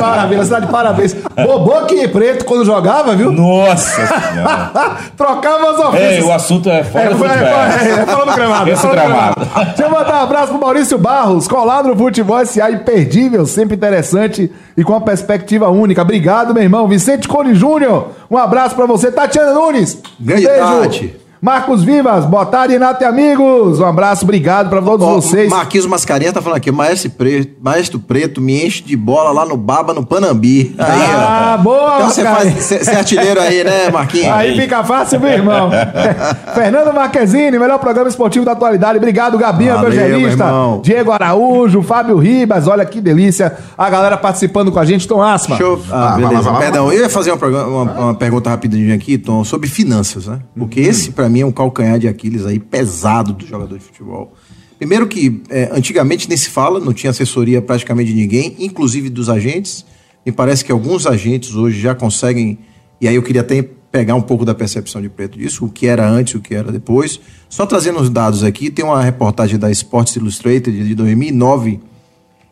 Maravilha, 0.00 0.42
cidade 0.44 0.66
de 0.66 0.72
parabéns. 0.72 1.14
Bobô 1.46 1.82
que 1.86 2.08
preto 2.08 2.44
quando 2.44 2.64
jogava, 2.64 3.14
viu? 3.14 3.30
Nossa 3.30 4.06
senhora. 4.06 4.70
Trocava 5.16 5.70
as 5.70 5.78
É, 5.78 5.86
ofensas. 5.86 6.24
o 6.24 6.32
assunto 6.32 6.68
é 6.68 6.82
fora 6.82 7.04
É, 7.04 7.08
do 7.10 7.16
foi- 7.16 7.28
futebol. 7.28 7.48
é, 7.48 8.00
é, 8.02 8.06
fala 8.06 8.26
do 8.26 8.32
gramado. 8.34 8.70
Esquece 8.70 8.82
fala 8.82 8.92
o 8.92 8.96
do 8.96 9.02
gramado. 9.08 9.46
Deixa 9.66 9.82
eu 9.84 9.90
mandar 9.90 10.14
um 10.20 10.22
abraço 10.24 10.48
pro 10.48 10.60
Maurício 10.60 10.98
Barros, 10.98 11.46
colado 11.48 11.88
no 11.88 11.96
futebol 11.96 12.44
SA, 12.44 12.70
imperdível, 12.70 13.46
sempre 13.46 13.76
interessante 13.76 14.50
e 14.76 14.82
com 14.82 14.92
uma 14.92 15.00
perspectiva 15.00 15.68
única. 15.68 16.02
Obrigado, 16.02 16.52
meu 16.52 16.62
irmão. 16.62 16.88
Vicente 16.88 17.28
Cone 17.28 17.54
Júnior, 17.54 18.08
um 18.30 18.36
abraço 18.36 18.74
pra 18.74 18.84
você. 18.86 19.12
Tatiana 19.12 19.52
Nunes, 19.54 19.96
Grande 20.18 20.44
beijo. 20.46 20.80
Tati. 20.80 21.19
Marcos 21.42 21.82
Vivas, 21.82 22.26
boa 22.26 22.44
tarde, 22.44 22.74
Renato 22.74 23.02
e 23.02 23.06
amigos. 23.06 23.80
Um 23.80 23.86
abraço, 23.86 24.24
obrigado 24.24 24.68
pra 24.68 24.82
todos 24.82 25.06
Ó, 25.06 25.14
vocês. 25.14 25.48
Marquinhos 25.48 25.86
Mascarenhas 25.86 26.34
tá 26.34 26.42
falando 26.42 26.58
aqui, 26.58 26.70
Maestro 26.70 27.10
Preto, 27.12 27.52
Maestro 27.62 27.98
Preto 27.98 28.42
me 28.42 28.66
enche 28.66 28.82
de 28.82 28.94
bola 28.94 29.30
lá 29.32 29.46
no 29.46 29.56
Baba, 29.56 29.94
no 29.94 30.04
Panambi. 30.04 30.74
Aí, 30.78 31.00
Ah, 31.16 31.56
ó. 31.58 31.62
boa, 31.62 31.94
Então 31.96 32.10
você 32.10 32.22
faz, 32.24 32.52
você 32.62 32.90
é 32.90 32.94
artilheiro 32.96 33.40
aí, 33.40 33.64
né, 33.64 33.88
Marquinhos? 33.90 34.28
Aí 34.28 34.54
fica 34.54 34.84
fácil, 34.84 35.18
meu 35.18 35.30
irmão. 35.30 35.70
Fernando 36.54 36.92
Marquezine, 36.92 37.58
melhor 37.58 37.78
programa 37.78 38.10
esportivo 38.10 38.44
da 38.44 38.52
atualidade. 38.52 38.98
Obrigado, 38.98 39.38
Gabinha, 39.38 39.76
Valeu, 39.76 39.92
evangelista. 39.92 40.44
meu 40.44 40.46
irmão. 40.54 40.80
Diego 40.84 41.10
Araújo, 41.10 41.80
Fábio 41.80 42.18
Ribas. 42.18 42.68
Olha 42.68 42.84
que 42.84 43.00
delícia. 43.00 43.56
A 43.78 43.88
galera 43.88 44.18
participando 44.18 44.70
com 44.70 44.78
a 44.78 44.84
gente. 44.84 45.08
Tom 45.08 45.22
Asma. 45.22 45.56
Deixa 45.56 45.62
eu... 45.62 45.80
Ah, 45.90 46.10
vai 46.10 46.16
beleza. 46.18 46.34
lá, 46.34 46.40
vai 46.42 46.52
lá. 46.52 46.58
Perdão, 46.58 46.92
eu 46.92 47.00
ia 47.00 47.08
fazer 47.08 47.32
uma, 47.32 47.46
uma- 47.46 47.92
uma 48.00 48.14
pergunta 48.14 48.50
rapidinho 48.50 48.94
aqui, 48.94 49.16
Tom, 49.16 49.42
sobre 49.42 49.70
finanças, 49.70 50.26
né? 50.26 50.38
Porque 50.54 50.80
esse, 50.80 51.12
pra 51.12 51.29
mim, 51.30 51.40
é 51.40 51.46
um 51.46 51.52
calcanhar 51.52 51.98
de 51.98 52.08
Aquiles 52.08 52.44
aí 52.44 52.58
pesado 52.58 53.32
do 53.32 53.46
jogador 53.46 53.78
de 53.78 53.84
futebol. 53.84 54.34
Primeiro 54.78 55.06
que, 55.06 55.42
é, 55.48 55.70
antigamente 55.72 56.28
nem 56.28 56.36
se 56.36 56.50
fala, 56.50 56.80
não 56.80 56.92
tinha 56.92 57.10
assessoria 57.10 57.62
praticamente 57.62 58.12
de 58.12 58.16
ninguém, 58.16 58.56
inclusive 58.58 59.08
dos 59.08 59.28
agentes. 59.28 59.84
Me 60.24 60.32
parece 60.32 60.64
que 60.64 60.72
alguns 60.72 61.06
agentes 61.06 61.54
hoje 61.54 61.80
já 61.80 61.94
conseguem, 61.94 62.58
e 63.00 63.06
aí 63.06 63.14
eu 63.14 63.22
queria 63.22 63.42
até 63.42 63.62
pegar 63.62 64.14
um 64.14 64.22
pouco 64.22 64.44
da 64.44 64.54
percepção 64.54 65.02
de 65.02 65.08
preto 65.08 65.38
disso, 65.38 65.64
o 65.64 65.68
que 65.68 65.86
era 65.86 66.08
antes, 66.08 66.34
o 66.34 66.40
que 66.40 66.54
era 66.54 66.70
depois. 66.70 67.20
Só 67.48 67.66
trazendo 67.66 68.00
os 68.00 68.08
dados 68.08 68.44
aqui, 68.44 68.70
tem 68.70 68.84
uma 68.84 69.02
reportagem 69.02 69.58
da 69.58 69.70
Sports 69.70 70.16
Illustrated 70.16 70.86
de 70.86 70.94
2009 70.94 71.80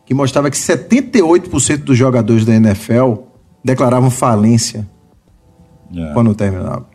que 0.05 0.13
mostrava 0.13 0.49
que 0.49 0.57
78% 0.57 1.83
dos 1.83 1.95
jogadores 1.95 2.43
da 2.43 2.55
NFL 2.55 3.13
declaravam 3.63 4.09
falência 4.09 4.87
É. 5.95 6.13
quando 6.13 6.33
terminava. 6.33 6.88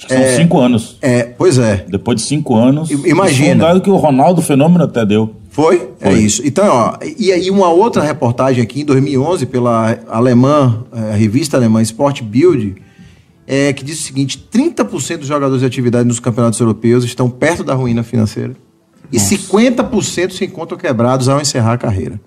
Acho 0.00 0.06
que 0.06 0.14
são 0.14 0.36
cinco 0.36 0.58
anos. 0.58 0.96
É, 1.02 1.24
pois 1.24 1.58
é. 1.58 1.84
Depois 1.88 2.16
de 2.16 2.22
cinco 2.22 2.56
anos. 2.56 2.90
Imagina. 2.90 3.46
Foi 3.46 3.54
um 3.54 3.58
dado 3.58 3.80
que 3.82 3.90
o 3.90 3.96
Ronaldo 3.96 4.40
Fenômeno 4.40 4.84
até 4.84 5.04
deu. 5.04 5.34
Foi? 5.50 5.90
É 6.00 6.10
Foi. 6.10 6.20
isso. 6.20 6.42
Então, 6.46 6.66
ó, 6.66 6.98
e 7.18 7.30
aí 7.32 7.50
uma 7.50 7.68
outra 7.68 8.02
reportagem 8.02 8.62
aqui 8.62 8.80
em 8.80 8.84
2011 8.84 9.44
pela 9.46 9.98
alemã, 10.08 10.84
eh, 10.92 11.12
a 11.12 11.16
revista 11.16 11.56
alemã 11.56 11.82
Sport 11.82 12.22
Bild, 12.22 12.76
é, 13.46 13.72
que 13.72 13.84
diz 13.84 14.00
o 14.00 14.02
seguinte: 14.02 14.48
30% 14.50 15.18
dos 15.18 15.26
jogadores 15.26 15.60
de 15.60 15.66
atividade 15.66 16.06
nos 16.08 16.20
campeonatos 16.20 16.58
europeus 16.60 17.04
estão 17.04 17.28
perto 17.28 17.62
da 17.62 17.74
ruína 17.74 18.02
financeira. 18.02 18.54
e 19.12 19.18
50% 19.18 20.30
se 20.30 20.44
encontram 20.44 20.78
quebrados 20.78 21.28
ao 21.28 21.40
encerrar 21.40 21.72
a 21.72 21.78
carreira. 21.78 22.20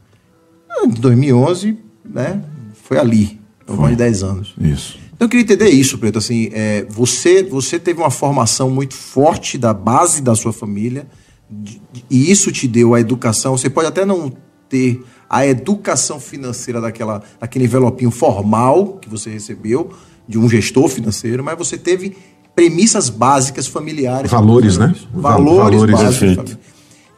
Em 0.84 0.90
2011, 0.90 1.78
né, 2.04 2.42
foi 2.84 2.98
ali, 2.98 3.40
foi 3.66 3.78
mais 3.78 3.92
de 3.92 3.98
10 4.04 4.24
anos. 4.24 4.54
Isso. 4.60 5.00
Então 5.16 5.26
eu 5.26 5.30
queria 5.30 5.44
entender 5.44 5.70
isso, 5.70 5.98
Preto. 5.98 6.18
Assim, 6.18 6.50
é, 6.54 6.86
você, 6.90 7.44
você 7.44 7.80
teve 7.80 8.00
uma 8.00 8.10
formação 8.12 8.70
muito 8.70 8.96
forte 8.96 9.58
da 9.58 9.74
base 9.74 10.22
da 10.22 10.36
sua 10.36 10.52
família 10.52 11.08
de- 11.50 11.82
de- 11.92 12.06
e 12.10 12.32
isso 12.32 12.52
te 12.52 12.68
deu 12.68 12.94
a 12.96 13.00
educação. 13.00 13.56
Você 13.58 13.70
pode 13.70 13.88
até 13.88 14.06
não 14.06 14.32
ter 14.68 15.04
a 15.30 15.46
educação 15.46 16.20
financeira 16.20 16.82
daquela, 16.82 17.22
daquele 17.40 17.66
envelopinho 17.66 18.12
formal 18.12 18.98
que 19.02 19.08
você 19.10 19.30
recebeu 19.30 19.92
de 20.28 20.38
um 20.38 20.50
gestor 20.50 20.88
financeiro, 20.88 21.44
mas 21.44 21.58
você 21.58 21.78
teve 21.78 22.16
premissas 22.56 23.10
básicas 23.10 23.68
familiares. 23.68 24.30
Valores, 24.32 24.78
né? 24.78 24.96
Valores, 25.14 25.58
Valores, 25.82 25.92
básicos. 26.00 26.58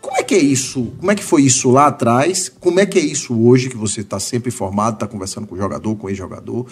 Como 0.02 0.18
é 0.18 0.24
que 0.24 0.36
é 0.36 0.40
isso? 0.40 0.94
Como 1.00 1.12
é 1.12 1.16
que 1.16 1.24
foi 1.24 1.42
isso 1.44 1.72
lá 1.72 1.88
atrás? 1.88 2.50
Como 2.60 2.80
é 2.80 2.86
que 2.86 3.00
é 3.00 3.02
isso 3.02 3.34
hoje 3.42 3.70
que 3.70 3.76
você 3.78 4.02
está 4.02 4.20
sempre 4.20 4.50
informado, 4.50 4.96
está 4.98 5.08
conversando 5.08 5.48
com 5.48 5.56
o 5.56 5.58
jogador, 5.58 5.96
com 5.96 6.08
o 6.08 6.10
ex-jogador? 6.10 6.68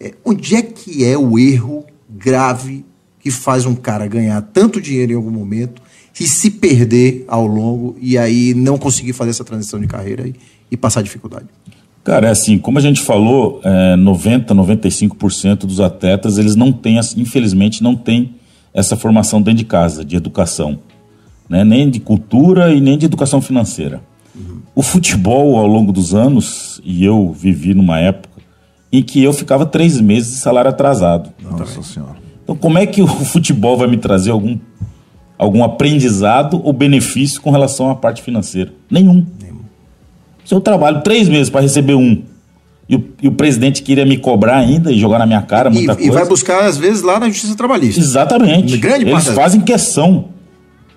É, 0.00 0.14
onde 0.24 0.56
é 0.56 0.62
que 0.62 1.04
é 1.04 1.18
o 1.18 1.38
erro 1.38 1.84
grave 2.08 2.84
que 3.18 3.30
faz 3.30 3.66
um 3.66 3.74
cara 3.74 4.06
ganhar 4.06 4.40
tanto 4.40 4.80
dinheiro 4.80 5.12
em 5.12 5.14
algum 5.14 5.30
momento 5.30 5.82
e 6.18 6.26
se 6.26 6.50
perder 6.50 7.24
ao 7.28 7.46
longo 7.46 7.96
e 8.00 8.16
aí 8.16 8.54
não 8.54 8.78
conseguir 8.78 9.12
fazer 9.12 9.30
essa 9.30 9.44
transição 9.44 9.78
de 9.78 9.86
carreira 9.86 10.26
e, 10.26 10.34
e 10.70 10.76
passar 10.76 11.02
dificuldade? 11.02 11.46
Cara, 12.02 12.28
é 12.28 12.30
assim, 12.30 12.58
como 12.58 12.78
a 12.78 12.80
gente 12.80 13.02
falou, 13.02 13.60
é, 13.62 13.94
90, 13.96 14.54
95% 14.54 15.58
dos 15.58 15.80
atletas, 15.80 16.38
eles 16.38 16.56
não 16.56 16.72
têm, 16.72 16.98
infelizmente, 17.16 17.82
não 17.82 17.94
têm 17.94 18.34
essa 18.72 18.96
formação 18.96 19.42
dentro 19.42 19.58
de 19.58 19.64
casa, 19.66 20.04
de 20.04 20.16
educação. 20.16 20.78
Né? 21.48 21.62
Nem 21.62 21.90
de 21.90 22.00
cultura 22.00 22.72
e 22.72 22.80
nem 22.80 22.96
de 22.96 23.04
educação 23.04 23.42
financeira. 23.42 24.00
O 24.74 24.82
futebol, 24.82 25.58
ao 25.58 25.66
longo 25.66 25.92
dos 25.92 26.14
anos, 26.14 26.80
e 26.84 27.04
eu 27.04 27.32
vivi 27.32 27.74
numa 27.74 27.98
época 27.98 28.29
em 28.92 29.02
que 29.02 29.22
eu 29.22 29.32
ficava 29.32 29.64
três 29.64 30.00
meses 30.00 30.32
de 30.32 30.38
salário 30.38 30.70
atrasado. 30.70 31.30
Nossa 31.40 31.82
senhora. 31.82 32.16
Então, 32.42 32.56
como 32.56 32.78
é 32.78 32.86
que 32.86 33.02
o 33.02 33.06
futebol 33.26 33.76
vai 33.76 33.88
me 33.88 33.96
trazer 33.96 34.30
algum, 34.30 34.58
algum 35.38 35.62
aprendizado 35.62 36.60
ou 36.64 36.72
benefício 36.72 37.40
com 37.40 37.50
relação 37.50 37.90
à 37.90 37.94
parte 37.94 38.22
financeira? 38.22 38.72
Nenhum. 38.90 39.24
Se 40.44 40.54
eu 40.54 40.60
trabalho 40.60 41.02
três 41.02 41.28
meses 41.28 41.48
para 41.48 41.60
receber 41.60 41.94
um 41.94 42.22
e 42.88 42.96
o, 42.96 43.04
e 43.22 43.28
o 43.28 43.32
presidente 43.32 43.84
queria 43.84 44.04
me 44.04 44.16
cobrar 44.16 44.56
ainda 44.56 44.90
e 44.90 44.98
jogar 44.98 45.20
na 45.20 45.26
minha 45.26 45.42
cara 45.42 45.70
E, 45.70 45.72
muita 45.72 45.92
e 45.92 45.96
coisa. 45.96 46.12
vai 46.12 46.26
buscar, 46.26 46.64
às 46.64 46.76
vezes, 46.76 47.02
lá 47.02 47.20
na 47.20 47.28
Justiça 47.28 47.54
Trabalhista. 47.54 48.00
Exatamente. 48.00 48.76
Grande 48.78 49.04
Eles 49.04 49.12
parte 49.12 49.30
fazem 49.30 49.60
questão. 49.60 50.24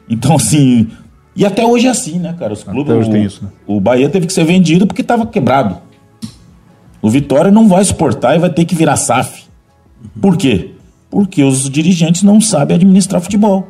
Então, 0.10 0.36
assim. 0.38 0.88
E 1.36 1.46
até 1.46 1.64
hoje 1.64 1.86
é 1.86 1.92
assim, 1.92 2.18
né, 2.18 2.36
cara? 2.38 2.54
Os 2.54 2.64
clubes. 2.64 2.96
hoje 2.96 3.10
o, 3.10 3.12
tem 3.12 3.24
isso, 3.24 3.44
né? 3.44 3.50
o 3.68 3.80
Bahia 3.80 4.10
teve 4.10 4.26
que 4.26 4.34
ser 4.34 4.44
vendido 4.44 4.88
porque 4.88 5.04
estava 5.04 5.28
quebrado. 5.28 5.78
O 7.04 7.10
Vitória 7.10 7.52
não 7.52 7.68
vai 7.68 7.84
suportar 7.84 8.34
e 8.34 8.40
vai 8.40 8.50
ter 8.50 8.64
que 8.64 8.74
virar 8.74 8.96
SAF. 8.96 9.44
Por 10.22 10.38
quê? 10.38 10.72
Porque 11.10 11.44
os 11.44 11.70
dirigentes 11.70 12.24
não 12.24 12.40
sabem 12.40 12.76
administrar 12.76 13.22
futebol, 13.22 13.68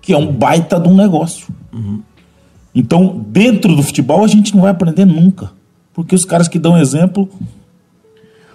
que 0.00 0.12
é 0.12 0.16
um 0.16 0.32
baita 0.32 0.78
de 0.78 0.88
um 0.88 0.94
negócio. 0.94 1.48
Então, 2.72 3.20
dentro 3.26 3.74
do 3.74 3.82
futebol, 3.82 4.22
a 4.24 4.28
gente 4.28 4.54
não 4.54 4.62
vai 4.62 4.70
aprender 4.70 5.04
nunca. 5.04 5.50
Porque 5.92 6.14
os 6.14 6.24
caras 6.24 6.46
que 6.46 6.56
dão 6.56 6.78
exemplo. 6.78 7.28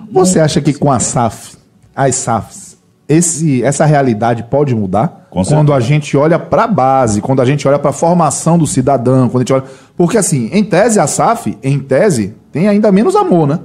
Você 0.10 0.40
acha 0.40 0.62
que 0.62 0.74
com 0.74 0.90
a 0.90 1.00
SAF, 1.00 1.58
as 1.94 2.16
SAFs, 2.16 2.78
esse, 3.10 3.62
essa 3.62 3.84
realidade 3.84 4.44
pode 4.44 4.74
mudar? 4.74 5.28
Quando 5.30 5.74
a 5.74 5.82
gente 5.82 6.16
olha 6.16 6.40
para 6.40 6.64
a 6.64 6.68
base, 6.68 7.20
quando 7.20 7.42
a 7.42 7.46
gente 7.46 7.68
olha 7.68 7.78
para 7.78 7.90
a 7.90 7.94
formação 7.94 8.58
do 8.58 8.66
cidadão, 8.66 9.28
quando 9.28 9.42
a 9.42 9.44
gente 9.44 9.54
olha. 9.54 9.66
Porque, 9.98 10.18
assim, 10.18 10.50
em 10.54 10.64
tese, 10.64 10.98
a 10.98 11.08
SAF, 11.08 11.58
em 11.62 11.78
tese, 11.78 12.36
tem 12.54 12.70
ainda 12.70 12.90
menos 12.90 13.18
amor, 13.18 13.48
né? 13.48 13.60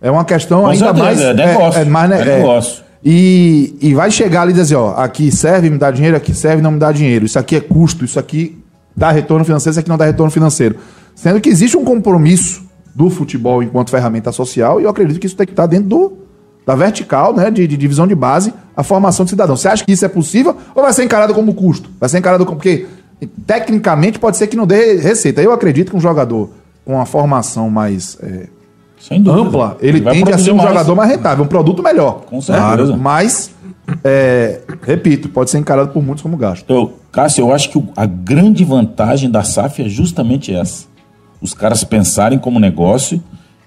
É 0.00 0.10
uma 0.10 0.24
questão 0.24 0.62
Com 0.62 0.66
ainda 0.68 0.84
certeza, 0.86 1.04
mais. 1.04 1.20
é 1.20 1.34
negócio, 1.34 1.86
mais, 1.86 2.10
né, 2.10 2.20
é 2.20 2.36
negócio. 2.38 2.84
E, 3.04 3.76
e 3.80 3.94
vai 3.94 4.10
chegar 4.10 4.42
ali 4.42 4.52
e 4.52 4.54
dizer, 4.54 4.76
ó, 4.76 4.94
aqui 4.96 5.30
serve, 5.30 5.70
me 5.70 5.78
dá 5.78 5.90
dinheiro, 5.90 6.16
aqui 6.16 6.34
serve, 6.34 6.62
não 6.62 6.72
me 6.72 6.78
dá 6.78 6.90
dinheiro. 6.92 7.24
Isso 7.26 7.38
aqui 7.38 7.56
é 7.56 7.60
custo, 7.60 8.04
isso 8.04 8.18
aqui 8.18 8.58
dá 8.96 9.10
retorno 9.10 9.44
financeiro, 9.44 9.70
isso 9.72 9.80
aqui 9.80 9.88
não 9.88 9.96
dá 9.96 10.04
retorno 10.04 10.30
financeiro. 10.30 10.76
Sendo 11.14 11.40
que 11.40 11.48
existe 11.48 11.76
um 11.76 11.84
compromisso 11.84 12.62
do 12.94 13.08
futebol 13.10 13.62
enquanto 13.62 13.90
ferramenta 13.90 14.32
social, 14.32 14.80
e 14.80 14.84
eu 14.84 14.90
acredito 14.90 15.20
que 15.20 15.26
isso 15.26 15.36
tem 15.36 15.46
que 15.46 15.52
estar 15.52 15.66
dentro 15.66 15.88
do, 15.88 16.12
da 16.66 16.74
vertical, 16.74 17.34
né, 17.34 17.50
de, 17.50 17.66
de 17.66 17.76
divisão 17.76 18.06
de 18.06 18.14
base, 18.14 18.52
a 18.76 18.82
formação 18.82 19.24
de 19.24 19.30
cidadão. 19.30 19.56
Você 19.56 19.68
acha 19.68 19.84
que 19.84 19.92
isso 19.92 20.04
é 20.04 20.08
possível 20.08 20.56
ou 20.74 20.82
vai 20.82 20.92
ser 20.92 21.04
encarado 21.04 21.32
como 21.34 21.54
custo? 21.54 21.90
Vai 21.98 22.08
ser 22.08 22.18
encarado 22.18 22.44
como. 22.44 22.56
Porque 22.56 22.86
tecnicamente 23.46 24.18
pode 24.18 24.36
ser 24.36 24.46
que 24.48 24.56
não 24.56 24.66
dê 24.66 24.96
receita. 24.96 25.40
Eu 25.40 25.52
acredito 25.52 25.90
que 25.90 25.96
um 25.96 26.00
jogador 26.00 26.50
com 26.84 26.94
uma 26.94 27.06
formação 27.06 27.70
mais. 27.70 28.18
é. 28.22 28.57
Ampla, 29.26 29.76
ele 29.80 30.00
vai 30.00 30.14
tende 30.14 30.32
a 30.32 30.38
ser 30.38 30.52
um 30.52 30.56
mais. 30.56 30.68
jogador 30.68 30.94
mais 30.94 31.10
rentável, 31.10 31.44
um 31.44 31.48
produto 31.48 31.82
melhor. 31.82 32.22
Com 32.26 32.40
certeza. 32.40 32.96
Mas, 32.96 33.50
é, 34.04 34.60
repito, 34.82 35.28
pode 35.28 35.50
ser 35.50 35.58
encarado 35.58 35.90
por 35.90 36.02
muitos 36.02 36.22
como 36.22 36.36
gasto. 36.36 36.68
Eu, 36.68 36.94
Cássio, 37.10 37.42
eu 37.42 37.52
acho 37.52 37.70
que 37.70 37.82
a 37.96 38.06
grande 38.06 38.64
vantagem 38.64 39.30
da 39.30 39.42
SAF 39.42 39.82
é 39.82 39.88
justamente 39.88 40.54
essa. 40.54 40.86
Os 41.40 41.54
caras 41.54 41.84
pensarem 41.84 42.38
como 42.38 42.58
negócio 42.58 43.22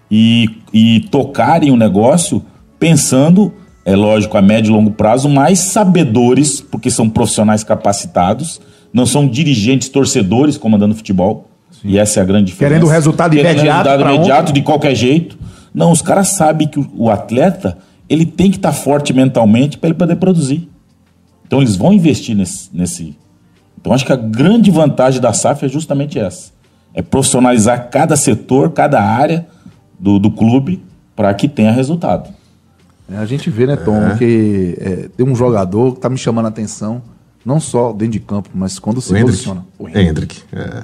e, 0.10 0.50
e 0.74 1.02
tocarem 1.12 1.72
o 1.72 1.78
negócio 1.78 2.44
pensando, 2.78 3.54
é 3.86 3.96
lógico, 3.96 4.38
a 4.38 4.42
médio 4.42 4.72
e 4.72 4.74
longo 4.74 4.92
prazo, 4.92 5.30
mais 5.30 5.60
sabedores, 5.60 6.60
porque 6.60 6.92
são 6.92 7.10
profissionais 7.10 7.64
capacitados, 7.64 8.60
não 8.94 9.06
são 9.06 9.28
dirigentes 9.28 9.88
torcedores 9.88 10.58
comandando 10.58 10.96
futebol. 10.96 11.51
E 11.84 11.98
essa 11.98 12.20
é 12.20 12.24
a 12.24 12.26
grande 12.26 12.46
diferença. 12.52 12.76
Querendo 12.80 12.92
resultado 12.92 13.34
imediato 13.34 13.62
resultado 13.90 14.02
imediato 14.02 14.42
ontem. 14.50 14.54
de 14.54 14.62
qualquer 14.62 14.96
jeito. 14.96 15.38
Não, 15.74 15.92
os 15.92 16.02
caras 16.02 16.30
sabem 16.30 16.68
que 16.68 16.80
o, 16.80 16.90
o 16.96 17.10
atleta 17.10 17.78
ele 18.10 18.26
tem 18.26 18.52
que 18.52 18.58
estar 18.58 18.72
forte 18.74 19.14
mentalmente 19.14 19.78
para 19.78 19.90
ele 19.90 19.98
poder 19.98 20.16
produzir. 20.18 20.70
Então 21.48 21.62
eles 21.62 21.76
vão 21.76 21.92
investir 21.94 22.36
nesse, 22.36 22.70
nesse. 22.74 23.18
Então 23.80 23.94
acho 23.94 24.06
que 24.06 24.14
a 24.14 24.18
grande 24.18 24.70
vantagem 24.70 25.20
da 25.22 25.34
SAF 25.34 25.66
é 25.66 25.70
justamente 25.70 26.20
essa: 26.20 26.52
é 26.94 27.02
profissionalizar 27.02 27.90
cada 27.90 28.16
setor, 28.16 28.72
cada 28.72 29.02
área 29.02 29.48
do, 30.00 30.20
do 30.20 30.30
clube 30.30 30.84
para 31.16 31.34
que 31.34 31.48
tenha 31.48 31.72
resultado. 31.72 32.30
É, 33.12 33.18
A 33.18 33.26
gente 33.26 33.50
vê, 33.50 33.66
né, 33.68 33.76
Tom, 33.76 34.16
que 34.18 34.78
é, 34.80 35.10
tem 35.18 35.26
um 35.26 35.36
jogador 35.36 35.96
que 35.96 36.00
tá 36.00 36.10
me 36.10 36.18
chamando 36.18 36.46
a 36.46 36.50
atenção, 36.50 37.02
não 37.46 37.60
só 37.60 37.92
dentro 37.92 38.14
de 38.14 38.20
campo, 38.20 38.50
mas 38.54 38.78
quando 38.80 39.02
se 39.02 39.12
O 39.12 39.16
Hendrick. 39.18 39.32
posiciona. 39.32 39.66
O 39.80 39.88
É, 39.88 40.02
Hendrick. 40.04 40.42
É. 40.54 40.84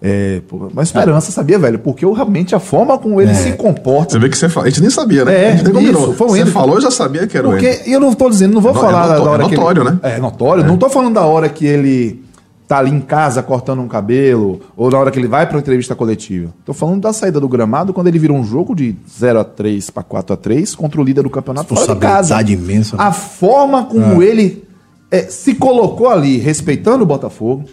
É, 0.00 0.40
pô, 0.46 0.68
uma 0.72 0.82
esperança, 0.82 1.32
sabia, 1.32 1.58
velho? 1.58 1.78
Porque 1.80 2.04
eu, 2.04 2.12
realmente 2.12 2.54
a 2.54 2.60
forma 2.60 2.96
como 2.98 3.20
ele 3.20 3.34
se 3.34 3.52
comporta. 3.52 4.12
Você 4.12 4.18
vê 4.20 4.28
que 4.28 4.38
você 4.38 4.48
fala. 4.48 4.66
A 4.66 4.70
gente 4.70 4.80
nem 4.80 4.90
sabia, 4.90 5.24
né? 5.24 5.34
É, 5.34 5.48
a 5.48 5.50
gente 5.56 5.64
nem 5.64 5.72
combinou. 5.74 6.02
isso, 6.04 6.12
foi 6.14 6.26
o 6.28 6.30
Você 6.30 6.46
falou, 6.46 6.76
eu 6.76 6.80
já 6.82 6.90
sabia 6.90 7.26
que 7.26 7.36
era 7.36 7.48
o 7.48 7.52
Hendrick. 7.54 7.78
Porque 7.78 7.90
eu 7.90 7.98
não 7.98 8.12
tô 8.14 8.30
dizendo, 8.30 8.54
não 8.54 8.60
vou 8.60 8.72
No- 8.72 8.80
falar 8.80 9.06
é 9.06 9.08
da- 9.08 9.14
noto- 9.14 9.24
da 9.24 9.30
hora 9.32 9.42
é 9.44 9.48
que 9.48 9.56
notório, 9.56 9.82
ele, 9.82 9.90
né? 9.90 9.98
É 10.04 10.18
notório. 10.18 10.64
Não 10.64 10.76
tô 10.76 10.88
falando 10.88 11.14
da 11.14 11.22
hora 11.26 11.48
que 11.48 11.66
ele 11.66 12.22
tá 12.68 12.78
ali 12.78 12.90
em 12.92 13.00
casa 13.00 13.42
cortando 13.42 13.80
um 13.80 13.88
cabelo 13.88 14.60
ou 14.76 14.90
na 14.90 14.98
hora 14.98 15.10
que 15.10 15.18
ele 15.18 15.26
vai 15.26 15.46
pra 15.46 15.56
uma 15.56 15.60
entrevista 15.60 15.94
coletiva. 15.96 16.50
Tô 16.66 16.72
falando 16.74 17.00
da 17.00 17.12
saída 17.12 17.40
do 17.40 17.48
gramado 17.48 17.92
quando 17.92 18.06
ele 18.08 18.18
virou 18.18 18.36
um 18.36 18.44
jogo 18.44 18.76
de 18.76 18.94
0 19.18 19.40
a 19.40 19.44
3 19.44 19.88
para 19.90 20.02
4 20.02 20.34
a 20.34 20.36
3 20.36 20.74
contra 20.76 21.00
o 21.00 21.04
líder 21.04 21.22
do 21.22 21.30
campeonato 21.30 21.74
fora 21.74 21.94
de 21.94 22.00
casa. 22.00 22.40
Imensa. 22.42 22.94
A 22.98 23.10
forma 23.10 23.84
como 23.86 24.22
ele 24.22 24.62
é, 25.10 25.22
se 25.22 25.54
colocou 25.54 26.08
ali, 26.08 26.36
respeitando 26.36 27.02
o 27.04 27.06
Botafogo, 27.06 27.64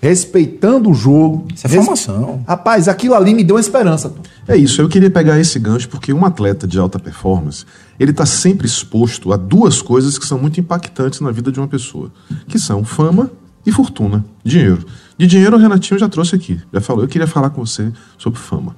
respeitando 0.00 0.90
o 0.90 0.94
jogo. 0.94 1.46
Isso 1.54 1.66
é 1.66 1.70
res- 1.70 1.80
formação. 1.84 2.44
Rapaz, 2.46 2.88
aquilo 2.88 3.14
ali 3.14 3.34
me 3.34 3.42
deu 3.44 3.56
uma 3.56 3.60
esperança. 3.60 4.08
Tom. 4.08 4.20
É 4.46 4.56
isso, 4.56 4.80
eu 4.80 4.88
queria 4.88 5.10
pegar 5.10 5.38
esse 5.38 5.58
gancho 5.58 5.88
porque 5.88 6.12
um 6.12 6.24
atleta 6.24 6.66
de 6.66 6.78
alta 6.78 6.98
performance, 6.98 7.64
ele 7.98 8.12
está 8.12 8.24
sempre 8.24 8.66
exposto 8.66 9.32
a 9.32 9.36
duas 9.36 9.82
coisas 9.82 10.18
que 10.18 10.24
são 10.26 10.38
muito 10.38 10.58
impactantes 10.60 11.20
na 11.20 11.30
vida 11.30 11.52
de 11.52 11.58
uma 11.60 11.68
pessoa, 11.68 12.10
que 12.46 12.58
são 12.58 12.84
fama 12.84 13.30
e 13.66 13.72
fortuna, 13.72 14.24
dinheiro. 14.44 14.84
De 15.18 15.26
dinheiro 15.26 15.56
o 15.56 15.58
Renatinho 15.60 15.98
já 15.98 16.08
trouxe 16.08 16.34
aqui, 16.34 16.60
já 16.72 16.80
falou. 16.80 17.02
Eu 17.02 17.08
queria 17.08 17.26
falar 17.26 17.50
com 17.50 17.66
você 17.66 17.92
sobre 18.16 18.38
fama, 18.38 18.74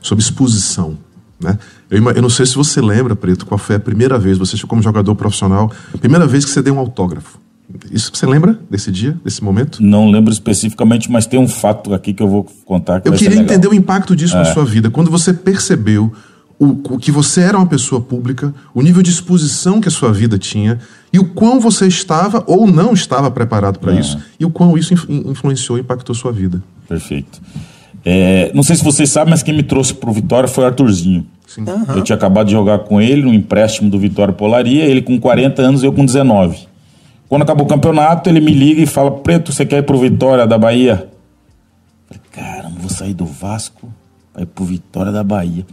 sobre 0.00 0.22
exposição. 0.24 0.96
Né? 1.38 1.58
Eu, 1.90 2.02
eu 2.12 2.22
não 2.22 2.30
sei 2.30 2.46
se 2.46 2.54
você 2.54 2.80
lembra, 2.80 3.16
Preto, 3.16 3.44
qual 3.44 3.58
foi 3.58 3.76
a 3.76 3.80
primeira 3.80 4.18
vez, 4.18 4.38
você 4.38 4.56
como 4.66 4.80
jogador 4.82 5.14
profissional, 5.16 5.70
a 5.92 5.98
primeira 5.98 6.26
vez 6.26 6.44
que 6.44 6.50
você 6.50 6.62
deu 6.62 6.74
um 6.74 6.78
autógrafo. 6.78 7.38
Isso 7.90 8.10
você 8.14 8.24
lembra 8.26 8.58
desse 8.70 8.90
dia, 8.92 9.16
desse 9.24 9.42
momento? 9.42 9.82
Não 9.82 10.10
lembro 10.10 10.32
especificamente, 10.32 11.10
mas 11.10 11.26
tem 11.26 11.40
um 11.40 11.48
fato 11.48 11.92
aqui 11.92 12.12
que 12.12 12.22
eu 12.22 12.28
vou 12.28 12.46
contar. 12.64 13.00
Que 13.00 13.08
Eu 13.08 13.12
vai 13.12 13.18
ser 13.18 13.24
queria 13.24 13.40
legal. 13.40 13.54
entender 13.56 13.68
o 13.68 13.74
impacto 13.76 14.14
disso 14.14 14.36
É. 14.36 14.38
na 14.38 14.44
sua 14.46 14.64
vida. 14.64 14.90
Quando 14.90 15.10
você 15.10 15.32
percebeu 15.34 16.12
o, 16.58 16.66
o 16.94 16.98
que 16.98 17.10
você 17.10 17.40
era 17.40 17.56
uma 17.56 17.66
pessoa 17.66 18.00
pública, 18.00 18.54
o 18.74 18.80
nível 18.82 19.02
de 19.02 19.10
exposição 19.10 19.80
que 19.80 19.88
a 19.88 19.90
sua 19.90 20.12
vida 20.12 20.38
tinha 20.38 20.78
e 21.12 21.18
o 21.18 21.24
quão 21.24 21.58
você 21.58 21.86
estava 21.88 22.44
ou 22.46 22.66
não 22.66 22.92
estava 22.92 23.30
preparado 23.30 23.78
para 23.80 23.94
É. 23.96 23.98
isso 24.00 24.18
e 24.38 24.44
o 24.44 24.50
quão 24.50 24.76
isso 24.78 24.94
influ- 24.94 25.30
influenciou 25.30 25.76
e 25.78 25.80
impactou 25.80 26.14
sua 26.14 26.30
vida. 26.32 26.62
Perfeito. 26.88 27.40
É, 28.04 28.50
não 28.54 28.62
sei 28.62 28.76
se 28.76 28.84
vocês 28.84 29.10
sabem, 29.10 29.30
mas 29.30 29.42
quem 29.42 29.54
me 29.54 29.62
trouxe 29.62 29.92
pro 29.94 30.12
Vitória 30.12 30.48
foi 30.48 30.64
o 30.64 30.66
Arthurzinho. 30.66 31.26
Eu 31.94 32.02
tinha 32.02 32.14
acabado 32.16 32.46
de 32.46 32.52
jogar 32.52 32.78
com 32.80 33.00
ele 33.00 33.22
no 33.22 33.34
empréstimo 33.34 33.90
do 33.90 33.98
Vitória 33.98 34.32
Polaria, 34.32 34.84
ele 34.84 35.02
com 35.02 35.18
40 35.18 35.60
anos, 35.60 35.82
eu 35.82 35.92
com 35.92 36.04
19. 36.04 36.69
Quando 37.30 37.42
acabou 37.42 37.64
o 37.64 37.68
campeonato, 37.68 38.28
ele 38.28 38.40
me 38.40 38.52
liga 38.52 38.82
e 38.82 38.86
fala: 38.86 39.12
Preto, 39.12 39.52
você 39.52 39.64
quer 39.64 39.78
ir 39.78 39.82
pro 39.84 39.96
Vitória 39.96 40.48
da 40.48 40.58
Bahia? 40.58 41.08
Falei, 42.08 42.22
caramba, 42.32 42.74
vou 42.80 42.90
sair 42.90 43.14
do 43.14 43.24
Vasco 43.24 43.88
para 44.32 44.42
ir 44.42 44.46
pro 44.46 44.64
Vitória 44.64 45.12
da 45.12 45.22
Bahia. 45.22 45.64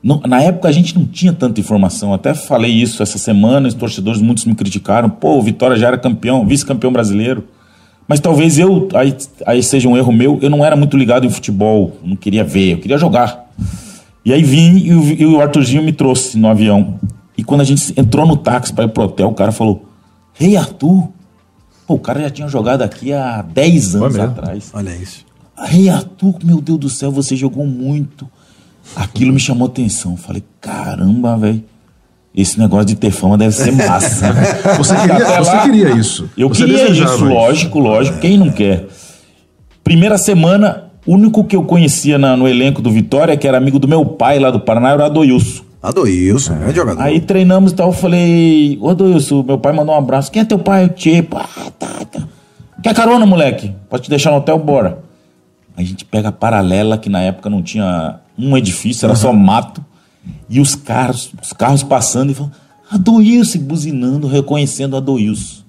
Não- 0.00 0.20
na 0.20 0.40
época 0.40 0.68
a 0.68 0.72
gente 0.72 0.96
não 0.96 1.04
tinha 1.04 1.32
tanta 1.32 1.58
informação. 1.60 2.14
Até 2.14 2.34
falei 2.34 2.70
isso 2.70 3.02
essa 3.02 3.18
semana, 3.18 3.66
os 3.66 3.74
torcedores 3.74 4.22
muitos 4.22 4.44
me 4.44 4.54
criticaram. 4.54 5.10
Pô, 5.10 5.36
o 5.36 5.42
Vitória 5.42 5.76
já 5.76 5.88
era 5.88 5.98
campeão, 5.98 6.46
vice-campeão 6.46 6.92
brasileiro. 6.92 7.48
Mas 8.06 8.20
talvez 8.20 8.56
eu, 8.56 8.88
aí, 8.94 9.16
aí 9.44 9.60
seja 9.64 9.88
um 9.88 9.96
erro 9.96 10.12
meu, 10.12 10.38
eu 10.40 10.48
não 10.48 10.64
era 10.64 10.76
muito 10.76 10.96
ligado 10.96 11.26
em 11.26 11.30
futebol, 11.30 11.96
não 12.04 12.14
queria 12.14 12.44
ver, 12.44 12.74
eu 12.74 12.78
queria 12.78 12.96
jogar. 12.96 13.50
E 14.24 14.32
aí 14.32 14.44
vim 14.44 14.78
e 14.78 14.94
o, 14.94 15.02
e 15.22 15.26
o 15.26 15.40
Arthurzinho 15.40 15.82
me 15.82 15.92
trouxe 15.92 16.38
no 16.38 16.46
avião. 16.46 17.00
E 17.36 17.42
quando 17.42 17.62
a 17.62 17.64
gente 17.64 17.92
entrou 17.96 18.24
no 18.24 18.36
táxi 18.36 18.72
para 18.72 18.84
ir 18.84 18.88
pro 18.90 19.02
hotel, 19.02 19.30
o 19.30 19.34
cara 19.34 19.50
falou: 19.50 19.84
Rei 20.38 20.56
Arthur, 20.56 21.08
pô, 21.86 21.94
o 21.94 21.98
cara 21.98 22.20
já 22.22 22.30
tinha 22.30 22.48
jogado 22.48 22.82
aqui 22.82 23.12
há 23.12 23.42
10 23.42 23.94
anos 23.96 24.14
atrás. 24.18 24.70
Olha 24.74 24.94
isso. 24.94 25.24
Rei 25.58 25.88
Arthur, 25.88 26.36
meu 26.44 26.60
Deus 26.60 26.78
do 26.78 26.88
céu, 26.90 27.10
você 27.10 27.34
jogou 27.34 27.66
muito. 27.66 28.28
Aquilo 28.94 29.32
me 29.32 29.40
chamou 29.40 29.66
atenção. 29.66 30.16
Falei, 30.16 30.44
caramba, 30.60 31.36
velho. 31.36 31.64
Esse 32.34 32.58
negócio 32.58 32.84
de 32.86 32.96
ter 32.96 33.10
fama 33.10 33.38
deve 33.38 33.54
ser 33.54 33.72
massa. 33.72 34.30
Você 34.76 34.94
queria, 34.94 35.38
você 35.42 35.58
queria 35.62 35.90
isso. 35.92 36.28
Eu 36.36 36.48
Você 36.50 36.66
queria 36.66 36.90
isso, 36.90 37.24
lógico, 37.24 37.78
lógico. 37.78 38.18
Quem 38.18 38.36
não 38.36 38.50
quer? 38.50 38.86
Primeira 39.82 40.18
semana, 40.18 40.84
o 41.06 41.14
único 41.14 41.42
que 41.44 41.56
eu 41.56 41.62
conhecia 41.62 42.18
na- 42.18 42.36
no 42.36 42.46
elenco 42.46 42.82
do 42.82 42.90
Vitória, 42.90 43.38
que 43.38 43.48
era 43.48 43.56
amigo 43.56 43.78
do 43.78 43.88
meu 43.88 44.04
pai 44.04 44.38
lá 44.38 44.50
do 44.50 44.60
Paraná, 44.60 44.90
era 44.90 45.02
o 45.04 45.06
Adoilson. 45.06 45.62
Adoilson, 45.88 46.58
grande 46.58 46.76
jogador. 46.76 47.02
Aí 47.02 47.20
treinamos 47.20 47.72
e 47.72 47.74
tal, 47.74 47.88
eu 47.88 47.92
falei, 47.92 48.78
ô 48.80 48.90
Adoilson, 48.90 49.42
meu 49.42 49.58
pai 49.58 49.72
mandou 49.72 49.94
um 49.94 49.98
abraço. 49.98 50.30
Quem 50.30 50.42
é 50.42 50.44
teu 50.44 50.58
pai? 50.58 50.88
Tipo, 50.88 51.36
ah, 51.36 51.70
tá, 51.78 51.88
tá. 52.10 52.22
Quer 52.82 52.94
carona, 52.94 53.24
moleque? 53.26 53.72
Pode 53.88 54.04
te 54.04 54.10
deixar 54.10 54.30
no 54.30 54.38
hotel, 54.38 54.58
bora. 54.58 54.98
A 55.76 55.82
gente 55.82 56.04
pega 56.04 56.28
a 56.28 56.32
paralela, 56.32 56.96
que 56.98 57.08
na 57.08 57.20
época 57.20 57.48
não 57.50 57.62
tinha 57.62 58.16
um 58.38 58.56
edifício, 58.56 59.06
era 59.06 59.14
só 59.14 59.32
mato. 59.32 59.84
E 60.48 60.58
os 60.60 60.74
carros, 60.74 61.30
os 61.42 61.52
carros 61.52 61.82
passando 61.82 62.30
e 62.30 62.34
falando, 62.34 62.52
Adoilson, 62.90 63.58
buzinando, 63.60 64.26
reconhecendo 64.26 64.96
Adoilson. 64.96 65.62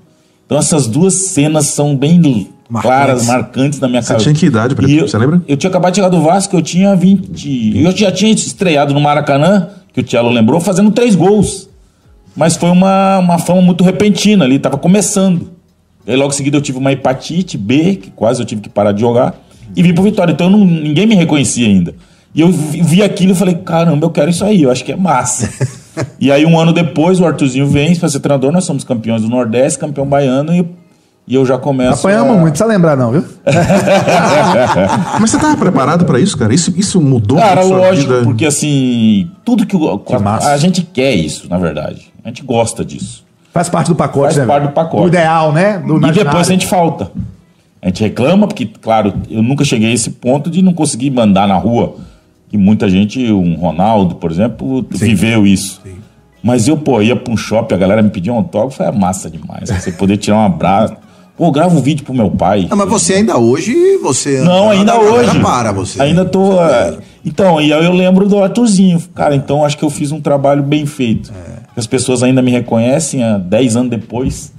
Então 0.45 0.57
essas 0.57 0.87
duas 0.87 1.13
cenas 1.13 1.67
são 1.67 1.95
bem 1.95 2.49
claras, 2.81 3.25
marcantes 3.25 3.79
na 3.79 3.87
minha 3.87 4.01
Você 4.01 4.07
cabeça. 4.09 4.23
tinha 4.23 4.35
que 4.39 4.45
idade? 4.45 4.75
E 4.87 4.97
eu- 4.97 5.07
Você 5.07 5.17
lembra? 5.17 5.41
Eu 5.47 5.57
tinha 5.57 5.69
acabado 5.69 5.91
de 5.91 5.97
chegar 5.97 6.09
do 6.09 6.21
Vasco, 6.21 6.55
eu 6.55 6.61
tinha 6.61 6.95
20. 6.95 7.73
Eu 7.83 7.95
já 7.95 8.11
tinha 8.11 8.31
estreado 8.31 8.93
no 8.93 9.01
Maracanã, 9.01 9.67
que 9.97 10.01
o 10.01 10.03
Thiago 10.03 10.29
lembrou, 10.29 10.59
fazendo 10.61 10.91
três 10.91 11.15
gols. 11.15 11.67
Mas 12.35 12.55
foi 12.55 12.69
uma, 12.69 13.17
uma 13.17 13.39
fama 13.39 13.63
muito 13.63 13.83
repentina 13.83 14.45
ali, 14.45 14.59
tava 14.59 14.77
começando. 14.77 15.49
Aí 16.05 16.15
logo 16.15 16.31
em 16.31 16.35
seguida 16.35 16.55
eu 16.55 16.61
tive 16.61 16.77
uma 16.77 16.91
hepatite 16.91 17.57
B, 17.57 17.95
que 17.95 18.11
quase 18.11 18.39
eu 18.39 18.45
tive 18.45 18.61
que 18.61 18.69
parar 18.69 18.91
de 18.91 19.01
jogar, 19.01 19.33
e 19.75 19.81
vim 19.81 19.95
pro 19.95 20.03
Vitória. 20.03 20.31
Então 20.31 20.51
não- 20.51 20.63
ninguém 20.63 21.07
me 21.07 21.15
reconhecia 21.15 21.67
ainda. 21.67 21.95
E 22.35 22.41
eu 22.41 22.51
vi, 22.51 22.79
vi 22.83 23.01
aquilo 23.01 23.31
e 23.31 23.35
falei, 23.35 23.55
caramba, 23.55 24.05
eu 24.05 24.11
quero 24.11 24.29
isso 24.29 24.45
aí, 24.45 24.61
eu 24.61 24.69
acho 24.69 24.85
que 24.85 24.91
é 24.91 24.95
massa. 24.95 25.49
e 26.21 26.31
aí 26.31 26.45
um 26.45 26.59
ano 26.59 26.71
depois 26.71 27.19
o 27.19 27.25
Arthurzinho 27.25 27.65
vem 27.65 27.95
para 27.95 28.07
ser 28.07 28.19
treinador, 28.19 28.51
nós 28.51 28.65
somos 28.65 28.83
campeões 28.83 29.23
do 29.23 29.27
Nordeste, 29.27 29.79
campeão 29.79 30.05
baiano, 30.05 30.53
e, 30.53 30.63
e 31.27 31.35
eu 31.35 31.45
já 31.45 31.57
começo. 31.57 31.99
Apanhamos 32.07 32.35
a- 32.35 32.39
muito, 32.39 32.53
precisa 32.53 32.69
lembrar 32.69 32.95
não, 32.95 33.11
viu? 33.11 33.25
Mas 35.19 35.29
você 35.31 35.35
estava 35.37 35.57
preparado 35.57 36.05
para 36.05 36.19
isso, 36.19 36.37
cara? 36.37 36.53
Isso, 36.53 36.73
isso 36.77 37.01
mudou 37.01 37.37
Cara, 37.37 37.61
a 37.61 37.63
sua 37.63 37.77
lógico, 37.77 38.13
vida? 38.13 38.23
porque 38.23 38.45
assim, 38.45 39.29
tudo 39.43 39.65
que, 39.65 39.75
o- 39.75 40.01
a, 40.25 40.51
a 40.53 40.57
gente 40.57 40.81
quer 40.83 41.13
isso, 41.13 41.47
na 41.49 41.57
verdade. 41.57 42.11
A 42.23 42.27
gente 42.29 42.43
gosta 42.43 42.83
disso. 42.83 43.25
Faz 43.53 43.69
parte 43.69 43.87
do 43.87 43.95
pacote, 43.95 44.35
Faz 44.35 44.37
né? 44.37 44.45
parte 44.45 44.59
velho? 44.63 44.71
do 44.71 44.75
pacote. 44.75 45.03
O 45.03 45.07
ideal, 45.07 45.51
né? 45.51 45.79
Do 45.79 45.97
e 46.07 46.11
depois 46.11 46.47
a 46.47 46.51
gente 46.51 46.67
falta. 46.67 47.11
A 47.81 47.87
gente 47.87 48.01
reclama, 48.03 48.47
porque, 48.47 48.65
claro, 48.65 49.13
eu 49.29 49.41
nunca 49.41 49.63
cheguei 49.63 49.89
a 49.91 49.93
esse 49.93 50.09
ponto 50.11 50.49
de 50.49 50.61
não 50.61 50.73
conseguir 50.73 51.09
mandar 51.09 51.47
na 51.47 51.55
rua. 51.55 51.95
Que 52.49 52.57
muita 52.57 52.87
gente, 52.89 53.31
um 53.31 53.55
Ronaldo, 53.55 54.15
por 54.15 54.31
exemplo, 54.31 54.85
viveu 54.89 55.45
isso. 55.45 55.81
Mas 56.41 56.67
eu, 56.67 56.77
pô, 56.77 57.01
ia 57.01 57.15
pra 57.15 57.33
um 57.33 57.37
shopping, 57.37 57.75
a 57.75 57.77
galera 57.77 58.01
me 58.01 58.09
pedia 58.09 58.31
um 58.31 58.37
autógrafo, 58.37 58.81
é 58.83 58.91
massa 58.91 59.29
demais. 59.29 59.69
Você 59.69 59.91
poder 59.91 60.17
tirar 60.17 60.37
um 60.37 60.45
abraço. 60.45 60.93
Pô, 61.37 61.51
grava 61.51 61.75
um 61.75 61.81
vídeo 61.81 62.03
pro 62.03 62.13
meu 62.15 62.31
pai. 62.31 62.65
Não, 62.67 62.75
mas 62.75 62.89
você 62.89 63.13
ainda 63.13 63.37
hoje, 63.37 63.97
você... 64.01 64.41
Não, 64.41 64.71
ainda 64.71 64.93
a 64.93 64.97
galera 64.97 65.29
hoje. 65.31 65.39
para 65.39 65.71
você. 65.71 66.01
Ainda 66.01 66.25
tô. 66.25 66.59
é, 66.59 66.97
Então, 67.23 67.61
e 67.61 67.71
aí 67.71 67.85
eu 67.85 67.93
lembro 67.93 68.27
do 68.27 68.41
Arthurzinho. 68.41 68.99
Cara, 69.13 69.35
então 69.35 69.63
acho 69.63 69.77
que 69.77 69.85
eu 69.85 69.89
fiz 69.91 70.11
um 70.11 70.19
trabalho 70.19 70.63
bem 70.63 70.85
feito. 70.87 71.31
As 71.75 71.85
pessoas 71.85 72.23
ainda 72.23 72.41
me 72.41 72.49
reconhecem 72.49 73.23
há 73.23 73.37
10 73.37 73.75
anos 73.75 73.89
depois. 73.91 74.51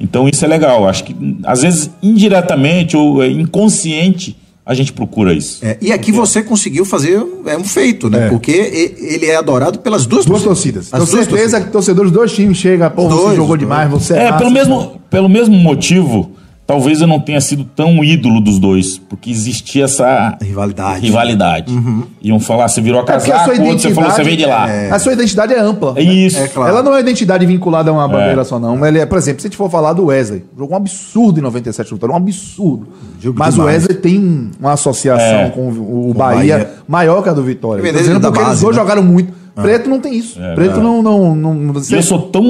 Então 0.00 0.26
isso 0.26 0.42
é 0.42 0.48
legal. 0.48 0.88
Acho 0.88 1.04
que, 1.04 1.14
às 1.44 1.60
vezes, 1.60 1.90
indiretamente 2.02 2.96
ou 2.96 3.22
é, 3.22 3.28
inconsciente, 3.28 4.36
a 4.66 4.74
gente 4.74 4.92
procura 4.92 5.32
isso. 5.32 5.64
É, 5.64 5.78
e 5.80 5.92
aqui 5.92 6.10
você 6.10 6.42
conseguiu 6.42 6.84
fazer 6.84 7.24
é 7.46 7.56
um 7.56 7.62
feito, 7.62 8.10
né? 8.10 8.28
Porque 8.28 8.50
e- 8.50 9.14
ele 9.14 9.26
é 9.26 9.36
adorado 9.36 9.78
pelas 9.78 10.04
duas, 10.06 10.26
Duas 10.26 10.42
torcidas. 10.42 10.88
As 10.92 10.98
duas 10.98 11.10
certeza 11.10 11.36
torcidas. 11.38 11.64
que 11.64 11.70
torcedores 11.70 12.10
dos 12.10 12.18
dois 12.20 12.32
times 12.34 12.58
chegam, 12.58 12.90
pô, 12.90 13.08
você 13.08 13.36
jogou 13.36 13.46
dois. 13.56 13.60
demais, 13.60 13.88
você 13.88 14.14
é, 14.14 14.16
É, 14.24 14.24
massa. 14.32 14.38
pelo 14.38 14.50
mesmo, 14.50 15.00
pelo 15.08 15.28
mesmo 15.28 15.54
motivo, 15.54 16.32
talvez 16.66 17.00
eu 17.00 17.06
não 17.06 17.20
tenha 17.20 17.40
sido 17.40 17.64
tão 17.64 18.02
ídolo 18.02 18.40
dos 18.40 18.58
dois, 18.58 18.98
porque 18.98 19.30
existia 19.30 19.84
essa 19.84 20.36
Rivalidade. 20.42 21.00
rivalidade. 21.06 21.74
Iam 22.22 22.40
falar, 22.40 22.68
você 22.68 22.80
virou 22.80 23.00
a 23.00 23.02
É 23.02 23.06
porque 23.06 23.30
a 23.30 23.34
casaco, 23.38 23.54
sua 23.56 23.64
o 23.64 23.68
outro 23.68 23.82
você 23.88 23.94
falou, 23.94 24.10
você 24.10 24.24
veio 24.24 24.36
de 24.36 24.44
lá. 24.46 24.64
identidade- 24.66 24.92
A 24.92 24.98
sua 24.98 25.12
identidade 25.12 25.54
é 25.54 25.60
ampla. 25.60 25.92
É 25.96 26.02
isso. 26.02 26.38
É 26.38 26.48
claro. 26.48 26.70
Ela 26.70 26.82
não 26.82 26.92
é 26.92 26.94
uma 26.96 27.00
identidade 27.00 27.46
vinculada 27.46 27.90
a 27.90 27.94
uma 27.94 28.08
bandeira 28.08 28.42
só, 28.44 28.58
não. 28.58 28.84
Ele 28.84 28.98
é, 28.98 29.06
por 29.06 29.18
exemplo, 29.18 29.40
se 29.40 29.46
a 29.46 29.48
gente 29.48 29.56
for 29.56 29.70
falar 29.70 29.92
do 29.92 30.06
Wesley, 30.06 30.44
jogou 30.58 30.74
um 30.74 30.76
absurdo 30.76 31.38
em 31.38 31.42
97 31.42 31.90
no 31.90 31.96
Vitória, 31.96 32.14
um 32.14 32.16
absurdo. 32.16 32.88
Jogo 33.20 33.38
Mas 33.38 33.54
demais. 33.54 33.70
o 33.70 33.74
Wesley 33.74 33.98
tem 33.98 34.50
uma 34.58 34.72
associação 34.72 35.24
É. 35.40 35.48
com 35.50 35.68
o, 35.68 36.10
o 36.10 36.12
Com 36.12 36.18
Bahia, 36.18 36.54
Bahia. 36.58 36.70
maior 36.88 37.22
que 37.22 37.28
a 37.28 37.32
do 37.32 37.42
Vitória. 37.44 37.82
Dizendo 37.92 38.18
da 38.20 38.28
porque 38.28 38.38
eles 38.40 38.48
base, 38.50 38.62
dois 38.62 38.76
né? 38.76 38.82
jogaram 38.82 39.02
muito. 39.02 39.32
Preto 39.62 39.88
não 39.88 39.98
tem 40.00 40.14
isso. 40.16 40.38
Preto 40.54 40.80
não, 40.80 41.02
não, 41.02 41.34
não, 41.34 41.54
não- 41.54 41.74
E 41.88 41.92
eu 41.94 42.02
sou 42.02 42.20
tão 42.22 42.44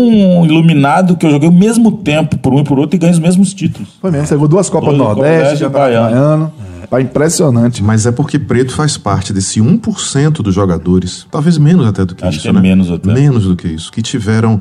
iluminado 0.45 1.17
que 1.17 1.25
eu 1.25 1.31
joguei 1.31 1.49
o 1.49 1.53
mesmo 1.53 1.93
tempo 1.93 2.37
por 2.39 2.53
um 2.53 2.61
e 2.61 2.65
por 2.65 2.79
outro 2.79 2.97
e 2.97 2.99
ganhei 2.99 3.15
os 3.15 3.21
mesmos 3.21 3.55
títulos. 3.55 3.89
Foi 4.01 4.11
mesmo, 4.11 4.27
você 4.27 4.35
levou 4.35 4.49
duas 4.49 4.69
Copas 4.69 4.89
Dois 4.89 4.99
Nordeste, 4.99 5.33
Nordeste 5.39 5.65
Campeonato 5.65 5.93
Baiano. 5.93 6.15
Baiano. 6.15 6.53
Tá 6.91 7.01
impressionante. 7.01 7.83
Mas 7.83 8.07
é 8.07 8.13
porque 8.13 8.39
preto 8.39 8.73
faz 8.73 8.97
parte 8.97 9.33
desse 9.33 9.61
1% 9.61 10.31
dos 10.43 10.55
jogadores, 10.55 11.27
talvez 11.31 11.59
menos 11.59 11.87
até 11.87 12.05
do 12.05 12.15
que 12.15 12.25
Acho 12.25 12.35
isso, 12.37 12.43
que 12.43 12.49
é 12.49 12.53
né? 12.53 12.61
menos 12.61 12.91
até. 12.91 13.13
Menos 13.13 13.45
do 13.45 13.57
que 13.57 13.67
isso, 13.69 13.91
que 13.91 14.01
tiveram 14.03 14.61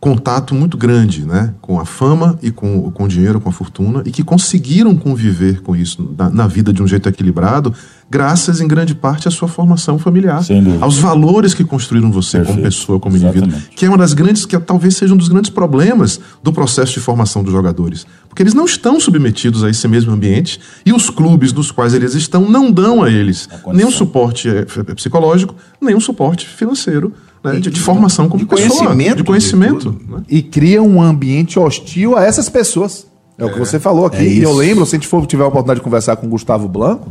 contato 0.00 0.54
muito 0.54 0.76
grande, 0.76 1.24
né, 1.24 1.54
com 1.60 1.80
a 1.80 1.84
fama 1.84 2.38
e 2.40 2.50
com, 2.50 2.90
com 2.92 3.04
o 3.04 3.08
dinheiro, 3.08 3.40
com 3.40 3.48
a 3.48 3.52
fortuna, 3.52 4.02
e 4.06 4.12
que 4.12 4.22
conseguiram 4.22 4.94
conviver 4.96 5.60
com 5.60 5.74
isso 5.74 6.14
na, 6.16 6.30
na 6.30 6.46
vida 6.46 6.72
de 6.72 6.82
um 6.82 6.86
jeito 6.86 7.08
equilibrado, 7.08 7.74
graças 8.08 8.60
em 8.60 8.68
grande 8.68 8.94
parte 8.94 9.26
à 9.26 9.30
sua 9.30 9.48
formação 9.48 9.98
familiar, 9.98 10.40
aos 10.80 10.98
valores 10.98 11.52
que 11.52 11.64
construíram 11.64 12.12
você 12.12 12.38
como 12.38 12.54
Perfeito. 12.54 12.64
pessoa, 12.64 13.00
como 13.00 13.16
indivíduo, 13.16 13.48
Exatamente. 13.48 13.76
que 13.76 13.84
é 13.84 13.88
uma 13.88 13.98
das 13.98 14.14
grandes, 14.14 14.46
que 14.46 14.58
talvez 14.60 14.96
seja 14.96 15.12
um 15.12 15.16
dos 15.16 15.28
grandes 15.28 15.50
problemas 15.50 16.20
do 16.42 16.52
processo 16.52 16.92
de 16.92 17.00
formação 17.00 17.42
dos 17.42 17.52
jogadores. 17.52 18.06
Porque 18.28 18.42
eles 18.42 18.54
não 18.54 18.66
estão 18.66 19.00
submetidos 19.00 19.64
a 19.64 19.68
esse 19.68 19.86
mesmo 19.88 20.12
ambiente 20.12 20.60
e 20.86 20.92
os 20.92 21.10
clubes 21.10 21.52
nos 21.52 21.72
quais 21.72 21.92
eles 21.92 22.14
estão 22.14 22.48
não 22.48 22.70
dão 22.70 23.02
a 23.02 23.10
eles 23.10 23.46
condição. 23.46 23.72
nem 23.74 23.84
um 23.84 23.90
suporte 23.90 24.48
eh, 24.48 24.94
psicológico, 24.94 25.54
nem 25.80 25.94
um 25.96 26.00
suporte 26.00 26.46
financeiro 26.46 27.12
né, 27.44 27.60
de, 27.60 27.70
de 27.70 27.80
formação 27.80 28.28
como 28.28 28.42
de 28.42 28.48
pessoa, 28.48 28.78
conhecimento 28.78 29.10
de 29.10 29.22
de 29.22 29.24
conhecimento. 29.24 29.92
tudo. 29.92 30.16
né? 30.16 30.22
e 30.28 30.42
cria 30.42 30.82
um 30.82 31.00
ambiente 31.00 31.58
hostil 31.58 32.16
a 32.16 32.24
essas 32.24 32.48
pessoas. 32.48 33.06
É, 33.38 33.44
o 33.44 33.52
que 33.52 33.58
você 33.58 33.78
falou 33.78 34.06
aqui. 34.06 34.16
é 34.18 34.22
e 34.24 34.42
eu 34.42 34.52
lembro, 34.52 34.84
se 34.84 34.96
a 34.96 34.98
gente 34.98 35.06
for 35.06 35.24
tiver 35.26 35.44
a 35.44 35.46
oportunidade 35.46 35.78
de 35.80 35.84
conversar 35.84 36.16
com 36.16 36.26
o 36.26 36.30
Gustavo 36.30 36.66
Blanco, 36.66 37.08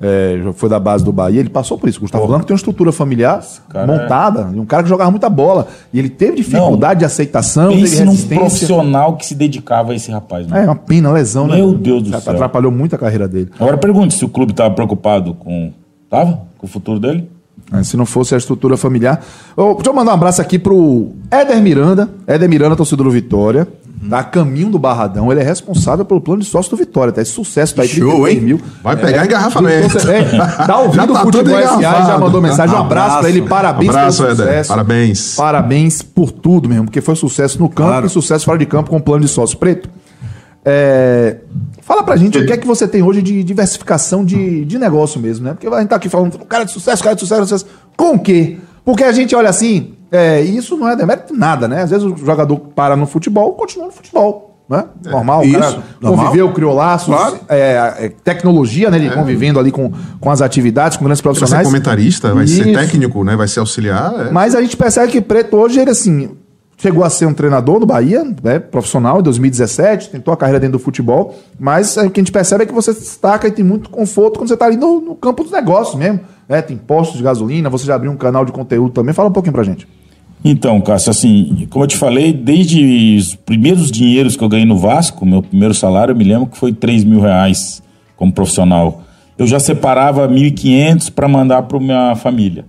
é, 0.00 0.40
foi 0.54 0.68
da 0.68 0.78
base 0.78 1.04
do 1.04 1.10
Bahia, 1.10 1.40
ele 1.40 1.48
passou 1.48 1.76
por 1.76 1.88
isso. 1.88 2.00
Gustavo 2.00 2.24
Blanco 2.28 2.46
tem 2.46 2.54
uma 2.54 2.58
estrutura 2.58 2.92
familiar 2.92 3.44
cara 3.68 3.84
montada, 3.84 4.50
e 4.54 4.60
um 4.60 4.64
cara 4.64 4.84
que 4.84 4.88
jogava 4.88 5.10
muita 5.10 5.28
bola. 5.28 5.66
E 5.92 5.98
ele 5.98 6.08
teve 6.08 6.36
dificuldade 6.36 7.00
de 7.00 7.04
aceitação, 7.04 7.70
teve 7.70 7.82
Pense 7.82 8.04
num 8.04 8.12
resistência. 8.12 8.38
profissional 8.38 9.16
que 9.16 9.26
se 9.26 9.34
dedicava 9.34 9.90
a 9.90 9.96
esse 9.96 10.12
rapaz. 10.12 10.46
né? 10.46 10.62
É, 10.62 10.66
uma 10.66 10.76
pena, 10.76 11.10
lesão, 11.10 11.48
né? 11.48 11.56
Meu 11.56 11.74
Deus 11.74 12.04
do 12.04 12.10
Já 12.10 12.20
céu. 12.20 12.34
Atrapalhou 12.34 12.70
muito 12.70 12.94
a 12.94 12.98
carreira 12.98 13.26
dele. 13.26 13.50
Agora 13.58 13.76
pergunte 13.76 14.14
se 14.14 14.24
o 14.24 14.28
clube 14.28 14.52
estava 14.52 14.72
preocupado 14.72 15.34
com. 15.34 15.72
Tava? 16.08 16.42
Com 16.56 16.66
o 16.66 16.70
futuro 16.70 17.00
dele? 17.00 17.28
É, 17.72 17.82
se 17.82 17.96
não 17.96 18.06
fosse 18.06 18.34
a 18.34 18.38
estrutura 18.38 18.76
familiar. 18.76 19.22
Ô, 19.56 19.74
deixa 19.74 19.90
eu 19.90 19.94
mandar 19.94 20.12
um 20.12 20.14
abraço 20.14 20.40
aqui 20.40 20.58
pro 20.58 21.10
Éder 21.30 21.60
Miranda. 21.60 22.08
Éder 22.26 22.48
Miranda, 22.48 22.74
torcedor 22.74 23.04
do 23.06 23.10
Vitória. 23.12 23.68
Tá 24.08 24.20
a 24.20 24.22
caminho 24.24 24.70
do 24.70 24.78
Barradão. 24.78 25.30
Ele 25.32 25.40
é 25.40 25.44
responsável 25.44 26.04
pelo 26.04 26.20
plano 26.20 26.40
de 26.40 26.46
sócio 26.48 26.70
do 26.70 26.76
Vitória. 26.76 27.12
Tá 27.12 27.20
esse 27.20 27.32
sucesso, 27.32 27.74
tá 27.74 27.82
aí 27.82 27.88
Show, 27.88 28.22
33 28.22 28.36
hein? 28.36 28.40
mil. 28.42 28.60
Vai 28.82 28.96
pegar 28.96 29.26
engarrafamento. 29.26 29.98
É, 30.08 30.22
tá 30.66 30.78
ouvindo 30.78 30.94
Já 30.94 31.04
o 31.04 31.12
tá 31.14 31.20
Futebol 31.22 31.60
SA 31.62 31.80
já 31.80 32.18
mandou 32.18 32.40
mensagem. 32.40 32.74
Um 32.76 32.78
abraço, 32.78 33.04
Abraço. 33.06 33.18
pra 33.20 33.28
ele. 33.28 33.42
Parabéns 33.42 33.88
Abraço, 33.90 34.18
pelo 34.22 34.32
Éder. 34.32 34.46
sucesso. 34.46 34.68
Parabéns. 34.68 35.34
Parabéns 35.34 36.00
por 36.02 36.30
tudo 36.30 36.68
mesmo, 36.68 36.84
porque 36.84 37.00
foi 37.00 37.16
sucesso 37.16 37.58
no 37.58 37.68
campo 37.68 37.90
Claro. 37.90 38.06
e 38.06 38.08
sucesso 38.08 38.44
fora 38.44 38.56
de 38.58 38.66
campo 38.66 38.88
com 38.88 38.96
o 38.96 39.02
plano 39.02 39.22
de 39.24 39.28
sócio 39.28 39.58
preto. 39.58 39.90
É, 40.70 41.36
fala 41.80 42.02
pra 42.02 42.14
gente 42.16 42.36
o 42.36 42.44
que 42.46 42.52
é 42.52 42.56
que 42.58 42.66
você 42.66 42.86
tem 42.86 43.02
hoje 43.02 43.22
de 43.22 43.42
diversificação 43.42 44.22
de, 44.22 44.66
de 44.66 44.78
negócio 44.78 45.18
mesmo, 45.18 45.46
né? 45.46 45.54
Porque 45.54 45.66
a 45.66 45.80
gente 45.80 45.88
tá 45.88 45.96
aqui 45.96 46.10
falando, 46.10 46.38
cara 46.44 46.64
de 46.64 46.72
sucesso, 46.72 47.02
cara 47.02 47.14
de 47.14 47.20
sucesso, 47.22 47.42
sucesso. 47.46 47.66
Com 47.96 48.16
o 48.16 48.18
quê? 48.18 48.58
Porque 48.84 49.02
a 49.02 49.12
gente 49.12 49.34
olha 49.34 49.48
assim, 49.48 49.94
é, 50.12 50.42
isso 50.42 50.76
não 50.76 50.86
é 50.88 50.94
demérito 50.94 51.32
de 51.32 51.38
nada, 51.38 51.66
né? 51.66 51.82
Às 51.82 51.90
vezes 51.90 52.04
o 52.04 52.14
jogador 52.18 52.58
para 52.74 52.94
no 52.96 53.06
futebol, 53.06 53.52
continua 53.54 53.86
no 53.86 53.92
futebol. 53.92 54.44
né? 54.68 54.84
Normal, 55.06 55.40
o 55.40 55.44
Isso, 55.44 55.82
normal. 55.98 56.26
conviveu, 56.26 56.52
criou 56.52 56.74
laços, 56.74 57.06
Claro. 57.14 57.38
é, 57.48 57.94
é, 58.00 58.12
tecnologia, 58.22 58.90
né? 58.90 58.98
Ele 58.98 59.08
convivendo 59.08 59.58
ali 59.58 59.72
com, 59.72 59.90
com 60.20 60.30
as 60.30 60.42
atividades, 60.42 60.98
com 60.98 61.04
grandes 61.04 61.22
Vai 61.22 61.32
ser 61.32 61.38
profissionais. 61.38 61.66
comentarista, 61.66 62.34
vai 62.34 62.46
ser 62.46 62.66
Isso. 62.66 62.78
técnico, 62.78 63.24
né? 63.24 63.34
Vai 63.34 63.48
ser 63.48 63.60
auxiliar. 63.60 64.26
é. 64.26 64.30
Mas 64.30 64.54
a 64.54 64.60
gente 64.60 64.76
percebe 64.76 65.10
que 65.10 65.22
Preto 65.22 65.56
hoje, 65.56 65.80
ele 65.80 65.88
assim, 65.88 66.32
chegou 66.80 67.02
a 67.02 67.10
ser 67.10 67.26
um 67.26 67.34
treinador 67.34 67.80
no 67.80 67.86
Bahia, 67.86 68.24
né, 68.42 68.58
profissional, 68.58 69.18
em 69.18 69.22
2017, 69.22 70.10
tentou 70.10 70.32
a 70.32 70.36
carreira 70.36 70.60
dentro 70.60 70.78
do 70.78 70.82
futebol, 70.82 71.34
mas 71.58 71.96
é, 71.96 72.06
o 72.06 72.10
que 72.10 72.20
a 72.20 72.22
gente 72.22 72.32
percebe 72.32 72.62
é 72.62 72.66
que 72.66 72.72
você 72.72 72.94
se 72.94 73.00
destaca 73.00 73.48
e 73.48 73.50
tem 73.50 73.64
muito 73.64 73.90
conforto 73.90 74.38
quando 74.38 74.48
você 74.48 74.54
está 74.54 74.66
ali 74.66 74.76
no, 74.76 75.00
no 75.00 75.14
campo 75.16 75.42
dos 75.42 75.52
negócios 75.52 75.96
mesmo. 75.96 76.20
Né? 76.48 76.62
Tem 76.62 76.76
postos 76.76 77.18
de 77.18 77.24
gasolina, 77.24 77.68
você 77.68 77.84
já 77.84 77.96
abriu 77.96 78.12
um 78.12 78.16
canal 78.16 78.44
de 78.44 78.52
conteúdo 78.52 78.92
também. 78.92 79.12
Fala 79.12 79.28
um 79.28 79.32
pouquinho 79.32 79.52
pra 79.52 79.64
gente. 79.64 79.86
Então, 80.44 80.80
Cássio, 80.80 81.10
assim, 81.10 81.66
como 81.68 81.84
eu 81.84 81.88
te 81.88 81.96
falei, 81.96 82.32
desde 82.32 83.16
os 83.18 83.34
primeiros 83.34 83.90
dinheiros 83.90 84.36
que 84.36 84.44
eu 84.44 84.48
ganhei 84.48 84.64
no 84.64 84.78
Vasco, 84.78 85.26
meu 85.26 85.42
primeiro 85.42 85.74
salário, 85.74 86.12
eu 86.12 86.16
me 86.16 86.22
lembro 86.22 86.46
que 86.46 86.56
foi 86.56 86.72
3 86.72 87.02
mil 87.02 87.20
reais 87.20 87.82
como 88.16 88.32
profissional. 88.32 89.02
Eu 89.36 89.46
já 89.46 89.58
separava 89.58 90.28
1.500 90.28 91.12
para 91.12 91.26
mandar 91.26 91.62
para 91.62 91.78
minha 91.80 92.14
família. 92.14 92.64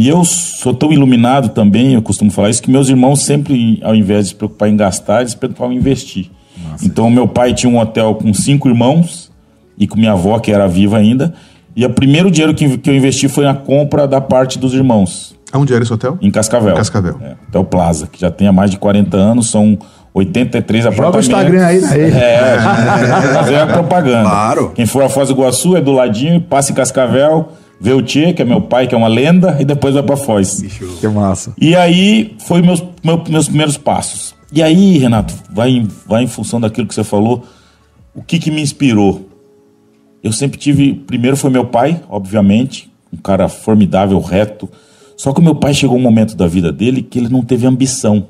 E 0.00 0.08
eu 0.08 0.24
sou 0.24 0.72
tão 0.72 0.90
iluminado 0.90 1.50
também, 1.50 1.92
eu 1.92 2.00
costumo 2.00 2.30
falar 2.30 2.48
isso, 2.48 2.62
que 2.62 2.70
meus 2.70 2.88
irmãos 2.88 3.22
sempre, 3.22 3.78
ao 3.84 3.94
invés 3.94 4.24
de 4.24 4.28
se 4.30 4.34
preocupar 4.34 4.70
em 4.70 4.74
gastar, 4.74 5.20
eles 5.20 5.32
se 5.32 5.36
preocupavam 5.36 5.74
em 5.74 5.76
investir. 5.76 6.30
então, 6.82 7.10
meu 7.10 7.28
pai 7.28 7.52
tinha 7.52 7.70
um 7.70 7.78
hotel 7.78 8.14
com 8.14 8.32
cinco 8.32 8.66
irmãos 8.66 9.30
e 9.76 9.86
com 9.86 9.98
minha 9.98 10.12
avó, 10.12 10.38
que 10.38 10.50
era 10.50 10.66
viva 10.66 10.96
ainda. 10.96 11.34
E 11.76 11.84
o 11.84 11.90
primeiro 11.90 12.30
dinheiro 12.30 12.54
que, 12.54 12.78
que 12.78 12.88
eu 12.88 12.94
investi 12.94 13.28
foi 13.28 13.44
na 13.44 13.52
compra 13.52 14.08
da 14.08 14.22
parte 14.22 14.58
dos 14.58 14.72
irmãos. 14.72 15.36
Aonde 15.52 15.74
era 15.74 15.82
esse 15.82 15.92
hotel? 15.92 16.16
Em 16.22 16.30
Cascavel. 16.30 16.72
Em 16.72 16.76
Cascavel. 16.76 17.18
É, 17.20 17.34
Hotel 17.48 17.64
Plaza, 17.64 18.06
que 18.06 18.18
já 18.18 18.30
tem 18.30 18.48
há 18.48 18.52
mais 18.52 18.70
de 18.70 18.78
40 18.78 19.14
anos, 19.18 19.50
são 19.50 19.78
83 20.14 20.84
Joga 20.84 20.96
o 20.96 21.08
apartamentos. 21.08 21.28
Instagram 21.28 21.66
aí, 21.66 21.80
né? 21.82 22.10
É, 22.10 23.34
fazer 23.34 23.56
a 23.56 23.66
propaganda. 23.66 24.30
Claro. 24.30 24.72
Quem 24.74 24.86
for 24.86 25.02
a 25.02 25.10
Foz 25.10 25.28
do 25.28 25.34
Iguaçu 25.34 25.76
é 25.76 25.80
do 25.82 25.92
ladinho, 25.92 26.40
passa 26.40 26.72
em 26.72 26.74
Cascavel, 26.74 27.50
vê 27.80 27.92
o 27.92 28.02
Tchê, 28.02 28.32
que 28.32 28.42
é 28.42 28.44
meu 28.44 28.60
pai, 28.60 28.86
que 28.86 28.94
é 28.94 28.98
uma 28.98 29.08
lenda, 29.08 29.56
e 29.60 29.64
depois 29.64 29.94
vai 29.94 30.02
pra 30.02 30.16
Foz. 30.16 30.60
Que 31.00 31.08
massa. 31.08 31.52
E 31.58 31.74
aí 31.74 32.34
foi 32.40 32.60
meus, 32.62 32.82
meu- 33.02 33.22
meus 33.28 33.46
primeiros 33.48 33.76
passos. 33.78 34.34
E 34.52 34.62
aí, 34.62 34.98
Renato, 34.98 35.32
vai, 35.50 35.70
em- 35.70 35.88
vai 36.06 36.22
em 36.24 36.26
função 36.26 36.60
daquilo 36.60 36.86
que 36.86 36.94
você 36.94 37.04
falou, 37.04 37.44
o 38.14 38.22
que, 38.22 38.38
que 38.38 38.50
me 38.50 38.60
inspirou? 38.60 39.28
Eu 40.22 40.32
sempre 40.32 40.58
tive. 40.58 40.92
Primeiro 40.94 41.36
foi 41.36 41.48
meu 41.50 41.64
pai, 41.64 42.00
obviamente, 42.08 42.90
um 43.12 43.16
cara 43.16 43.48
formidável, 43.48 44.20
reto. 44.20 44.68
Só 45.16 45.32
que 45.32 45.40
o 45.40 45.42
meu 45.42 45.54
pai 45.54 45.72
chegou 45.72 45.96
um 45.96 46.00
momento 46.02 46.36
da 46.36 46.46
vida 46.46 46.70
dele 46.72 47.02
que 47.02 47.18
ele 47.18 47.28
não 47.28 47.42
teve 47.42 47.66
ambição. 47.66 48.26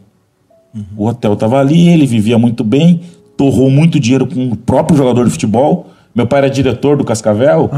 O 0.97 1.07
hotel 1.07 1.33
estava 1.33 1.59
ali, 1.59 1.89
ele 1.89 2.07
vivia 2.07 2.39
muito 2.39 2.63
bem, 2.63 3.01
torrou 3.37 3.69
muito 3.71 3.99
dinheiro 3.99 4.27
com 4.27 4.51
o 4.51 4.57
próprio 4.57 4.97
jogador 4.97 5.25
de 5.25 5.31
futebol. 5.33 5.89
Meu 6.15 6.27
pai 6.27 6.39
era 6.41 6.51
diretor 6.51 6.97
do 6.97 7.05
Cascavel, 7.05 7.71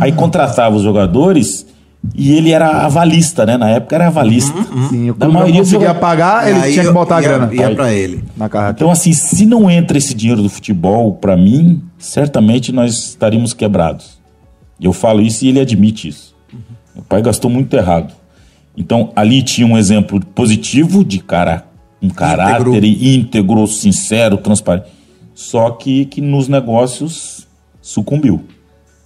aí 0.00 0.10
contratava 0.12 0.74
os 0.74 0.82
jogadores 0.82 1.66
e 2.14 2.32
ele 2.34 2.50
era 2.50 2.84
avalista, 2.84 3.44
né? 3.46 3.56
Na 3.56 3.68
época 3.70 3.94
era 3.94 4.06
avalista. 4.08 4.52
Sim, 4.90 5.10
o 5.10 5.14
clube 5.14 5.34
não 5.34 5.52
conseguia 5.52 5.94
pagar, 5.94 6.48
ele 6.48 6.58
Aí 6.60 6.72
tinha 6.72 6.82
que 6.84 6.88
eu- 6.88 6.94
botar 6.94 7.16
a 7.18 7.22
ia- 7.22 7.28
grana 7.28 7.54
Ia 7.54 7.74
pra 7.74 7.92
ele. 7.92 8.24
na. 8.36 8.48
Então, 8.70 8.90
assim, 8.90 9.12
se 9.12 9.44
não 9.46 9.70
entra 9.70 9.96
esse 9.98 10.14
dinheiro 10.14 10.42
do 10.42 10.48
futebol, 10.48 11.12
pra 11.14 11.36
mim, 11.36 11.82
certamente 11.98 12.72
nós 12.72 12.92
estaríamos 13.10 13.52
quebrados. 13.52 14.18
Eu 14.80 14.92
falo 14.92 15.20
isso 15.20 15.44
e 15.44 15.48
ele 15.48 15.60
admite 15.60 16.08
isso. 16.08 16.34
Meu 16.94 17.04
pai 17.08 17.20
gastou 17.22 17.50
muito 17.50 17.74
errado. 17.76 18.12
Então, 18.76 19.12
ali 19.14 19.42
tinha 19.42 19.66
um 19.66 19.76
exemplo 19.78 20.20
positivo 20.34 21.04
de 21.04 21.20
cara, 21.20 21.64
um 22.02 22.08
caráter 22.10 22.82
íntegro, 22.84 23.66
sincero, 23.66 24.36
transparente. 24.36 24.86
Só 25.34 25.70
que, 25.70 26.04
que 26.06 26.20
nos 26.20 26.48
negócios 26.48 27.46
sucumbiu. 27.88 28.42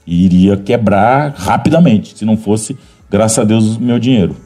E 0.07 0.25
iria 0.25 0.57
quebrar 0.57 1.35
rapidamente, 1.37 2.17
se 2.17 2.25
não 2.25 2.37
fosse, 2.37 2.77
graças 3.11 3.39
a 3.39 3.45
Deus, 3.45 3.77
o 3.77 3.81
meu 3.83 3.99
dinheiro. 3.99 4.37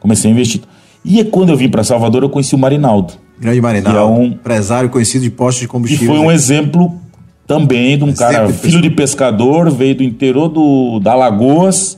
Comecei 0.00 0.30
a 0.30 0.34
investir. 0.34 0.60
E 1.04 1.22
quando 1.24 1.50
eu 1.50 1.56
vim 1.56 1.68
para 1.68 1.84
Salvador, 1.84 2.22
eu 2.24 2.28
conheci 2.28 2.54
o 2.54 2.58
Marinaldo. 2.58 3.14
Grande 3.40 3.60
Marinaldo, 3.60 3.96
Que 3.98 4.02
é 4.04 4.04
um- 4.06 4.24
empresário 4.32 4.90
conhecido 4.90 5.22
de 5.22 5.30
postos 5.30 5.60
de 5.60 5.64
E 5.66 5.68
combustível. 5.68 6.06
foi 6.08 6.18
um 6.18 6.30
exemplo 6.32 7.00
também 7.46 7.96
de 7.96 8.02
um 8.04 8.12
cara, 8.12 8.44
Exemplo 8.44 8.52
de 8.54 8.58
filho 8.58 8.82
de 8.82 8.90
pescador, 8.90 9.70
veio 9.70 9.94
do 9.94 10.02
interior 10.02 10.48
do, 10.48 10.98
da 10.98 11.14
Lagoas, 11.14 11.96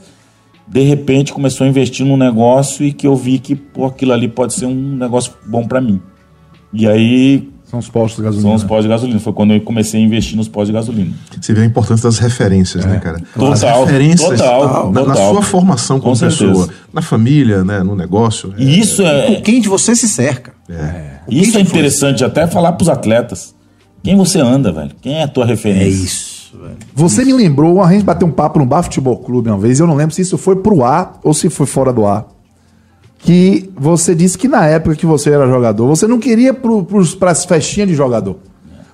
de 0.67 0.81
repente 0.83 1.33
começou 1.33 1.65
a 1.65 1.69
investir 1.69 2.05
num 2.05 2.15
negócio 2.17 2.85
e 2.85 2.93
que 2.93 3.07
eu 3.07 3.15
vi 3.15 3.39
que 3.39 3.55
pô, 3.55 3.85
aquilo 3.87 4.13
ali 4.13 4.27
pode 4.27 4.53
ser 4.53 4.67
um 4.67 4.95
negócio 4.95 5.33
bom 5.47 5.65
para 5.67 5.81
mim. 5.81 5.99
E 6.71 6.87
aí 6.87 7.49
São 7.69 7.79
os 7.79 7.87
postos 7.87 8.17
de 8.17 8.23
gasolina. 8.23 8.49
são 8.49 8.55
os 8.55 8.63
postos 8.63 8.83
de 8.85 8.89
gasolina. 8.89 9.19
Foi 9.19 9.31
quando 9.33 9.53
eu 9.53 9.61
comecei 9.61 10.01
a 10.01 10.03
investir 10.03 10.35
nos 10.35 10.47
postos 10.47 10.69
de 10.69 10.73
gasolina. 10.73 11.13
Você 11.39 11.53
vê 11.53 11.61
a 11.61 11.65
importância 11.65 12.03
das 12.09 12.17
referências, 12.17 12.83
né, 12.83 12.97
cara? 12.99 13.21
Total, 13.35 13.51
As 13.83 13.87
referências 13.87 14.29
total, 14.39 14.91
na, 14.91 15.01
na 15.01 15.05
total. 15.13 15.33
sua 15.33 15.41
formação 15.43 15.99
como 15.99 16.15
Com 16.15 16.19
pessoa, 16.19 16.55
certeza. 16.65 16.79
na 16.91 17.01
família, 17.03 17.63
né, 17.63 17.83
no 17.83 17.95
negócio. 17.95 18.53
é- 18.57 18.61
E 18.63 18.79
isso 18.79 19.03
é, 19.03 19.35
Com 19.35 19.41
quem 19.43 19.61
de 19.61 19.69
você 19.69 19.95
se 19.95 20.07
cerca? 20.07 20.53
isso 21.29 21.57
é 21.57 21.61
interessante 21.61 22.23
até 22.23 22.47
falar 22.47 22.71
pros 22.73 22.89
atletas. 22.89 23.53
Quem 24.03 24.15
você 24.15 24.39
anda, 24.39 24.71
velho? 24.71 24.91
Quem 25.01 25.15
é 25.19 25.23
a 25.23 25.27
tua 25.27 25.45
referência? 25.45 25.83
É 25.85 25.89
isso, 25.89 26.57
velho. 26.59 26.77
Você 26.95 27.23
me 27.25 27.33
lembrou, 27.33 27.83
a 27.83 27.91
gente 27.91 28.03
bateu 28.03 28.27
um 28.27 28.31
papo 28.31 28.57
no 28.57 28.65
Bar 28.65 28.81
Futebol 28.83 29.17
Clube 29.17 29.49
uma 29.49 29.59
vez, 29.59 29.79
eu 29.79 29.85
não 29.85 29.93
lembro 29.95 30.15
se 30.15 30.21
isso 30.21 30.37
foi 30.37 30.55
pro 30.55 30.83
ar 30.83 31.19
ou 31.23 31.33
se 31.33 31.49
foi 31.49 31.65
fora 31.67 31.91
do 31.93 32.05
ar. 32.05 32.25
Que 33.19 33.69
você 33.77 34.15
disse 34.15 34.37
que 34.37 34.47
na 34.47 34.65
época 34.65 34.95
que 34.95 35.05
você 35.05 35.29
era 35.29 35.47
jogador, 35.47 35.87
você 35.87 36.07
não 36.07 36.19
queria 36.19 36.53
para 36.53 37.31
as 37.31 37.45
festinhas 37.45 37.89
de 37.89 37.95
jogador. 37.95 38.37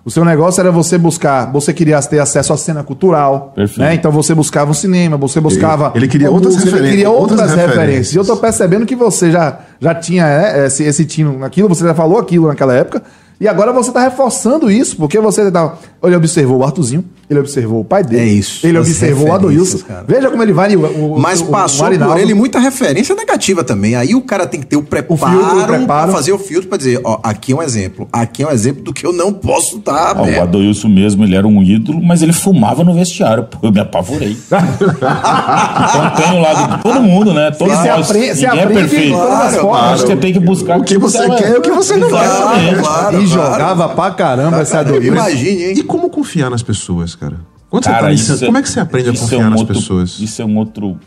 O 0.05 0.11
seu 0.11 0.23
negócio 0.23 0.61
era 0.61 0.71
você 0.71 0.99
buscar, 0.99 1.51
você 1.51 1.73
queria 1.73 1.99
ter 1.99 2.19
acesso 2.19 2.53
à 2.53 2.57
cena 2.57 2.84
cultural, 2.84 3.53
Perfeito. 3.55 3.80
né? 3.82 3.95
Então 3.95 4.11
você 4.11 4.36
buscava 4.36 4.69
o 4.69 4.73
cinema, 4.76 5.17
você 5.17 5.41
buscava 5.41 5.91
ele 5.95 6.07
queria 6.07 6.28
a 6.28 6.32
outras 6.32 6.53
música, 6.53 6.78
ele 6.78 6.89
queria 6.89 7.09
outras, 7.09 7.39
outras 7.39 7.49
referências. 7.49 7.80
referências. 7.80 8.13
E 8.13 8.17
eu 8.17 8.23
tô 8.23 8.38
percebendo 8.38 8.86
que 8.86 8.95
você 8.95 9.32
já, 9.32 9.61
já 9.80 9.95
tinha 9.95 10.23
né, 10.23 10.67
esse, 10.67 10.84
esse 10.84 11.05
tino 11.05 11.39
naquilo, 11.39 11.67
você 11.67 11.84
já 11.84 11.95
falou 11.95 12.19
aquilo 12.19 12.47
naquela 12.47 12.76
época, 12.76 13.01
e 13.41 13.47
agora 13.47 13.73
você 13.73 13.91
tá 13.91 14.01
reforçando 14.01 14.69
isso, 14.69 14.95
porque 14.95 15.19
você 15.19 15.49
tá, 15.49 15.73
ele 16.03 16.15
observou 16.15 16.59
o 16.59 16.63
Artuzinho, 16.63 17.03
ele 17.30 17.39
observou 17.39 17.82
o 17.82 17.86
pai 17.86 18.03
dele, 18.03 18.21
É 18.21 18.26
isso, 18.26 18.65
ele 18.65 18.78
observou 18.78 19.30
o 19.30 19.34
Adoilson. 19.34 19.80
cara. 19.80 20.03
Veja 20.07 20.30
como 20.30 20.43
ele 20.43 20.53
vai. 20.53 20.76
O, 20.76 21.15
o- 21.15 21.19
Mas 21.19 21.41
o- 21.41 21.45
o 21.45 21.47
passou 21.47 21.84
Marinaldo. 21.86 22.13
por 22.13 22.21
ele 22.21 22.34
muita 22.34 22.59
referência 22.59 23.15
negativa 23.15 23.63
também. 23.63 23.95
Aí 23.95 24.13
o 24.15 24.21
cara 24.21 24.45
tem 24.45 24.59
que 24.59 24.65
ter 24.67 24.76
o 24.76 24.84
preparo, 24.84 25.32
filtro, 25.32 25.59
o 25.59 25.65
preparo. 25.65 25.86
pra 26.11 26.17
fazer 26.17 26.32
o 26.34 26.38
filtro 26.38 26.69
pra 26.69 26.78
dizer, 26.78 26.99
ó, 27.03 27.19
aqui 27.23 27.51
é 27.51 27.55
um 27.55 27.61
exemplo. 27.61 28.07
Aqui 28.11 28.43
é 28.43 28.47
um 28.47 28.51
exemplo 28.51 28.84
do 28.84 28.93
que 28.93 29.05
eu 29.05 29.11
não 29.13 29.34
posso 29.34 29.78
estar 29.78 30.15
Ó, 30.19 30.23
o. 30.26 30.41
Adoilson 30.41 30.88
mesmo, 30.89 31.23
ele 31.23 31.36
era 31.36 31.47
um 31.47 31.61
ídolo, 31.63 32.01
mas 32.03 32.21
ele 32.21 32.34
fumava 32.34 32.84
no 32.84 32.93
vestiário. 32.93 33.43
Pô, 33.45 33.57
eu 33.67 33.71
me 33.71 33.80
apavorei. 33.80 34.38
então 34.49 36.09
tem 36.15 36.38
o 36.38 36.41
lado 36.41 36.76
de 36.78 36.84
todo 36.84 37.01
mundo, 37.01 37.34
né? 37.34 37.51
Todos 37.51 37.76
Você 37.76 37.88
nós. 37.89 38.09
aprende- 38.11 38.36
você 38.36 38.47
Ninguém 38.47 38.63
aprende 38.63 38.80
é 38.80 38.88
perfeito. 38.88 39.05
de 39.05 39.11
todas 39.21 39.32
as 39.34 39.49
Claro, 39.55 39.61
formas. 39.61 39.91
Acho 39.93 40.03
que 40.05 40.11
você 40.11 40.17
tem 40.17 40.34
que 40.34 40.39
buscar 40.39 40.78
O 40.80 40.84
que 40.84 40.97
você 40.97 41.30
quer 41.30 41.49
e 41.51 41.57
o 41.57 41.61
que 41.61 41.71
você 41.71 41.95
não 41.97 42.09
quer. 42.09 42.15
Claro, 42.30 42.59
e 42.61 42.80
claro. 42.80 43.28
jogava 43.28 43.89
pra 43.89 44.11
caramba 44.11 44.61
esse 44.61 44.76
Adoilson. 44.76 45.07
Imagine, 45.07 45.63
hein? 45.65 45.73
E 45.78 45.84
como 45.84 46.09
confiar 46.26 46.49
nas 46.49 46.63
pessoas, 46.63 47.15
cara? 47.15 47.39
Quando 47.69 47.84
você 47.84 47.89
Cara, 47.89 48.07
tá 48.07 48.11
isso 48.13 48.45
como 48.45 48.57
é 48.57 48.61
que 48.61 48.69
você 48.69 48.80
aprende 48.80 49.09
a 49.09 49.13
isso 49.13 49.23
confiar 49.23 49.41
é 49.41 49.45
um 49.45 49.49
nas 49.51 49.59
outro- 49.59 49.76
pessoas? 49.76 50.19
Isso 50.19 50.41
é 50.41 50.45
um 50.45 50.57
outro. 50.57 50.97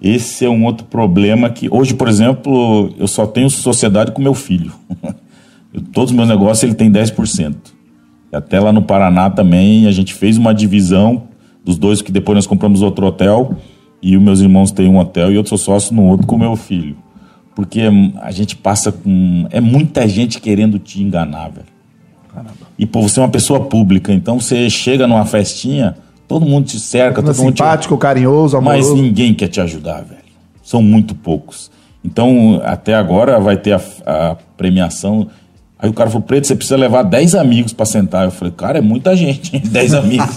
Esse 0.00 0.44
é 0.44 0.48
um 0.50 0.64
outro 0.64 0.86
problema 0.86 1.48
que 1.50 1.68
hoje, 1.70 1.94
por 1.94 2.08
exemplo, 2.08 2.92
eu 2.98 3.06
só 3.08 3.26
tenho 3.26 3.48
sociedade 3.48 4.12
com 4.12 4.20
meu 4.22 4.34
filho. 4.34 4.72
Eu- 5.72 5.80
Todos 5.92 6.10
os 6.10 6.16
meus 6.16 6.28
negócios 6.28 6.62
ele 6.62 6.74
tem 6.74 6.90
10%. 6.90 7.56
E 8.32 8.36
até 8.36 8.60
lá 8.60 8.72
no 8.72 8.82
Paraná 8.82 9.28
também 9.30 9.86
a 9.86 9.90
gente 9.90 10.14
fez 10.14 10.36
uma 10.38 10.54
divisão 10.54 11.24
dos 11.64 11.76
dois 11.78 12.00
que 12.02 12.12
depois 12.12 12.36
nós 12.36 12.46
compramos 12.46 12.80
outro 12.82 13.06
hotel 13.06 13.56
e 14.02 14.16
os 14.16 14.22
meus 14.22 14.40
irmãos 14.40 14.70
têm 14.70 14.88
um 14.88 14.98
hotel 14.98 15.32
e 15.32 15.34
eu 15.36 15.44
sou 15.46 15.56
sócio 15.58 15.94
no 15.94 16.02
outro 16.04 16.26
com 16.26 16.36
meu 16.38 16.54
filho. 16.54 16.96
Porque 17.56 17.80
a 18.20 18.30
gente 18.30 18.54
passa 18.56 18.92
com 18.92 19.46
é 19.50 19.60
muita 19.60 20.06
gente 20.06 20.40
querendo 20.40 20.78
te 20.78 21.02
enganar, 21.02 21.48
velho. 21.48 21.66
E 22.78 22.86
pô, 22.86 23.02
você 23.02 23.20
é 23.20 23.22
uma 23.22 23.28
pessoa 23.28 23.60
pública, 23.60 24.12
então 24.12 24.40
você 24.40 24.68
chega 24.68 25.06
numa 25.06 25.24
festinha, 25.24 25.96
todo 26.26 26.44
mundo 26.44 26.66
te 26.66 26.80
cerca, 26.80 27.22
todo 27.22 27.36
mundo 27.36 27.52
te 27.54 27.58
Simpático, 27.58 27.96
carinhoso, 27.96 28.60
mas 28.60 28.84
amoroso. 28.86 29.02
ninguém 29.02 29.32
quer 29.34 29.48
te 29.48 29.60
ajudar, 29.60 30.02
velho. 30.02 30.24
São 30.62 30.82
muito 30.82 31.14
poucos. 31.14 31.70
Então, 32.04 32.60
até 32.64 32.94
agora 32.94 33.38
vai 33.40 33.56
ter 33.56 33.72
a, 33.72 33.80
a 34.06 34.36
premiação. 34.56 35.28
Aí 35.78 35.88
o 35.88 35.92
cara 35.92 36.10
falou, 36.10 36.26
Preto, 36.26 36.46
você 36.46 36.54
precisa 36.54 36.76
levar 36.76 37.02
10 37.02 37.34
amigos 37.34 37.72
pra 37.72 37.86
sentar. 37.86 38.24
Eu 38.24 38.30
falei, 38.30 38.52
cara, 38.56 38.78
é 38.78 38.80
muita 38.80 39.16
gente, 39.16 39.56
hein? 39.56 39.62
10 39.70 39.94
amigos. 39.94 40.36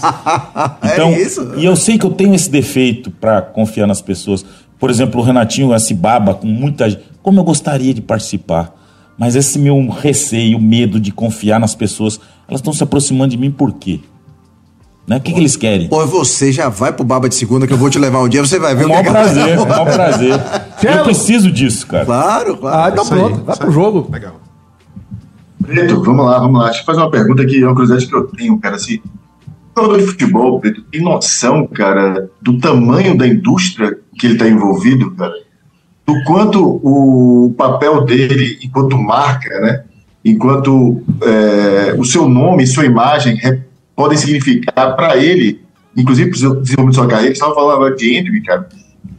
Então, 0.92 1.08
É 1.10 1.20
isso? 1.20 1.54
E 1.56 1.64
eu 1.64 1.76
sei 1.76 1.98
que 1.98 2.04
eu 2.06 2.10
tenho 2.10 2.34
esse 2.34 2.50
defeito 2.50 3.10
pra 3.10 3.40
confiar 3.42 3.86
nas 3.86 4.00
pessoas. 4.00 4.44
Por 4.78 4.90
exemplo, 4.90 5.20
o 5.20 5.24
Renatinho 5.24 5.74
esse 5.74 5.94
baba 5.94 6.34
com 6.34 6.46
muita 6.46 6.88
gente. 6.88 7.02
Como 7.22 7.40
eu 7.40 7.44
gostaria 7.44 7.92
de 7.92 8.00
participar. 8.00 8.74
Mas 9.18 9.34
esse 9.34 9.58
meu 9.58 9.88
receio, 9.88 10.60
medo 10.60 11.00
de 11.00 11.10
confiar 11.10 11.58
nas 11.58 11.74
pessoas, 11.74 12.20
elas 12.46 12.60
estão 12.60 12.72
se 12.72 12.82
aproximando 12.82 13.30
de 13.32 13.36
mim 13.38 13.50
por 13.50 13.72
quê? 13.72 14.00
Né? 15.06 15.16
O 15.16 15.20
que, 15.20 15.32
que 15.32 15.40
eles 15.40 15.56
querem? 15.56 15.88
Pô, 15.88 16.06
você 16.06 16.52
já 16.52 16.68
vai 16.68 16.92
pro 16.92 17.02
Baba 17.04 17.28
de 17.28 17.34
Segunda 17.34 17.66
que 17.66 17.72
eu 17.72 17.78
vou 17.78 17.88
te 17.90 17.98
levar 17.98 18.20
um 18.22 18.28
dia, 18.28 18.40
você 18.42 18.58
vai 18.58 18.74
ver 18.74 18.84
o 18.84 18.86
que 18.88 18.92
maior 18.92 19.00
é 19.00 19.04
que- 19.04 19.10
prazer, 19.10 19.48
é 19.48 19.60
um 19.60 19.66
maior 19.66 19.84
prazer. 19.86 20.34
Eu 20.98 21.02
preciso 21.04 21.50
disso, 21.50 21.86
cara. 21.86 22.04
Claro, 22.04 22.56
claro. 22.58 22.76
Ah, 22.84 22.88
então 22.92 23.04
aí, 23.04 23.08
pronto, 23.10 23.44
vai 23.44 23.56
pro 23.56 23.70
jogo. 23.72 24.08
Legal. 24.12 24.34
Preto, 25.62 26.02
vamos 26.02 26.24
lá, 26.24 26.38
vamos 26.38 26.60
lá. 26.60 26.66
Deixa 26.66 26.80
eu 26.82 26.84
fazer 26.86 27.00
uma 27.00 27.10
pergunta 27.10 27.44
que 27.44 27.60
é 27.62 27.66
uma 27.66 27.74
curiosidade 27.74 28.06
que 28.06 28.14
eu 28.14 28.26
tenho, 28.28 28.58
cara. 28.58 28.76
Assim, 28.76 29.00
o 29.76 29.80
jogador 29.80 29.98
de 29.98 30.06
futebol, 30.06 30.60
Preto, 30.60 30.82
tem 30.82 31.02
noção, 31.02 31.66
cara, 31.66 32.30
do 32.40 32.58
tamanho 32.58 33.16
da 33.18 33.26
indústria 33.26 33.98
que 34.18 34.26
ele 34.26 34.34
está 34.34 34.48
envolvido, 34.48 35.10
cara? 35.12 35.32
Do 36.08 36.24
quanto 36.24 36.80
o 36.82 37.54
papel 37.54 38.02
dele 38.02 38.58
enquanto 38.64 38.96
marca, 38.96 39.60
né? 39.60 39.84
Enquanto 40.24 41.02
é, 41.20 41.94
o 41.98 42.04
seu 42.04 42.26
nome, 42.26 42.66
sua 42.66 42.86
imagem 42.86 43.38
podem 43.94 44.16
significar 44.16 44.96
para 44.96 45.18
ele, 45.18 45.60
inclusive 45.94 46.30
para 46.30 46.48
o 46.48 46.62
desenvolvimento 46.62 46.86
da 46.86 46.92
sua 47.02 47.06
carreira. 47.06 47.32
Estava 47.34 47.54
falando 47.54 47.72
agora 47.72 47.94
de 47.94 48.16
Hendrick, 48.16 48.46
cara. 48.46 48.66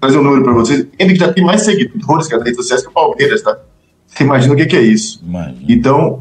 Trazer 0.01 0.17
um 0.17 0.23
número 0.23 0.43
para 0.43 0.53
vocês. 0.53 0.87
Hendrick 0.97 1.19
já 1.19 1.31
tem 1.31 1.45
mais 1.45 1.61
seguidores, 1.61 2.27
cara, 2.27 2.39
nas 2.39 2.47
redes 2.47 2.55
sociais 2.55 2.81
que 2.81 2.89
o 2.89 2.91
Palmeiras, 2.91 3.43
tá? 3.43 3.55
Você 4.07 4.23
imagina 4.23 4.55
o 4.55 4.57
que, 4.57 4.65
que 4.65 4.75
é 4.75 4.81
isso? 4.81 5.21
Imagina. 5.23 5.65
Então, 5.69 6.19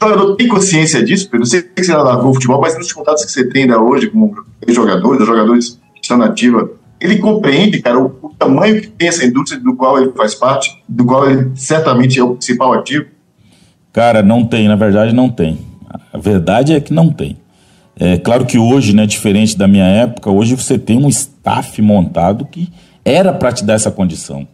o 0.00 0.08
jogador 0.08 0.36
tem 0.36 0.46
consciência 0.46 1.02
disso, 1.04 1.28
Pedro? 1.28 1.42
Eu 1.42 1.50
sei 1.50 1.62
que 1.62 1.82
você 1.84 1.90
já 1.90 2.00
largou 2.00 2.30
o 2.30 2.34
futebol, 2.34 2.60
mas 2.60 2.78
nos 2.78 2.92
contatos 2.92 3.24
que 3.24 3.32
você 3.32 3.48
tem 3.48 3.62
ainda 3.62 3.82
hoje, 3.82 4.08
como 4.08 4.32
jogadores, 4.68 5.22
os 5.22 5.26
jogadores 5.26 5.80
que 5.94 6.02
estão 6.02 6.16
na 6.16 6.26
ativa, 6.26 6.70
ele 7.04 7.18
compreende, 7.18 7.82
cara, 7.82 7.98
o, 7.98 8.06
o 8.22 8.30
tamanho 8.30 8.80
que 8.80 8.88
tem 8.88 9.08
essa 9.08 9.24
indústria 9.24 9.60
do 9.60 9.76
qual 9.76 10.00
ele 10.00 10.12
faz 10.12 10.34
parte, 10.34 10.82
do 10.88 11.04
qual 11.04 11.30
ele 11.30 11.52
certamente 11.54 12.18
é 12.18 12.24
o 12.24 12.30
principal 12.30 12.72
ativo. 12.72 13.06
Cara, 13.92 14.22
não 14.22 14.44
tem, 14.44 14.66
na 14.66 14.74
verdade 14.74 15.14
não 15.14 15.28
tem. 15.28 15.58
A 16.12 16.18
verdade 16.18 16.72
é 16.72 16.80
que 16.80 16.92
não 16.92 17.10
tem. 17.10 17.36
É 17.96 18.16
claro 18.16 18.46
que 18.46 18.58
hoje, 18.58 18.94
né, 18.94 19.06
diferente 19.06 19.56
da 19.56 19.68
minha 19.68 19.84
época, 19.84 20.30
hoje 20.30 20.56
você 20.56 20.78
tem 20.78 20.96
um 20.96 21.08
staff 21.08 21.80
montado 21.82 22.44
que 22.46 22.72
era 23.04 23.32
para 23.32 23.52
te 23.52 23.64
dar 23.64 23.74
essa 23.74 23.90
condição. 23.90 24.48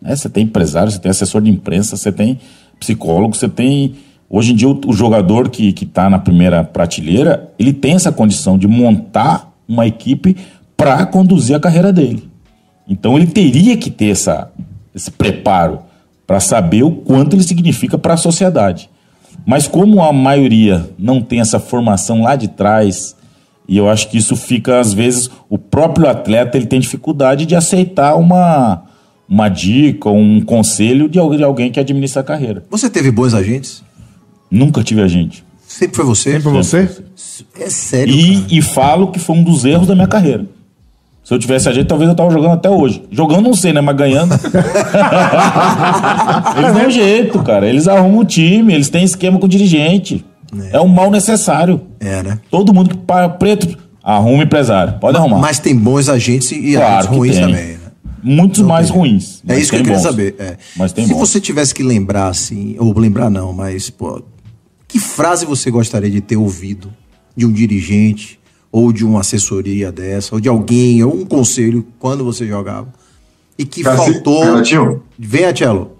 né? 0.00 0.14
Você 0.14 0.28
tem 0.28 0.44
empresário, 0.44 0.90
você 0.90 0.98
tem 0.98 1.10
assessor 1.10 1.40
de 1.40 1.50
imprensa, 1.50 1.96
você 1.96 2.10
tem 2.10 2.38
psicólogo, 2.80 3.34
você 3.34 3.48
tem. 3.48 3.94
Hoje 4.28 4.52
em 4.52 4.56
dia, 4.56 4.68
o, 4.68 4.92
jogador 4.92 5.50
que 5.50 5.68
está 5.68 6.10
na 6.10 6.18
primeira 6.18 6.64
prateleira, 6.64 7.50
ele 7.58 7.72
tem 7.72 7.94
essa 7.94 8.10
condição 8.10 8.58
de 8.58 8.66
montar 8.66 9.52
uma 9.68 9.86
equipe 9.86 10.36
para 10.82 11.06
conduzir 11.06 11.54
a 11.54 11.60
carreira 11.60 11.92
dele. 11.92 12.28
Então 12.88 13.16
ele 13.16 13.26
teria 13.26 13.76
que 13.76 13.90
ter 13.90 14.08
essa, 14.10 14.50
esse 14.94 15.10
preparo 15.10 15.80
para 16.26 16.40
saber 16.40 16.82
o 16.82 16.90
quanto 16.90 17.36
ele 17.36 17.42
significa 17.42 17.96
para 17.96 18.14
a 18.14 18.16
sociedade. 18.16 18.90
Mas 19.46 19.66
como 19.66 20.02
a 20.02 20.12
maioria 20.12 20.90
não 20.98 21.20
tem 21.20 21.40
essa 21.40 21.58
formação 21.58 22.22
lá 22.22 22.36
de 22.36 22.48
trás, 22.48 23.16
e 23.68 23.76
eu 23.76 23.88
acho 23.88 24.08
que 24.08 24.18
isso 24.18 24.36
fica, 24.36 24.80
às 24.80 24.92
vezes, 24.92 25.30
o 25.48 25.56
próprio 25.56 26.08
atleta 26.08 26.56
ele 26.56 26.66
tem 26.66 26.80
dificuldade 26.80 27.46
de 27.46 27.54
aceitar 27.54 28.16
uma, 28.16 28.84
uma 29.28 29.48
dica, 29.48 30.10
um 30.10 30.40
conselho 30.40 31.08
de 31.08 31.18
alguém, 31.18 31.70
que 31.70 31.80
administra 31.80 32.20
a 32.20 32.24
carreira. 32.24 32.64
Você 32.70 32.90
teve 32.90 33.10
bons 33.10 33.34
agentes? 33.34 33.82
Nunca 34.50 34.82
tive 34.82 35.00
agente. 35.00 35.44
Sempre 35.66 35.96
foi 35.96 36.04
você? 36.04 36.32
Sempre 36.32 36.50
você? 36.50 37.02
É 37.58 37.70
sério. 37.70 38.14
cara. 38.14 38.46
E, 38.50 38.58
e 38.58 38.62
falo 38.62 39.10
que 39.10 39.18
foi 39.18 39.36
um 39.36 39.42
dos 39.42 39.64
erros 39.64 39.86
da 39.86 39.94
minha 39.94 40.08
carreira. 40.08 40.46
Se 41.32 41.36
eu 41.36 41.38
tivesse 41.38 41.66
agente, 41.66 41.86
talvez 41.86 42.10
eu 42.10 42.14
tava 42.14 42.28
jogando 42.30 42.52
até 42.52 42.68
hoje. 42.68 43.02
Jogando 43.10 43.40
não 43.44 43.54
sei, 43.54 43.72
né? 43.72 43.80
Mas 43.80 43.96
ganhando. 43.96 44.34
eles 46.58 46.74
dão 46.74 46.90
jeito, 46.90 47.42
cara. 47.42 47.66
Eles 47.66 47.88
arrumam 47.88 48.18
o 48.18 48.24
time, 48.24 48.74
eles 48.74 48.90
têm 48.90 49.02
esquema 49.02 49.38
com 49.38 49.46
o 49.46 49.48
dirigente. 49.48 50.22
É, 50.70 50.78
um 50.78 50.88
mal 50.88 51.10
necessário. 51.10 51.80
É, 51.98 52.22
né? 52.22 52.38
Todo 52.50 52.74
mundo 52.74 52.90
que 52.90 52.98
para 52.98 53.30
preto, 53.30 53.78
arruma 54.04 54.42
empresário. 54.42 54.98
Pode 55.00 55.16
arrumar. 55.16 55.38
Mas 55.38 55.58
tem 55.58 55.74
bons 55.74 56.10
agentes 56.10 56.52
e 56.52 56.74
Claro 56.74 56.96
agentes 56.98 57.16
ruins 57.16 57.34
tem. 57.36 57.46
também. 57.46 57.64
Né? 57.64 57.78
Muitos 58.22 58.60
mais 58.60 58.90
ruins. 58.90 59.40
É 59.48 59.54
mas 59.54 59.62
isso 59.62 59.70
que 59.70 59.76
eu 59.76 59.78
tem 59.78 59.84
queria 59.84 59.98
bons. 60.00 60.02
saber. 60.06 60.34
é. 60.38 60.58
Mas 60.76 60.92
tem 60.92 61.06
Se 61.06 61.14
bons. 61.14 61.18
você 61.20 61.40
tivesse 61.40 61.74
que 61.74 61.82
lembrar, 61.82 62.28
assim, 62.28 62.76
ou 62.78 62.92
lembrar 62.98 63.30
não, 63.30 63.54
mas, 63.54 63.88
pô, 63.88 64.22
que 64.86 64.98
frase 64.98 65.46
você 65.46 65.70
gostaria 65.70 66.10
de 66.10 66.20
ter 66.20 66.36
ouvido 66.36 66.92
de 67.34 67.46
um 67.46 67.52
dirigente, 67.52 68.38
ou 68.72 68.90
de 68.90 69.04
uma 69.04 69.20
assessoria 69.20 69.92
dessa, 69.92 70.34
ou 70.34 70.40
de 70.40 70.48
alguém, 70.48 71.04
ou 71.04 71.14
um 71.14 71.26
conselho, 71.26 71.86
quando 71.98 72.24
você 72.24 72.46
jogava, 72.46 72.88
e 73.58 73.66
que 73.66 73.82
Cara, 73.82 73.98
faltou. 73.98 74.42
Renatinho, 74.42 75.02
Venha, 75.18 75.52
Tchelo. 75.52 75.92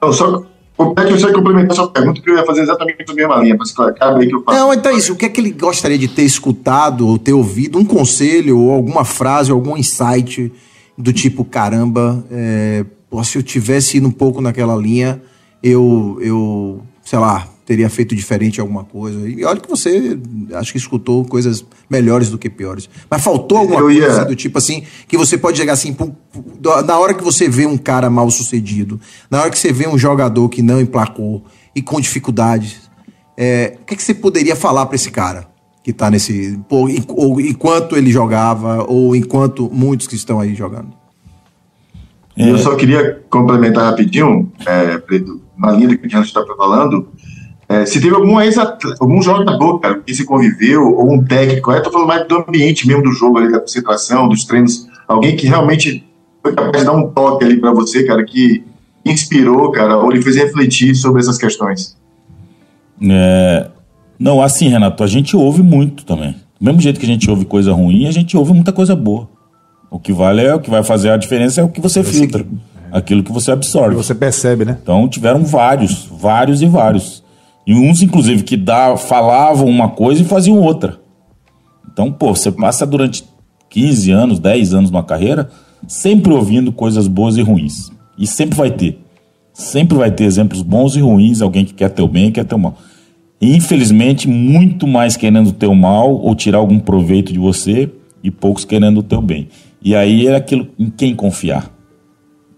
Não, 0.00 0.12
só 0.12 0.42
como 0.78 0.94
é 0.96 1.04
que 1.04 1.12
você 1.12 1.32
complementar 1.32 1.74
sua 1.74 1.90
pergunta, 1.90 2.22
que 2.22 2.30
eu 2.30 2.36
ia 2.36 2.46
fazer 2.46 2.62
exatamente 2.62 3.04
a 3.06 3.12
mesma 3.12 3.36
linha, 3.38 3.56
mas 3.58 3.72
claro, 3.72 3.92
cabe 3.96 4.22
aí 4.22 4.28
que 4.28 4.34
eu 4.34 4.42
faço. 4.44 4.56
Não, 4.56 4.72
então 4.72 4.92
é 4.92 4.94
isso. 4.94 5.12
O 5.12 5.16
que 5.16 5.26
é 5.26 5.28
que 5.28 5.40
ele 5.40 5.50
gostaria 5.50 5.98
de 5.98 6.06
ter 6.06 6.22
escutado 6.22 7.06
ou 7.06 7.18
ter 7.18 7.32
ouvido? 7.32 7.78
Um 7.78 7.84
conselho 7.84 8.60
ou 8.60 8.70
alguma 8.70 9.04
frase, 9.04 9.50
algum 9.50 9.76
insight 9.76 10.52
do 10.96 11.12
tipo, 11.12 11.44
caramba, 11.44 12.24
é, 12.30 12.84
se 13.24 13.38
eu 13.38 13.42
tivesse 13.42 13.96
ido 13.96 14.06
um 14.06 14.12
pouco 14.12 14.40
naquela 14.40 14.76
linha, 14.76 15.20
eu, 15.60 16.16
eu, 16.20 16.82
sei 17.04 17.18
lá, 17.18 17.48
teria 17.68 17.90
feito 17.90 18.16
diferente 18.16 18.62
alguma 18.62 18.82
coisa. 18.82 19.28
E 19.28 19.44
olha 19.44 19.60
que 19.60 19.68
você, 19.68 20.18
acho 20.54 20.72
que 20.72 20.78
escutou 20.78 21.22
coisas 21.26 21.62
melhores 21.90 22.30
do 22.30 22.38
que 22.38 22.48
piores. 22.48 22.88
Mas 23.10 23.22
faltou 23.22 23.58
alguma 23.58 23.80
Eu 23.80 23.84
coisa 23.88 24.20
ia- 24.20 24.24
do 24.24 24.34
tipo 24.34 24.56
assim, 24.56 24.84
que 25.06 25.18
você 25.18 25.36
pode 25.36 25.58
chegar 25.58 25.74
assim, 25.74 25.94
na 26.86 26.98
hora 26.98 27.12
que 27.12 27.22
você 27.22 27.46
vê 27.46 27.66
um 27.66 27.76
cara 27.76 28.08
mal 28.08 28.30
sucedido, 28.30 28.98
na 29.30 29.42
hora 29.42 29.50
que 29.50 29.58
você 29.58 29.70
vê 29.70 29.86
um 29.86 29.98
jogador 29.98 30.48
que 30.48 30.62
não 30.62 30.80
emplacou 30.80 31.44
e 31.76 31.82
com 31.82 32.00
dificuldades, 32.00 32.88
é, 33.36 33.76
o 33.82 33.84
que, 33.84 33.96
que 33.96 34.02
você 34.02 34.14
poderia 34.14 34.56
falar 34.56 34.86
pra 34.86 34.96
esse 34.96 35.10
cara 35.10 35.46
que 35.84 35.92
tá 35.92 36.10
nesse. 36.10 36.58
En- 36.88 37.04
ou 37.08 37.38
enquanto 37.38 37.98
ele 37.98 38.10
jogava, 38.10 38.82
ou 38.88 39.14
enquanto 39.14 39.68
muitos 39.70 40.06
que 40.06 40.14
estão 40.14 40.40
aí 40.40 40.54
jogando? 40.54 40.88
E 42.34 42.48
eu 42.48 42.56
só 42.56 42.74
queria 42.76 43.20
complementar 43.28 43.84
rapidinho, 43.90 44.50
é, 44.66 45.02
na 45.58 45.70
linha 45.72 45.88
do 45.88 45.98
que 45.98 46.06
a 46.06 46.08
gente 46.08 46.26
está 46.28 46.42
falando, 46.56 47.08
é, 47.68 47.84
se 47.84 48.00
teve 48.00 48.14
algum, 48.14 48.40
ex 48.40 48.56
algum 48.98 49.20
jogador, 49.20 49.78
cara, 49.78 50.00
que 50.00 50.14
se 50.14 50.24
conviveu, 50.24 50.88
ou 50.88 51.12
um 51.12 51.22
técnico, 51.22 51.70
eu 51.70 51.82
tô 51.82 51.90
falando 51.90 52.08
mais 52.08 52.26
do 52.26 52.36
ambiente 52.36 52.86
mesmo 52.86 53.02
do 53.02 53.12
jogo 53.12 53.38
ali, 53.38 53.52
da 53.52 53.60
concentração, 53.60 54.26
dos 54.26 54.44
treinos, 54.44 54.88
alguém 55.06 55.36
que 55.36 55.46
realmente 55.46 56.04
foi 56.42 56.54
capaz 56.54 56.78
de 56.78 56.84
dar 56.84 56.92
um 56.92 57.08
toque 57.10 57.44
ali 57.44 57.60
para 57.60 57.72
você, 57.72 58.04
cara, 58.04 58.24
que 58.24 58.64
inspirou, 59.04 59.70
cara, 59.70 59.98
ou 59.98 60.10
lhe 60.10 60.22
fez 60.22 60.36
refletir 60.36 60.94
sobre 60.94 61.20
essas 61.20 61.36
questões. 61.36 61.96
É, 63.02 63.68
Não, 64.18 64.42
assim, 64.42 64.68
Renato, 64.68 65.04
a 65.04 65.06
gente 65.06 65.36
ouve 65.36 65.62
muito 65.62 66.04
também. 66.04 66.34
Do 66.60 66.64
mesmo 66.64 66.80
jeito 66.80 66.98
que 66.98 67.06
a 67.06 67.08
gente 67.08 67.30
ouve 67.30 67.44
coisa 67.44 67.72
ruim, 67.72 68.06
a 68.06 68.10
gente 68.10 68.36
ouve 68.36 68.52
muita 68.52 68.72
coisa 68.72 68.96
boa. 68.96 69.28
O 69.90 69.98
que 69.98 70.12
vale 70.12 70.42
é 70.42 70.54
o 70.54 70.60
que 70.60 70.70
vai 70.70 70.82
fazer 70.82 71.10
a 71.10 71.16
diferença 71.16 71.60
é 71.60 71.64
o 71.64 71.68
que 71.68 71.80
você 71.80 72.02
filtra. 72.02 72.44
Aquilo 72.90 73.22
que 73.22 73.32
você 73.32 73.52
absorve. 73.52 73.94
Você 73.94 74.14
percebe, 74.14 74.64
né? 74.64 74.78
Então 74.82 75.08
tiveram 75.08 75.44
vários, 75.44 76.06
vários 76.10 76.60
e 76.62 76.66
vários. 76.66 77.22
E 77.68 77.74
uns, 77.74 78.02
inclusive, 78.02 78.42
que 78.42 78.56
dá, 78.56 78.96
falavam 78.96 79.66
uma 79.66 79.90
coisa 79.90 80.22
e 80.22 80.24
faziam 80.24 80.58
outra. 80.58 80.98
Então, 81.92 82.10
pô, 82.10 82.34
você 82.34 82.50
passa 82.50 82.86
durante 82.86 83.22
15 83.70 84.10
anos, 84.10 84.38
10 84.38 84.72
anos 84.72 84.90
numa 84.90 85.04
carreira, 85.04 85.50
sempre 85.86 86.32
ouvindo 86.32 86.72
coisas 86.72 87.06
boas 87.06 87.36
e 87.36 87.42
ruins. 87.42 87.92
E 88.18 88.26
sempre 88.26 88.56
vai 88.56 88.70
ter. 88.70 88.98
Sempre 89.52 89.98
vai 89.98 90.10
ter 90.10 90.24
exemplos 90.24 90.62
bons 90.62 90.96
e 90.96 91.00
ruins, 91.00 91.42
alguém 91.42 91.64
que 91.64 91.74
quer 91.74 91.90
teu 91.90 92.08
bem 92.08 92.28
e 92.28 92.32
quer 92.32 92.44
teu 92.44 92.56
mal. 92.56 92.74
E, 93.40 93.54
infelizmente, 93.54 94.26
muito 94.26 94.86
mais 94.86 95.16
querendo 95.16 95.52
teu 95.52 95.74
mal 95.74 96.10
ou 96.10 96.34
tirar 96.34 96.58
algum 96.58 96.80
proveito 96.80 97.32
de 97.32 97.38
você 97.38 97.92
e 98.24 98.30
poucos 98.30 98.64
querendo 98.64 98.98
o 98.98 99.02
teu 99.02 99.20
bem. 99.20 99.48
E 99.82 99.94
aí 99.94 100.26
é 100.26 100.34
aquilo 100.34 100.68
em 100.78 100.88
quem 100.90 101.14
confiar 101.14 101.78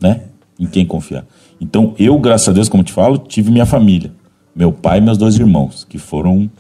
né? 0.01 0.23
Em 0.59 0.67
quem 0.67 0.87
confiar. 0.87 1.27
Então, 1.61 1.95
eu, 1.99 2.19
graças 2.19 2.49
a 2.49 2.53
Deus, 2.53 2.69
como 2.69 2.83
te 2.83 2.93
falo, 2.93 3.19
tive 3.19 3.51
minha 3.51 3.67
família. 3.67 4.13
Meu 4.55 4.73
pai 4.73 4.99
e 4.99 5.01
meus 5.01 5.17
dois 5.19 5.37
irmãos, 5.39 5.87
que 5.89 5.99
foram 5.99 6.51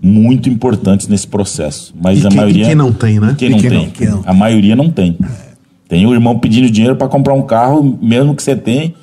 muito 0.00 0.48
importantes 0.48 1.08
nesse 1.08 1.26
processo. 1.26 1.94
Mas 2.00 2.22
E 2.22 2.26
a 2.26 2.28
quem- 2.28 2.36
maioria. 2.36 2.62
e 2.62 2.66
quem 2.66 2.74
não 2.74 2.92
tem, 2.92 3.18
né? 3.20 3.34
Quem 3.36 3.50
não 3.50 3.58
quem 3.58 3.70
tem. 3.70 3.78
não- 3.84 3.90
quem 3.90 4.08
não 4.08 4.22
A 4.26 4.32
maioria 4.34 4.76
não 4.76 4.90
tem. 4.90 5.16
Tem 5.88 6.06
o 6.06 6.12
irmão 6.12 6.38
pedindo 6.38 6.70
dinheiro 6.70 6.96
para 6.96 7.08
comprar 7.08 7.34
um 7.34 7.42
carro, 7.42 7.98
mesmo 8.00 8.34
que 8.34 8.42
você 8.42 8.54
tem, 8.56 8.94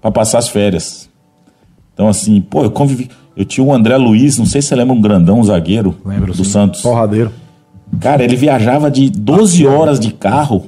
para 0.00 0.10
passar 0.10 0.38
as 0.38 0.48
férias. 0.48 1.08
Então, 1.94 2.08
assim, 2.08 2.40
pô, 2.40 2.62
eu 2.64 2.70
convivi. 2.70 3.08
Eu 3.36 3.44
tinha 3.44 3.64
o 3.64 3.72
André 3.72 3.96
Luiz, 3.96 4.38
não 4.38 4.46
sei 4.46 4.60
se 4.62 4.68
você 4.68 4.76
lembra, 4.76 4.94
um 4.94 5.00
grandão, 5.00 5.38
um 5.40 5.44
zagueiro 5.44 5.96
Lembro, 6.04 6.32
do 6.32 6.44
sim. 6.44 6.50
Santos. 6.50 6.80
Porradeiro. 6.80 7.32
Cara, 8.00 8.22
ele 8.22 8.36
viajava 8.36 8.90
de 8.90 9.08
12 9.10 9.66
horas 9.66 9.98
de 9.98 10.12
carro 10.12 10.66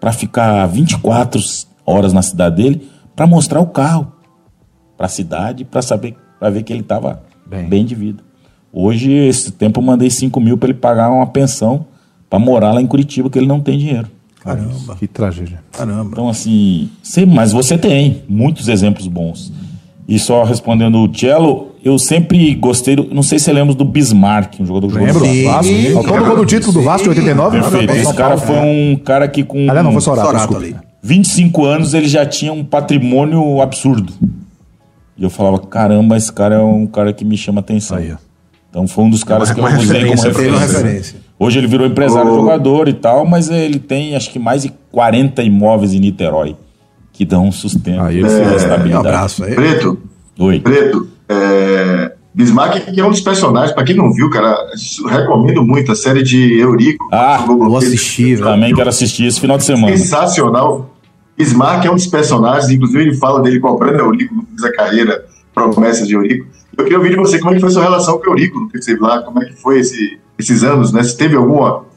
para 0.00 0.12
ficar 0.12 0.66
24 0.66 1.40
horas 1.86 2.12
na 2.12 2.22
cidade 2.22 2.56
dele 2.56 2.88
para 3.14 3.26
mostrar 3.26 3.60
o 3.60 3.66
carro 3.66 4.10
para 5.00 5.06
a 5.06 5.08
cidade, 5.08 5.64
para 5.64 5.80
saber, 5.80 6.14
para 6.38 6.50
ver 6.50 6.62
que 6.62 6.70
ele 6.70 6.82
estava 6.82 7.22
Bem. 7.46 7.64
bem. 7.66 7.86
de 7.86 7.94
vida. 7.94 8.22
Hoje, 8.70 9.10
esse 9.10 9.50
tempo, 9.50 9.80
eu 9.80 9.84
mandei 9.84 10.10
5 10.10 10.38
mil 10.38 10.58
para 10.58 10.68
ele 10.68 10.78
pagar 10.78 11.08
uma 11.10 11.26
pensão 11.26 11.86
para 12.28 12.38
morar 12.38 12.72
lá 12.74 12.82
em 12.82 12.86
Curitiba, 12.86 13.30
que 13.30 13.38
ele 13.38 13.46
não 13.46 13.60
tem 13.60 13.78
dinheiro. 13.78 14.08
Caramba, 14.40 14.96
Que 14.96 15.06
tragédia. 15.08 15.62
caramba. 15.72 16.10
Então, 16.12 16.28
assim, 16.28 16.90
sim, 17.02 17.24
mas 17.24 17.50
você 17.50 17.78
tem 17.78 18.22
muitos 18.28 18.68
exemplos 18.68 19.06
bons. 19.06 19.50
E 20.06 20.18
só 20.18 20.44
respondendo 20.44 20.98
o 20.98 21.10
Cello, 21.18 21.70
eu 21.82 21.98
sempre 21.98 22.54
gostei, 22.54 22.94
do, 22.94 23.04
não 23.12 23.22
sei 23.22 23.38
se 23.38 23.46
você 23.46 23.52
lembra 23.54 23.74
do 23.74 23.86
Bismarck, 23.86 24.60
um 24.60 24.66
jogador 24.66 24.88
que 24.88 25.06
jogou? 25.06 25.24
Sim. 25.24 25.44
Vasco. 25.44 26.24
Gol 26.26 26.36
do 26.36 26.44
título 26.46 26.72
do 26.74 26.82
Vasco 26.82 27.04
de 27.04 27.20
89. 27.20 27.58
Perfeito. 27.58 27.92
Esse 27.94 28.14
cara 28.14 28.36
foi 28.36 28.56
um 28.56 28.96
cara 29.02 29.26
que 29.26 29.42
com 29.44 29.60
Aliás, 29.60 29.82
não, 29.82 29.92
foi 29.92 30.00
Sorato, 30.02 30.26
Sorato 30.26 30.54
desculpa. 30.54 30.78
ali. 30.78 30.90
25 31.02 31.64
anos 31.64 31.94
ele 31.94 32.06
já 32.08 32.26
tinha 32.26 32.52
um 32.52 32.62
patrimônio 32.62 33.62
absurdo. 33.62 34.12
E 35.20 35.22
eu 35.22 35.28
falava, 35.28 35.58
caramba, 35.58 36.16
esse 36.16 36.32
cara 36.32 36.54
é 36.54 36.58
um 36.62 36.86
cara 36.86 37.12
que 37.12 37.26
me 37.26 37.36
chama 37.36 37.60
atenção. 37.60 37.98
Aí. 37.98 38.14
Então 38.70 38.88
foi 38.88 39.04
um 39.04 39.10
dos 39.10 39.22
caras 39.22 39.50
uma- 39.50 39.54
que 39.54 39.60
eu 39.60 39.78
usei 39.78 40.06
como 40.06 40.22
referência. 40.58 41.16
Hoje 41.38 41.58
ele 41.58 41.66
virou 41.66 41.86
empresário 41.86 42.32
Ô. 42.32 42.36
jogador 42.36 42.88
e 42.88 42.94
tal, 42.94 43.26
mas 43.26 43.50
ele 43.50 43.78
tem 43.78 44.16
acho 44.16 44.30
que 44.30 44.38
mais 44.38 44.62
de 44.62 44.72
40 44.90 45.42
imóveis 45.42 45.92
em 45.92 45.98
Niterói 46.00 46.56
que 47.12 47.24
dão 47.26 47.48
um 47.48 47.52
sustento, 47.52 48.00
Aí, 48.00 48.22
uma 48.22 48.32
é, 48.32 48.94
Um 48.94 48.98
abraço 48.98 49.44
aí. 49.44 49.54
Preto, 49.54 49.98
Oi. 50.38 50.58
Preto, 50.60 51.06
é, 51.28 52.12
Bismarck, 52.32 52.92
que 52.94 52.98
é 52.98 53.04
um 53.04 53.10
dos 53.10 53.20
personagens, 53.20 53.72
pra 53.74 53.84
quem 53.84 53.94
não 53.94 54.10
viu, 54.12 54.30
cara, 54.30 54.56
recomendo 55.06 55.62
muito 55.62 55.92
a 55.92 55.94
série 55.94 56.22
de 56.22 56.58
Eurico. 56.58 57.06
Ah, 57.12 57.44
Vou 57.46 57.76
assistir, 57.76 58.36
velho. 58.36 58.46
Também 58.46 58.74
quero 58.74 58.88
assistir 58.88 59.26
esse 59.26 59.38
final 59.38 59.58
de 59.58 59.64
semana. 59.64 59.94
Sensacional. 59.96 60.94
Bismarck 61.44 61.84
é 61.86 61.90
um 61.90 61.94
dos 61.94 62.06
personagens, 62.06 62.70
inclusive 62.70 63.02
ele 63.02 63.14
fala 63.16 63.40
dele 63.42 63.58
cobrando 63.60 63.98
Eurico 63.98 64.34
no 64.34 64.42
fim 64.42 64.56
da 64.56 64.72
carreira, 64.72 65.24
promessas 65.54 66.06
de 66.06 66.14
Eurico. 66.14 66.46
Eu 66.76 66.84
queria 66.84 66.98
ouvir 66.98 67.10
de 67.10 67.16
você 67.16 67.38
como 67.38 67.50
é 67.50 67.54
que 67.54 67.60
foi 67.60 67.68
a 67.68 67.72
sua 67.72 67.82
relação 67.82 68.18
com 68.18 68.26
o 68.26 68.30
Eurico, 68.30 68.68
que 68.68 68.80
você 68.80 68.96
lá, 68.96 69.22
como 69.22 69.42
é 69.42 69.46
que 69.46 69.54
foi 69.54 69.80
esse- 69.80 70.18
esses 70.38 70.62
anos, 70.62 70.92
né? 70.92 71.02
Se 71.02 71.16
teve 71.16 71.36
alguma. 71.36 71.88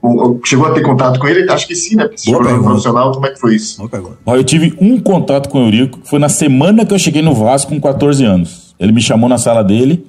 ou- 0.00 0.16
ou 0.20 0.40
chegou 0.44 0.64
a 0.66 0.70
ter 0.70 0.82
contato 0.82 1.18
com 1.18 1.26
ele? 1.26 1.50
Acho 1.50 1.66
que 1.66 1.74
sim, 1.74 1.96
né? 1.96 2.08
Pergunta. 2.08 2.62
profissional, 2.62 3.10
como 3.12 3.26
é 3.26 3.30
que 3.30 3.40
foi 3.40 3.56
isso? 3.56 3.82
Ó, 4.24 4.36
Eu 4.36 4.44
tive 4.44 4.72
um 4.80 5.00
contato 5.00 5.48
com 5.48 5.58
o 5.60 5.66
Eurico, 5.66 5.98
que 5.98 6.08
foi 6.08 6.20
na 6.20 6.28
semana 6.28 6.86
que 6.86 6.94
eu 6.94 6.98
cheguei 7.00 7.20
no 7.20 7.34
Vasco 7.34 7.72
com 7.72 7.80
14 7.80 8.24
anos. 8.24 8.76
Ele 8.78 8.92
me 8.92 9.00
chamou 9.00 9.28
na 9.28 9.38
sala 9.38 9.64
dele 9.64 10.06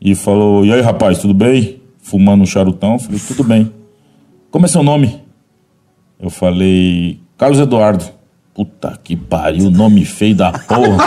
e 0.00 0.14
falou: 0.14 0.64
E 0.64 0.72
aí, 0.72 0.80
rapaz, 0.80 1.18
tudo 1.18 1.34
bem? 1.34 1.82
Fumando 2.00 2.42
um 2.42 2.46
charutão. 2.46 2.92
Eu 2.92 2.98
falei: 3.00 3.20
Tudo 3.26 3.42
bem. 3.42 3.72
Como 4.48 4.64
é 4.64 4.68
seu 4.68 4.82
nome? 4.84 5.20
Eu 6.20 6.30
falei: 6.30 7.18
Carlos 7.40 7.58
Eduardo. 7.58 8.04
Puta 8.54 8.98
que 9.02 9.16
pariu, 9.16 9.70
nome 9.70 10.04
feio 10.04 10.34
da 10.34 10.52
porra. 10.52 10.98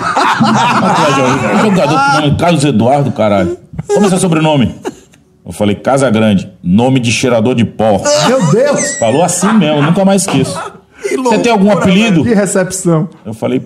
Jogador 1.61 1.99
com 1.99 2.21
nome 2.21 2.37
Carlos 2.37 2.65
Eduardo, 2.65 3.11
caralho. 3.11 3.55
Como 3.85 4.07
é 4.07 4.09
seu 4.09 4.17
sobrenome? 4.17 4.73
Eu 5.45 5.51
falei: 5.51 5.75
Casa 5.75 6.09
Grande, 6.09 6.49
nome 6.63 6.99
de 6.99 7.11
cheirador 7.11 7.53
de 7.53 7.63
pó. 7.63 8.01
Meu 8.27 8.51
Deus! 8.51 8.95
Falou 8.97 9.21
assim 9.21 9.53
mesmo, 9.53 9.83
nunca 9.83 10.03
mais 10.03 10.23
esqueço. 10.23 10.59
Você 11.23 11.37
tem 11.37 11.51
algum 11.51 11.71
apelido? 11.71 12.23
Que 12.23 12.33
recepção. 12.33 13.07
Eu 13.23 13.35
falei 13.35 13.61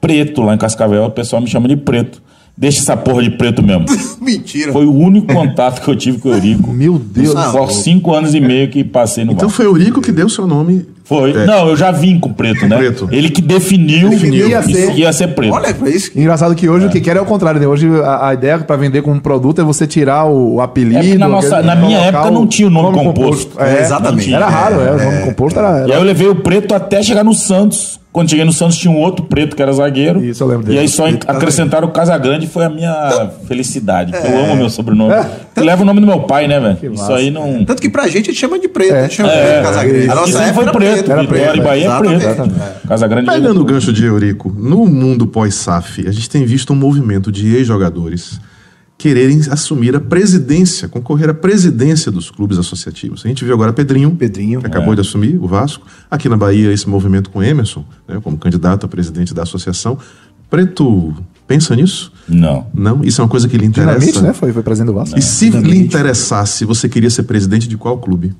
preto 0.00 0.42
lá 0.42 0.54
em 0.54 0.58
Cascavel, 0.58 1.02
o 1.06 1.10
pessoal 1.10 1.42
me 1.42 1.48
chama 1.48 1.66
de 1.66 1.76
preto. 1.76 2.22
Deixa 2.56 2.80
essa 2.80 2.96
porra 2.96 3.22
de 3.22 3.30
preto 3.30 3.62
mesmo. 3.62 3.86
Mentira. 4.20 4.72
Foi 4.72 4.84
o 4.84 4.94
único 4.94 5.32
contato 5.32 5.80
que 5.82 5.88
eu 5.90 5.96
tive 5.96 6.18
com 6.18 6.28
o 6.28 6.34
Eurico. 6.34 6.70
Meu 6.70 6.98
Deus. 6.98 7.34
Por 7.50 7.72
cinco 7.72 8.14
anos 8.14 8.34
e 8.34 8.40
meio 8.40 8.68
que 8.68 8.84
passei 8.84 9.24
no 9.24 9.32
Então 9.32 9.48
Vasco. 9.48 9.56
foi 9.62 9.66
o 9.66 9.70
Eurico 9.76 10.00
que 10.02 10.12
deu 10.12 10.28
seu 10.28 10.46
nome. 10.46 10.86
Foi. 11.12 11.30
É. 11.32 11.46
Não, 11.46 11.68
eu 11.68 11.76
já 11.76 11.90
vim 11.90 12.18
com 12.18 12.32
preto, 12.32 12.66
né? 12.66 12.76
Preto. 12.76 13.08
Ele 13.12 13.28
que 13.30 13.42
definiu, 13.42 14.10
Definiu. 14.10 14.48
Ia 14.48 14.62
que 14.62 14.72
ser. 14.74 14.96
ia 14.96 15.12
ser 15.12 15.28
preto. 15.28 15.52
Olha, 15.54 15.74
foi 15.74 15.90
isso. 15.90 16.10
Engraçado 16.16 16.54
que 16.54 16.68
hoje 16.68 16.86
o 16.86 16.90
que 16.90 17.00
quer 17.00 17.16
é 17.16 17.20
o 17.20 17.24
contrário, 17.24 17.60
né? 17.60 17.66
Hoje 17.66 17.88
a, 18.04 18.28
a 18.28 18.34
ideia 18.34 18.58
para 18.58 18.76
vender 18.76 19.02
como 19.02 19.20
produto 19.20 19.60
é 19.60 19.64
você 19.64 19.86
tirar 19.86 20.24
o, 20.24 20.54
o 20.56 20.60
apelido. 20.60 20.98
É 21.14 21.18
na 21.18 21.28
nossa- 21.28 21.62
na 21.62 21.76
minha 21.76 21.98
época 21.98 22.30
não 22.30 22.46
tinha 22.46 22.68
o 22.68 22.70
nome 22.70 22.98
composto. 22.98 23.60
É, 23.60 23.78
É, 23.78 23.80
exatamente. 23.82 24.32
Era 24.32 24.48
raro, 24.48 24.80
é, 24.80 24.92
o 24.92 24.98
nome 25.04 25.22
composto 25.26 25.58
era. 25.58 25.68
E 25.80 25.82
era- 25.84 25.94
aí 25.94 26.00
eu 26.00 26.02
levei 26.04 26.28
o 26.28 26.36
preto 26.36 26.74
até 26.74 27.02
chegar 27.02 27.24
no 27.24 27.34
Santos. 27.34 28.00
Quando 28.12 28.28
cheguei 28.28 28.44
no 28.44 28.52
Santos 28.52 28.76
tinha 28.76 28.92
um 28.92 28.98
outro 28.98 29.24
preto 29.24 29.56
que 29.56 29.62
era 29.62 29.72
zagueiro. 29.72 30.22
Isso, 30.22 30.42
eu 30.42 30.46
lembro 30.46 30.64
dele. 30.66 30.76
E 30.76 30.80
aí 30.80 30.88
só 30.88 31.04
Preto 31.04 31.30
acrescentaram 31.30 31.88
o 31.88 31.90
Casagrande 31.92 32.46
foi 32.46 32.62
a 32.66 32.68
minha 32.68 33.30
felicidade. 33.48 34.12
porque 34.12 34.26
Eu 34.26 34.44
amo 34.44 34.56
meu 34.56 34.68
sobrenome. 34.68 35.14
Eu 35.56 35.64
levo 35.64 35.82
o 35.82 35.86
nome 35.86 36.00
do 36.00 36.06
meu 36.06 36.20
pai, 36.20 36.46
né, 36.48 36.58
velho? 36.60 36.94
Isso 36.94 37.12
aí 37.12 37.30
não. 37.30 37.64
Tanto 37.64 37.80
que 37.80 37.88
pra 37.88 38.04
gente 38.08 38.28
a 38.28 38.32
gente 38.32 38.34
chama 38.34 38.58
de 38.58 38.68
preto. 38.68 38.94
A 38.94 39.02
gente 39.02 39.14
chama 39.14 39.30
É, 39.30 39.58
de 39.58 39.62
Casagrande. 39.66 39.98
A 39.98 40.04
Isso 40.06 40.14
nossa 40.14 40.38
aí 40.38 40.44
época 40.50 40.54
foi 40.54 40.62
era 40.64 40.72
preto. 40.72 40.94
preto. 40.94 41.10
era 41.10 41.20
Vitória 41.22 41.42
preto, 41.44 41.56
e 41.56 41.60
Bahia 41.62 41.88
é 41.88 41.98
preto. 41.98 42.14
Exatamente. 42.14 42.60
Casagrande 42.88 43.26
Pegando 43.30 43.48
veio 43.50 43.60
o 43.60 43.64
gancho 43.64 43.92
de 43.92 44.04
Eurico, 44.04 44.54
no 44.58 44.86
mundo 44.86 45.26
pós-SAF, 45.26 46.06
a 46.06 46.12
gente 46.12 46.28
tem 46.28 46.44
visto 46.44 46.72
um 46.72 46.76
movimento 46.76 47.30
de 47.32 47.54
ex-jogadores 47.56 48.40
quererem 49.02 49.40
assumir 49.50 49.96
a 49.96 50.00
presidência, 50.00 50.86
concorrer 50.86 51.28
à 51.28 51.34
presidência 51.34 52.08
dos 52.08 52.30
clubes 52.30 52.56
associativos. 52.56 53.22
A 53.24 53.28
gente 53.28 53.44
viu 53.44 53.52
agora 53.52 53.72
Pedrinho, 53.72 54.12
Pedrinho. 54.12 54.60
que 54.60 54.66
acabou 54.68 54.94
de 54.94 55.00
assumir 55.00 55.36
o 55.42 55.48
Vasco. 55.48 55.84
Aqui 56.08 56.28
na 56.28 56.36
Bahia, 56.36 56.72
esse 56.72 56.88
movimento 56.88 57.28
com 57.28 57.42
Emerson, 57.42 57.84
né, 58.06 58.20
como 58.22 58.38
candidato 58.38 58.86
a 58.86 58.88
presidente 58.88 59.34
da 59.34 59.42
associação. 59.42 59.98
Preto, 60.48 61.12
pensa 61.48 61.74
nisso? 61.74 62.12
Não. 62.28 62.68
Não? 62.72 63.02
Isso 63.02 63.20
é 63.20 63.24
uma 63.24 63.28
coisa 63.28 63.48
que 63.48 63.58
lhe 63.58 63.66
interessa? 63.66 63.98
Dinamite, 63.98 64.22
né? 64.22 64.32
Foi, 64.32 64.52
foi 64.52 64.62
presidente 64.62 64.92
do 64.92 64.94
Vasco. 64.94 65.18
E 65.18 65.22
se 65.22 65.50
lhe 65.50 65.78
interessasse, 65.78 66.64
você 66.64 66.88
queria 66.88 67.10
ser 67.10 67.24
presidente 67.24 67.66
de 67.66 67.76
qual 67.76 67.98
clube? 67.98 68.32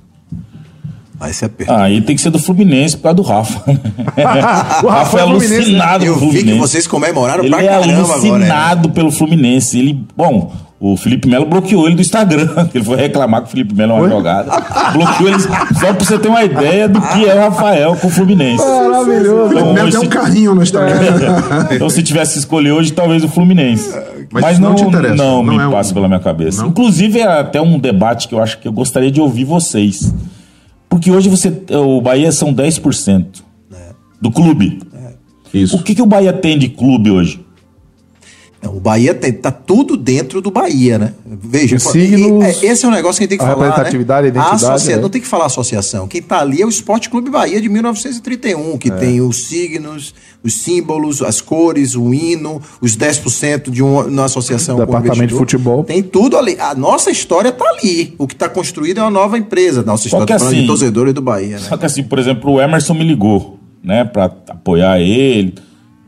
Mas 1.23 1.37
isso 1.37 1.45
é 1.45 1.49
pergunta. 1.49 1.79
Ah, 1.79 1.85
aí 1.85 2.01
tem 2.01 2.17
que 2.17 2.21
ser 2.23 2.31
do 2.31 2.39
Fluminense 2.41 2.97
por 2.97 3.05
causa 3.05 3.15
do 3.17 3.23
Rafa. 3.23 3.63
O 4.83 4.89
Rafa 4.89 5.19
é 5.19 5.23
Fluminense, 5.23 5.49
né? 5.51 5.57
alucinado 5.57 6.05
Eu 6.05 6.15
pelo 6.15 6.27
vi 6.27 6.27
que 6.33 6.39
Fluminense. 6.43 6.59
vocês 6.69 6.87
comemoraram 6.89 7.45
Ele 7.45 7.51
pra 7.51 7.63
é 7.63 7.69
caramba 7.69 7.93
agora. 7.93 8.07
né? 8.09 8.13
alucinado 8.29 8.91
pelo 8.91 9.13
Fluminense. 9.13 9.79
Ele, 9.79 10.05
bom, 10.17 10.53
o 10.81 10.97
Felipe 10.97 11.29
Melo 11.29 11.47
bloqueou 11.47 11.87
ele 11.87 11.95
do 11.95 12.01
Instagram. 12.03 12.49
que 12.67 12.77
Ele 12.79 12.85
foi 12.85 12.97
reclamar 12.97 13.43
que 13.43 13.47
o 13.47 13.51
Felipe 13.53 13.73
Melo 13.75 13.93
é 13.93 13.95
uma 14.01 14.09
jogada. 14.09 14.51
bloqueou 14.93 15.29
ele 15.29 15.39
só 15.41 15.93
pra 15.95 16.05
você 16.05 16.19
ter 16.19 16.27
uma 16.29 16.43
ideia 16.43 16.89
do 16.89 17.01
que 17.01 17.25
é 17.29 17.35
o 17.37 17.39
Rafael 17.39 17.95
com 17.97 18.09
o 18.09 18.11
Fluminense. 18.11 18.65
Maravilhoso. 18.65 19.53
Então, 19.55 19.73
hoje, 19.75 19.91
ter 19.93 19.99
um 19.99 20.01
se- 20.01 20.07
carrinho 20.09 20.55
no 20.57 20.63
Instagram. 20.65 20.99
então, 21.71 21.89
se 21.89 22.03
tivesse 22.03 22.33
que 22.33 22.39
escolher 22.41 22.73
hoje, 22.73 22.93
talvez 22.93 23.23
o 23.23 23.29
Fluminense. 23.29 23.89
Mas 24.33 24.43
Mas, 24.43 24.59
não 24.59 24.71
não, 24.71 24.75
te 24.77 24.83
interessa, 24.85 25.15
não, 25.15 25.43
não 25.43 25.55
me 25.55 25.63
é 25.63 25.67
um- 25.69 25.71
passa 25.71 25.95
pela 25.95 26.09
minha 26.09 26.19
cabeça. 26.21 26.63
Não? 26.63 26.71
Inclusive, 26.71 27.21
é 27.21 27.27
até 27.41 27.61
um 27.61 27.79
debate 27.79 28.27
que 28.27 28.35
eu 28.35 28.43
acho 28.43 28.59
que 28.59 28.67
eu 28.67 28.73
gostaria 28.73 29.11
de 29.11 29.21
ouvir 29.21 29.45
vocês. 29.45 30.13
Porque 30.93 31.11
hoje 31.11 31.31
você, 31.31 31.51
o 31.71 32.03
Bahia 32.03 32.31
são 32.31 32.55
10% 32.55 33.43
do 34.21 34.31
clube. 34.31 34.79
Isso. 35.55 35.75
O 35.75 35.83
que, 35.83 35.95
que 35.95 36.03
o 36.03 36.07
Bahia 36.07 36.35
tem 36.35 36.59
de 36.59 36.69
clube 36.69 37.11
hoje? 37.11 37.43
Não, 38.63 38.77
o 38.77 38.81
Bahia 38.81 39.13
tem, 39.13 39.33
tá 39.33 39.51
tudo 39.51 39.97
dentro 39.97 40.41
do 40.41 40.49
Bahia, 40.51 40.97
né? 40.97 41.15
Veja, 41.27 41.75
Os 41.77 41.83
signos, 41.83 42.45
e- 42.61 42.65
e- 42.65 42.69
esse 42.71 42.85
é 42.85 42.89
um 42.89 42.93
negócio 42.93 43.19
que 43.19 43.25
a 43.25 43.27
gente 43.27 43.31
tem 43.31 43.39
que 43.39 43.45
a 43.45 43.49
falar. 43.49 43.65
representatividade, 43.67 44.23
né? 44.23 44.29
a 44.29 44.31
identidade, 44.47 44.75
associa- 44.75 44.95
é. 44.95 45.01
Não 45.01 45.09
tem 45.09 45.21
que 45.21 45.27
falar 45.27 45.47
associação. 45.47 46.07
Quem 46.07 46.23
tá 46.23 46.39
ali 46.41 46.63
é 46.63 46.67
o 46.67 46.69
Esporte 46.69 47.11
Clube 47.11 47.29
Bahia 47.29 47.61
de 47.61 47.69
1931, 47.69 48.75
É. 48.75 48.79
que 48.79 48.91
tem 48.91 49.21
os 49.21 49.47
signos, 49.49 50.15
os 50.45 50.55
símbolos, 50.63 51.23
as 51.23 51.41
cores, 51.41 51.97
o 51.97 52.15
hino, 52.15 52.63
os 52.81 52.95
10% 52.97 53.69
de 53.71 53.83
uma, 53.83 54.05
uma 54.05 54.25
associação. 54.27 54.77
com 54.77 54.87
Departamento 54.87 55.33
de 55.33 55.39
futebol. 55.39 55.83
Tem 55.83 56.01
tudo 56.03 56.37
ali. 56.37 56.57
A 56.61 56.73
nossa 56.75 57.11
história 57.11 57.51
tá 57.51 57.65
ali. 57.69 58.15
O 58.17 58.29
que 58.29 58.37
tá 58.37 58.49
construído 58.49 58.99
é 58.99 59.03
uma 59.03 59.11
nova 59.11 59.37
empresa. 59.39 59.83
Nossa 59.83 60.07
história 60.07 60.27
tá 60.27 60.39
falando 60.39 60.53
assim- 60.53 60.61
de 60.63 60.67
torcedores 60.69 61.13
do 61.15 61.21
Bahia, 61.23 61.59
né? 61.59 61.67
Só 61.69 61.77
que 61.77 61.85
assim, 61.87 62.03
por 62.05 62.19
exemplo, 62.19 62.53
o 62.53 62.61
Emerson 62.61 62.95
me 62.95 63.03
ligou, 63.05 63.59
né, 63.83 64.05
pra 64.05 64.27
apoiar 64.27 65.01
ele. 65.01 65.55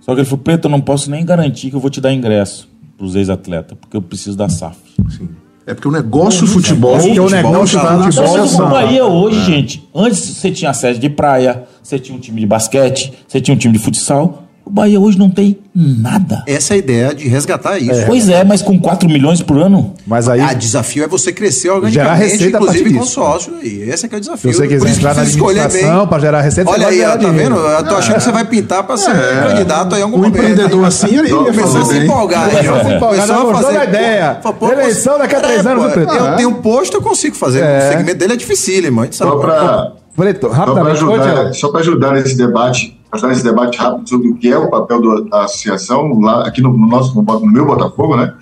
Só 0.05 0.13
que 0.15 0.21
ele 0.21 0.25
falou, 0.27 0.43
Preto, 0.45 0.67
eu 0.67 0.71
não 0.71 0.81
posso 0.81 1.11
nem 1.11 1.25
garantir 1.25 1.71
que 1.71 1.77
eu 1.77 1.81
vou 1.81 1.91
te 1.91 2.01
dar 2.01 2.13
ingresso 2.13 2.69
pros 2.99 3.15
ex-atletas, 3.17 3.77
porque 3.81 3.97
eu 3.97 4.03
preciso 4.03 4.37
da 4.37 4.49
SAF. 4.49 4.77
Sim. 5.17 5.29
É 5.67 5.73
porque 5.73 5.89
o 5.89 5.91
negócio 5.91 6.47
futebol. 6.47 6.93
Porque 6.99 7.19
o 7.19 7.27
futebol 7.27 7.53
negócio 7.53 7.81
tá 7.81 7.93
do 7.95 7.99
lá. 8.01 8.05
futebol 8.05 8.29
Então, 8.35 8.49
são- 8.49 8.67
o 8.67 8.71
Bahia 8.71 9.07
hoje, 9.07 9.43
gente, 9.45 9.89
antes 9.95 10.19
você 10.21 10.51
tinha 10.51 10.73
sede 10.75 10.99
de 10.99 11.09
praia, 11.09 11.65
você 11.83 11.99
tinha 11.99 12.17
um 12.17 12.21
time 12.21 12.39
de 12.41 12.47
basquete, 12.47 13.13
você 13.27 13.41
tinha 13.41 13.55
um 13.55 13.59
time 13.59 13.73
de 13.73 13.83
futsal. 13.83 14.44
O 14.67 14.71
Bahia 14.71 14.99
hoje 14.99 15.19
não 15.19 15.29
tem 15.29 15.59
nada. 15.75 16.43
Essa 16.47 16.73
é 16.73 16.77
a 16.77 16.79
ideia 16.79 17.15
de 17.15 17.29
resgatar 17.29 17.77
isso. 17.79 18.07
Pois 18.07 18.31
é, 18.31 18.43
mas 18.45 18.63
com 18.63 18.79
4 18.79 19.07
milhões 19.09 19.43
por 19.43 19.59
ano? 19.59 19.93
Mas 20.07 20.27
aí, 20.27 20.41
Ah, 20.41 20.55
desafio 20.55 21.05
é 21.05 21.07
você 21.07 21.33
crescer 21.33 21.69
Gerar 21.69 21.75
organicamente, 21.77 22.23
receita 22.33 22.57
a 22.57 22.61
partir 22.61 22.79
inclusive 22.79 22.99
com 22.99 23.05
sócio. 23.05 23.53
E 23.63 23.83
esse 23.83 24.07
é 24.07 24.09
que 24.09 24.15
é 24.15 24.19
o 24.19 24.23
se 24.23 24.29
desafio. 24.31 24.53
você 24.55 24.63
Por 24.63 24.69
quiser 24.69 24.91
entrar 24.97 25.15
na 25.15 25.21
administração 25.23 26.07
para 26.09 26.19
gerar 26.19 26.41
receita, 26.41 26.71
Olha 26.71 26.87
você 26.87 26.93
aí, 26.93 26.97
gerar 26.97 27.11
tá 27.11 27.17
dinheiro. 27.19 27.55
vendo? 27.57 27.67
Eu 27.67 27.85
tô 27.85 27.95
achando 27.97 28.15
que 28.17 28.23
você 28.23 28.33
vai 28.33 28.45
pintar 28.47 28.83
pra 28.85 28.97
ser 28.97 29.11
candidato 29.49 29.95
aí 29.95 30.01
em 30.01 30.05
algum 30.05 30.17
Um 30.17 30.21
momento. 30.23 30.37
empreendedor 30.39 30.85
assim, 30.87 31.15
ele 31.19 31.29
ia 31.29 31.53
fazer 31.53 31.79
a 31.79 31.85
se 31.85 31.99
empolgar. 31.99 32.45
aí. 32.45 32.51
Começou 32.57 32.75
a 32.75 32.85
se 32.85 32.93
empolgar, 32.95 33.31
a 33.31 33.53
fazer- 33.63 33.73
da 33.79 33.85
ideia. 33.85 34.39
Pô, 34.43 34.53
pô, 34.55 34.73
Eleição 34.73 35.19
daqui 35.19 35.35
a 35.35 35.41
três 35.41 35.67
é, 35.67 35.69
anos, 35.71 35.85
pô, 35.85 35.91
Preto? 35.91 36.15
Eu 36.15 36.25
Ah. 36.25 36.33
tenho 36.37 36.49
um 36.49 36.55
posto, 36.55 36.97
eu 36.97 37.03
consigo 37.03 37.37
fazer. 37.37 37.61
É. 37.63 37.89
O 37.89 37.93
segmento 37.93 38.19
dele 38.19 38.33
é 38.33 38.37
dificílimo, 38.37 39.03
a 39.03 39.05
gente 39.05 39.17
sabe. 39.17 39.31
Só 39.31 39.37
para 39.37 39.93
Só 40.17 40.75
para 40.75 40.93
ajudar, 40.93 41.55
só 41.55 41.69
pra 41.69 41.81
ajudar 41.81 42.13
nesse 42.13 42.37
debate, 42.37 42.94
ajudar 43.15 43.29
nesse 43.29 43.45
debate 43.45 43.79
rápido 43.79 44.09
sobre 44.09 44.29
o 44.29 44.35
que 44.35 44.49
é 44.53 44.59
o 44.59 44.71
papel 44.71 45.01
do- 45.01 45.25
da 45.25 45.45
associação, 45.45 46.21
lá 46.21 46.47
aqui 46.47 46.61
no, 46.61 46.73
no 46.77 46.87
nosso, 46.87 47.15
no, 47.15 47.47
meu 47.47 47.67
Botafogo, 47.67 48.17
né? 48.17 48.33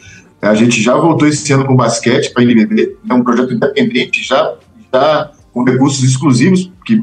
A 0.41 0.55
gente 0.55 0.83
já 0.83 0.97
voltou 0.97 1.29
esse 1.29 1.53
ano 1.53 1.65
com 1.65 1.77
basquete 1.77 2.33
para 2.33 2.43
a 2.43 2.45
NBB, 2.47 2.97
é 3.09 3.15
um 3.15 3.23
projeto 3.23 3.53
independente, 3.55 4.23
já, 4.27 4.55
já 4.93 5.31
com 5.53 5.63
recursos 5.65 6.03
exclusivos 6.03 6.71
que 6.85 7.03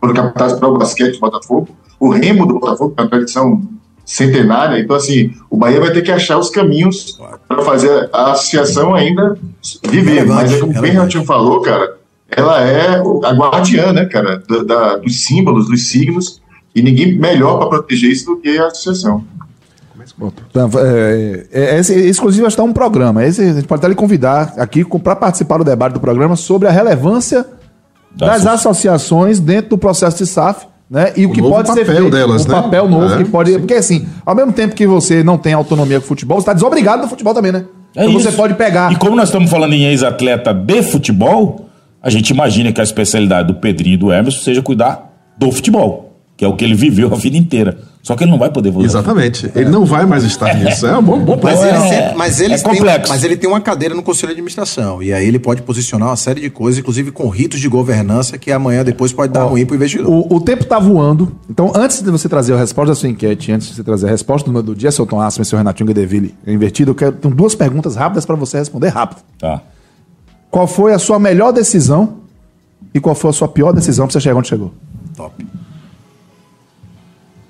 foram 0.00 0.14
captados 0.14 0.58
para 0.58 0.68
o 0.68 0.78
basquete 0.78 1.14
do 1.14 1.20
Botafogo. 1.20 1.68
O 1.98 2.10
Remo 2.10 2.46
do 2.46 2.60
Botafogo, 2.60 2.94
que 2.94 3.00
é 3.00 3.02
uma 3.04 3.10
tradição 3.10 3.62
centenária, 4.04 4.78
então 4.78 4.94
assim, 4.94 5.32
o 5.50 5.56
Bahia 5.56 5.80
vai 5.80 5.90
ter 5.92 6.02
que 6.02 6.12
achar 6.12 6.38
os 6.38 6.48
caminhos 6.48 7.18
para 7.48 7.62
fazer 7.62 8.08
a 8.12 8.32
associação 8.32 8.94
ainda 8.94 9.36
viver. 9.88 10.24
Mas 10.26 10.52
é 10.52 10.60
como 10.60 10.72
o. 10.72 10.80
Ratinho 11.02 11.24
falou, 11.24 11.60
cara, 11.62 11.96
ela 12.30 12.60
é 12.62 12.98
a 12.98 13.32
guardiã, 13.32 13.92
né, 13.92 14.04
cara, 14.04 14.40
da, 14.48 14.62
da- 14.62 14.96
dos 14.96 15.24
símbolos, 15.24 15.68
dos 15.68 15.88
signos, 15.88 16.40
e 16.76 16.82
ninguém 16.82 17.18
melhor 17.18 17.58
para 17.58 17.68
proteger 17.68 18.10
isso 18.12 18.26
do 18.26 18.36
que 18.36 18.56
a 18.58 18.66
associação. 18.66 19.24
Então, 20.50 20.70
é, 20.78 21.46
é, 21.52 21.78
esse, 21.78 21.92
esse, 21.92 22.18
inclusive, 22.20 22.46
está 22.46 22.62
um 22.62 22.72
programa. 22.72 23.24
Esse, 23.24 23.42
a 23.42 23.52
gente 23.52 23.66
pode 23.66 23.80
até 23.80 23.88
lhe 23.88 23.94
convidar 23.94 24.54
aqui 24.56 24.84
para 24.84 25.16
participar 25.16 25.58
do 25.58 25.64
debate 25.64 25.94
do 25.94 26.00
programa 26.00 26.36
sobre 26.36 26.68
a 26.68 26.70
relevância 26.70 27.44
Da 28.16 28.26
das 28.28 28.46
asso- 28.46 28.68
associações 28.68 29.40
dentro 29.40 29.70
do 29.70 29.78
processo 29.78 30.18
de 30.18 30.26
SAF 30.26 30.66
Né? 30.88 31.12
E 31.16 31.26
o, 31.26 31.30
O 31.30 31.32
que 31.32 31.40
novo 31.40 31.54
pode 31.54 31.68
ser 31.72 31.80
papel 31.84 31.96
feito, 32.02 32.10
delas, 32.12 32.44
o 32.44 32.48
né? 32.48 32.54
papel 32.54 32.88
novo 32.88 33.14
É, 33.14 33.16
que 33.18 33.24
pode. 33.24 33.58
Porque 33.58 33.74
assim, 33.74 34.06
ao 34.24 34.34
mesmo 34.36 34.52
tempo 34.52 34.74
que 34.76 34.86
você 34.86 35.24
não 35.24 35.36
tem 35.36 35.52
autonomia 35.52 35.98
com 35.98 36.04
o 36.04 36.08
futebol, 36.08 36.36
você 36.38 36.42
está 36.42 36.52
desobrigado 36.52 37.02
do 37.02 37.08
futebol 37.08 37.34
também, 37.34 37.50
né? 37.50 37.64
É 37.96 38.04
então 38.04 38.16
isso. 38.20 38.30
você 38.30 38.36
pode 38.36 38.54
pegar. 38.54 38.92
E 38.92 38.96
como 38.96 39.16
nós 39.16 39.28
estamos 39.28 39.50
falando 39.50 39.72
em 39.72 39.84
ex-atleta 39.86 40.54
de 40.54 40.82
futebol, 40.84 41.68
a 42.00 42.08
gente 42.10 42.30
imagina 42.30 42.70
que 42.72 42.80
a 42.80 42.84
especialidade 42.84 43.48
do 43.48 43.54
Pedrinho 43.54 43.94
e 43.94 43.96
do 43.96 44.12
Emerson 44.12 44.40
seja 44.40 44.62
cuidar 44.62 45.12
do 45.36 45.50
futebol, 45.50 46.05
que 46.36 46.44
é 46.44 46.48
o 46.48 46.54
que 46.54 46.64
ele 46.64 46.74
viveu 46.74 47.12
a 47.12 47.16
vida 47.16 47.36
inteira. 47.36 47.78
Só 48.02 48.14
que 48.14 48.22
ele 48.22 48.30
não 48.30 48.38
vai 48.38 48.50
poder 48.52 48.70
voltar. 48.70 48.86
Exatamente. 48.86 49.50
Ele 49.52 49.68
não 49.68 49.84
vai 49.84 50.06
mais 50.06 50.22
estar 50.22 50.54
nisso. 50.54 50.86
É 50.86 50.96
um 50.96 51.02
bom, 51.02 51.18
bom 51.18 51.40
Mas, 51.42 51.60
ele, 51.60 51.70
é- 51.76 51.80
sempre- 51.88 52.14
mas, 52.16 52.40
ele 52.40 52.54
é 52.54 52.58
tem, 52.58 52.72
complexo. 52.76 53.12
mas 53.12 53.24
ele 53.24 53.36
tem 53.36 53.50
uma 53.50 53.60
cadeira 53.60 53.96
no 53.96 54.02
conselho 54.02 54.28
de 54.28 54.34
administração. 54.34 55.02
E 55.02 55.12
aí 55.12 55.26
ele 55.26 55.40
pode 55.40 55.62
posicionar 55.62 56.10
uma 56.10 56.16
série 56.16 56.40
de 56.40 56.48
coisas, 56.48 56.78
inclusive 56.78 57.10
com 57.10 57.28
ritos 57.28 57.58
de 57.58 57.68
governança, 57.68 58.38
que 58.38 58.52
amanhã 58.52 58.84
depois 58.84 59.12
pode 59.12 59.32
dar 59.32 59.42
ruim 59.42 59.66
pro 59.66 59.74
investidor. 59.74 60.08
O, 60.08 60.36
o 60.36 60.40
tempo 60.40 60.64
tá 60.64 60.78
voando. 60.78 61.32
Então, 61.50 61.72
antes 61.74 62.00
de 62.00 62.08
você 62.08 62.28
trazer 62.28 62.52
a 62.54 62.58
resposta 62.58 62.92
da 62.92 62.94
sua 62.94 63.08
enquete, 63.08 63.50
antes 63.50 63.66
de 63.70 63.74
você 63.74 63.82
trazer 63.82 64.06
a 64.06 64.10
resposta 64.10 64.48
do, 64.48 64.62
do 64.62 64.74
dia, 64.76 64.92
seu 64.92 65.04
Tom 65.04 65.20
Asma 65.20 65.42
e 65.42 65.44
seu 65.44 65.58
Renatinho 65.58 65.88
Guedeville 65.88 66.32
invertido, 66.46 66.92
eu 66.92 66.94
quero 66.94 67.10
tenho 67.10 67.34
duas 67.34 67.56
perguntas 67.56 67.96
rápidas 67.96 68.24
para 68.24 68.36
você 68.36 68.56
responder 68.58 68.88
rápido. 68.90 69.18
Tá. 69.36 69.62
Qual 70.48 70.68
foi 70.68 70.92
a 70.92 70.98
sua 71.00 71.18
melhor 71.18 71.50
decisão 71.52 72.18
e 72.94 73.00
qual 73.00 73.16
foi 73.16 73.30
a 73.30 73.32
sua 73.32 73.48
pior 73.48 73.72
decisão 73.72 74.06
para 74.06 74.12
você 74.12 74.20
chegar 74.20 74.36
onde 74.38 74.46
chegou? 74.46 74.72
Top. 75.16 75.44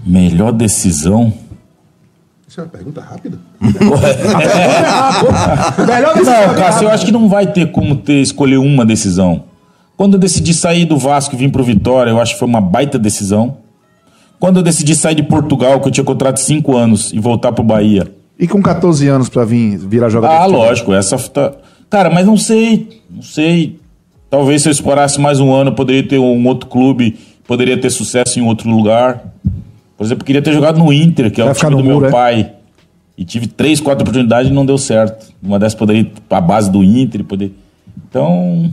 Melhor 0.06 0.52
decisão. 0.52 1.32
Isso 2.46 2.60
é 2.60 2.62
uma 2.62 2.68
pergunta 2.68 3.00
rápida. 3.00 3.38
melhor 5.84 6.16
Não, 6.16 6.54
Cássio, 6.54 6.84
eu 6.84 6.90
acho 6.90 7.04
que 7.04 7.10
não 7.10 7.28
vai 7.28 7.48
ter 7.48 7.72
como 7.72 7.96
ter 7.96 8.20
escolher 8.20 8.58
uma 8.58 8.86
decisão. 8.86 9.42
Quando 9.96 10.14
eu 10.14 10.20
decidi 10.20 10.54
sair 10.54 10.84
do 10.84 10.96
Vasco 10.96 11.34
e 11.34 11.38
vim 11.38 11.50
pro 11.50 11.64
Vitória, 11.64 12.10
eu 12.10 12.20
acho 12.20 12.34
que 12.34 12.38
foi 12.38 12.46
uma 12.46 12.60
baita 12.60 12.98
decisão. 12.98 13.56
Quando 14.38 14.58
eu 14.58 14.62
decidi 14.62 14.94
sair 14.94 15.16
de 15.16 15.24
Portugal, 15.24 15.80
que 15.80 15.88
eu 15.88 15.92
tinha 15.92 16.04
contrato 16.04 16.36
de 16.36 16.42
5 16.42 16.76
anos, 16.76 17.12
e 17.12 17.18
voltar 17.18 17.50
pro 17.52 17.64
Bahia. 17.64 18.06
E 18.38 18.46
com 18.46 18.62
14 18.62 19.08
anos 19.08 19.28
para 19.28 19.44
vir 19.44 19.78
virar 19.78 20.08
jogador? 20.08 20.34
Ah, 20.34 20.38
de 20.38 20.44
futebol? 20.44 20.66
lógico, 20.66 20.92
essa 20.92 21.18
tá... 21.30 21.52
Cara, 21.88 22.10
mas 22.10 22.26
não 22.26 22.36
sei, 22.36 23.02
não 23.10 23.22
sei. 23.22 23.80
Talvez 24.30 24.62
se 24.62 24.68
eu 24.68 24.72
explorasse 24.72 25.20
mais 25.20 25.40
um 25.40 25.52
ano, 25.52 25.70
eu 25.70 25.74
poderia 25.74 26.06
ter 26.06 26.18
um 26.18 26.46
outro 26.46 26.68
clube, 26.68 27.18
poderia 27.46 27.80
ter 27.80 27.90
sucesso 27.90 28.38
em 28.38 28.42
outro 28.42 28.68
lugar. 28.68 29.24
Por 29.96 30.04
exemplo, 30.04 30.22
eu 30.22 30.26
queria 30.26 30.42
ter 30.42 30.52
jogado 30.52 30.78
no 30.78 30.92
Inter, 30.92 31.30
que 31.30 31.40
é 31.40 31.44
Vai 31.44 31.52
o 31.52 31.56
time 31.56 31.70
do 31.70 31.76
no 31.78 31.82
meu 31.84 31.94
muro, 31.94 32.06
é? 32.06 32.10
pai. 32.10 32.52
E 33.16 33.24
tive 33.24 33.46
três, 33.46 33.80
quatro 33.80 34.02
oportunidades 34.02 34.50
e 34.50 34.54
não 34.54 34.66
deu 34.66 34.76
certo. 34.76 35.32
Uma 35.42 35.58
dessas 35.58 35.74
poderia 35.78 36.02
ir 36.02 36.12
pra 36.28 36.40
base 36.40 36.70
do 36.70 36.84
Inter, 36.84 37.24
poder. 37.24 37.52
Então, 38.08 38.70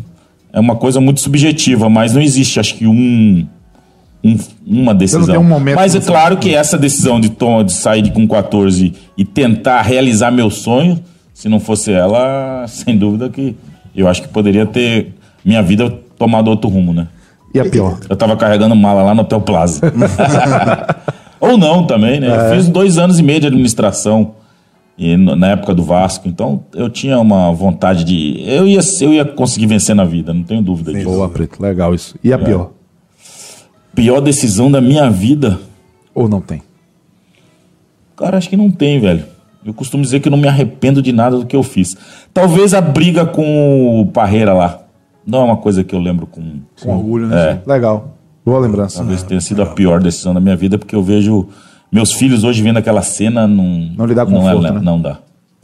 é 0.51 0.59
uma 0.59 0.75
coisa 0.75 0.99
muito 0.99 1.21
subjetiva, 1.21 1.89
mas 1.89 2.13
não 2.13 2.21
existe, 2.21 2.59
acho 2.59 2.75
que 2.75 2.85
um, 2.85 3.47
um- 4.23 4.37
uma 4.67 4.93
decisão. 4.93 5.39
um 5.39 5.43
momento 5.43 5.75
mas 5.75 5.95
é 5.95 6.01
claro 6.01 6.37
que 6.37 6.53
essa 6.53 6.77
decisão 6.77 7.19
de, 7.21 7.29
tom, 7.29 7.63
de 7.63 7.71
sair 7.73 8.01
de 8.01 8.11
com 8.11 8.27
14 8.27 8.93
e 9.17 9.23
tentar 9.23 9.81
realizar 9.81 10.29
meu 10.29 10.49
sonho, 10.49 11.01
se 11.33 11.47
não 11.47 11.59
fosse 11.59 11.91
ela, 11.93 12.65
sem 12.67 12.97
dúvida 12.97 13.29
que 13.29 13.55
eu 13.95 14.07
acho 14.09 14.21
que 14.23 14.27
poderia 14.27 14.65
ter 14.65 15.13
minha 15.45 15.61
vida 15.63 15.89
tomado 16.17 16.49
outro 16.49 16.69
rumo, 16.69 16.93
né? 16.93 17.07
E 17.53 17.59
a 17.59 17.65
pior? 17.65 17.99
Eu 18.09 18.15
tava 18.15 18.35
carregando 18.35 18.75
mala 18.75 19.03
lá 19.03 19.13
no 19.13 19.21
Hotel 19.21 19.41
Plaza. 19.41 19.81
Ou 21.39 21.57
não 21.57 21.85
também, 21.85 22.19
né? 22.19 22.27
É. 22.27 22.51
Eu 22.51 22.55
fiz 22.55 22.67
dois 22.69 22.97
anos 22.97 23.19
e 23.19 23.23
meio 23.23 23.39
de 23.41 23.47
administração 23.47 24.35
e 24.97 25.17
na 25.17 25.49
época 25.51 25.73
do 25.75 25.83
Vasco. 25.83 26.27
Então 26.27 26.63
eu 26.73 26.89
tinha 26.89 27.19
uma 27.19 27.51
vontade 27.51 28.03
de. 28.03 28.41
Eu 28.45 28.67
ia, 28.67 28.79
eu 29.01 29.13
ia 29.13 29.25
conseguir 29.25 29.67
vencer 29.67 29.95
na 29.95 30.05
vida, 30.05 30.33
não 30.33 30.43
tenho 30.43 30.61
dúvida 30.61 30.93
disso. 30.93 31.05
Boa, 31.05 31.29
Preto. 31.29 31.61
Legal 31.61 31.93
isso. 31.93 32.15
E 32.23 32.31
a 32.31 32.35
É. 32.37 32.39
pior? 32.39 32.71
Pior 33.93 34.19
decisão 34.21 34.71
da 34.71 34.81
minha 34.81 35.09
vida. 35.09 35.59
Ou 36.15 36.27
não 36.29 36.41
tem? 36.41 36.61
Cara, 38.15 38.37
acho 38.37 38.49
que 38.49 38.57
não 38.57 38.71
tem, 38.71 38.99
velho. 38.99 39.25
Eu 39.65 39.73
costumo 39.73 40.03
dizer 40.03 40.19
que 40.19 40.27
eu 40.27 40.31
não 40.31 40.37
me 40.37 40.47
arrependo 40.47 41.01
de 41.01 41.11
nada 41.11 41.37
do 41.37 41.45
que 41.45 41.55
eu 41.55 41.63
fiz. 41.63 41.95
Talvez 42.33 42.73
a 42.73 42.81
briga 42.81 43.25
com 43.25 44.01
o 44.01 44.05
Parreira 44.07 44.53
lá. 44.53 44.79
Não 45.25 45.39
é 45.41 45.43
uma 45.43 45.57
coisa 45.57 45.83
que 45.83 45.93
eu 45.95 45.99
lembro 45.99 46.25
com. 46.25 46.59
Com 46.81 46.95
orgulho, 46.95 47.27
né? 47.27 47.61
É. 47.65 47.69
Legal. 47.71 48.17
Boa 48.45 48.59
lembrança. 48.59 48.97
Talvez 48.97 49.23
tenha 49.23 49.39
sido 49.39 49.61
a 49.61 49.65
pior 49.67 50.01
decisão 50.01 50.33
da 50.33 50.39
minha 50.39 50.55
vida, 50.55 50.77
porque 50.77 50.95
eu 50.95 51.01
vejo 51.03 51.47
meus 51.91 52.11
filhos 52.11 52.43
hoje 52.43 52.61
vendo 52.61 52.77
aquela 52.77 53.01
cena. 53.01 53.47
Não, 53.47 53.89
Não 53.97 54.05
lhe 54.05 54.13
dá 54.13 54.25
não, 54.25 54.31
conforto, 54.41 54.61
né? 54.73 54.81
não 54.83 55.01
dá. 55.01 55.19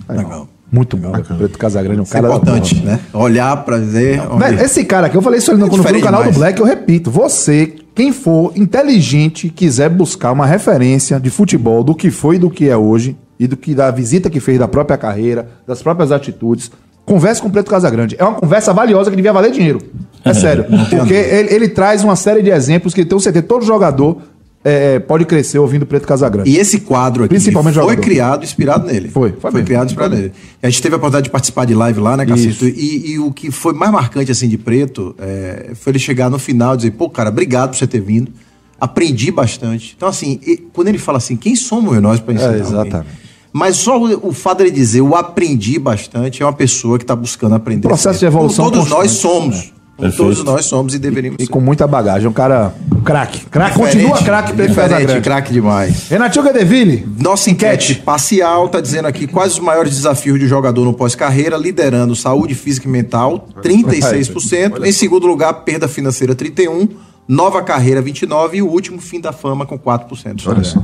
Legal. 0.08 0.48
Muito 0.72 0.96
bom. 0.96 1.12
Preto 1.12 1.58
Casagrande, 1.58 2.00
um 2.00 2.04
Isso 2.04 2.16
é 2.16 2.22
cara 2.22 2.30
da 2.30 2.36
importante, 2.36 2.76
né? 2.76 3.00
Olhar 3.12 3.58
pra 3.66 3.78
ver. 3.78 4.22
onde- 4.32 4.62
esse 4.64 4.86
cara 4.86 5.08
aqui, 5.08 5.18
eu 5.18 5.22
falei 5.22 5.40
isso 5.40 5.50
ali 5.50 5.60
no, 5.60 5.68
quando 5.68 5.82
fui 5.82 5.92
no 5.94 6.00
canal 6.02 6.22
do 6.24 6.32
demais. 6.32 6.38
Black, 6.38 6.60
eu 6.60 6.66
repito. 6.66 7.10
Você, 7.10 7.74
quem 7.96 8.14
for 8.14 8.54
inteligente, 8.56 9.50
quiser 9.50 9.90
buscar 9.90 10.32
uma 10.32 10.46
referência 10.46 11.20
de 11.20 11.30
futebol 11.32 11.84
do 11.84 11.96
que 11.96 12.12
foi 12.12 12.36
e 12.36 12.40
do 12.40 12.52
que 12.52 12.70
é 12.70 12.78
hoje, 12.78 13.18
e 13.40 13.48
do 13.48 13.58
que 13.58 13.74
da 13.74 13.90
visita 13.90 14.30
que 14.30 14.40
fez 14.40 14.60
da 14.60 14.68
própria 14.68 14.96
carreira, 14.98 15.48
das 15.68 15.82
próprias 15.82 16.12
atitudes, 16.12 16.72
converse 17.10 17.42
com 17.42 17.48
o 17.48 17.52
Preto 17.52 17.70
Casagrande. 17.70 18.16
É 18.20 18.24
uma 18.24 18.36
conversa 18.36 18.72
valiosa 18.74 19.10
que 19.10 19.16
devia 19.16 19.34
valer 19.34 19.52
dinheiro. 19.52 19.80
É 20.24 20.34
sério. 20.34 20.66
Porque 20.90 21.14
ele, 21.14 21.54
ele 21.54 21.70
traz 21.70 22.04
uma 22.04 22.16
série 22.16 22.42
de 22.42 22.50
exemplos 22.52 22.94
que 22.94 23.04
tenho 23.04 23.20
certeza 23.20 23.46
todo 23.46 23.66
jogador 23.66 24.18
é, 24.64 25.00
pode 25.00 25.24
crescer 25.26 25.58
ouvindo 25.58 25.84
o 25.84 25.86
Preto 25.86 26.06
Casagrande. 26.06 26.50
E 26.50 26.58
esse 26.58 26.82
quadro 26.82 27.24
aqui 27.24 27.30
Principalmente 27.30 27.76
foi 27.76 27.84
jogador. 27.84 28.02
criado 28.02 28.44
inspirado 28.44 28.86
nele. 28.86 29.08
Foi, 29.10 29.34
Foi, 29.40 29.52
foi 29.52 29.64
criado 29.64 29.88
inspirado 29.88 30.16
nele. 30.16 30.34
A 30.62 30.70
gente 30.70 30.82
teve 30.82 30.94
a 30.94 30.98
oportunidade 30.98 31.24
de 31.26 31.30
participar 31.32 31.66
de 31.66 31.74
live 31.74 32.00
lá, 32.00 32.18
né, 32.18 32.26
Cacito? 32.26 32.68
E, 32.68 33.12
e 33.14 33.20
o 33.20 33.32
que 33.32 33.52
foi 33.52 33.74
mais 33.74 33.92
marcante, 33.92 34.32
assim, 34.32 34.48
de 34.50 34.58
Preto, 34.58 35.16
é, 35.18 35.72
foi 35.76 35.92
ele 35.92 36.00
chegar 36.00 36.30
no 36.30 36.38
final 36.38 36.74
e 36.74 36.78
dizer, 36.78 36.92
pô, 36.92 37.10
cara, 37.10 37.30
obrigado 37.30 37.70
por 37.70 37.78
você 37.78 37.88
ter 37.88 38.02
vindo. 38.02 38.32
Aprendi 38.80 39.32
bastante. 39.32 39.94
Então, 39.96 40.08
assim, 40.10 40.40
e- 40.46 40.58
quando 40.74 40.90
ele 40.90 40.98
fala 40.98 41.18
assim, 41.18 41.36
quem 41.38 41.56
somos 41.56 42.00
nós 42.02 42.20
para 42.20 42.34
ensinar? 42.34 42.58
É, 42.58 42.62
alguém? 42.62 43.04
Mas 43.52 43.78
só 43.78 44.00
o, 44.00 44.30
o 44.30 44.32
fato 44.32 44.60
dele 44.60 44.72
dizer, 44.72 45.00
eu 45.00 45.16
aprendi 45.16 45.80
bastante, 45.80 46.42
é 46.42 46.46
uma 46.46 46.54
pessoa 46.54 46.98
que 46.98 47.04
está 47.04 47.16
buscando 47.16 47.56
aprender. 47.56 47.88
Processo 47.88 48.20
sempre. 48.20 48.20
de 48.20 48.26
evolução 48.38 48.66
Como 48.66 48.78
todos 48.78 48.90
nós 48.90 49.12
somos. 49.12 49.74
né? 49.98 50.12
Todos 50.16 50.44
nós 50.46 50.66
somos 50.66 50.94
e 50.94 51.00
deveríamos 51.00 51.38
E 51.42 51.46
ser. 51.46 51.52
com 51.52 51.60
muita 51.60 51.86
bagagem. 51.86 52.28
Um 52.28 52.32
cara 52.32 52.74
craque. 53.04 53.46
Craque. 53.48 53.78
Continua 53.78 54.18
craque 54.24 54.54
Preto 54.54 54.70
diferente, 54.70 55.20
craque 55.22 55.52
demais. 55.52 56.08
Renatinho 56.10 56.46
Gadeville. 56.46 57.06
Nossa 57.20 57.50
enquete 57.50 57.96
parcial 57.96 58.68
está 58.68 58.80
dizendo 58.80 59.08
aqui 59.08 59.28
quais 59.28 59.54
os 59.54 59.60
maiores 59.60 59.94
desafios 59.94 60.40
de 60.40 60.48
jogador 60.48 60.86
no 60.86 60.94
pós-carreira, 60.94 61.58
liderando 61.58 62.16
saúde 62.16 62.56
física 62.56 62.88
e 62.88 62.92
mental, 62.92 63.50
36%. 63.62 64.86
Em 64.86 64.92
segundo 64.92 65.28
lugar, 65.28 65.52
perda 65.66 65.88
financeira, 65.88 66.34
31%. 66.36 66.90
Nova 67.28 67.62
carreira, 67.62 68.02
29%. 68.02 68.54
E 68.54 68.62
o 68.62 68.68
último, 68.68 69.00
fim 69.00 69.20
da 69.20 69.32
fama, 69.32 69.64
com 69.66 69.78
4%. 69.78 70.48
Olha 70.48 70.64
só. 70.64 70.82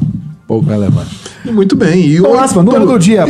Pouco 0.47 0.69
relevante. 0.69 1.09
Muito 1.45 1.75
bem. 1.75 2.01
E 2.01 2.17
Então, 2.17 2.31
oito- 2.31 2.43
Asma, 2.43 2.61
número 2.61 2.85
do 2.85 2.99
dia. 2.99 3.25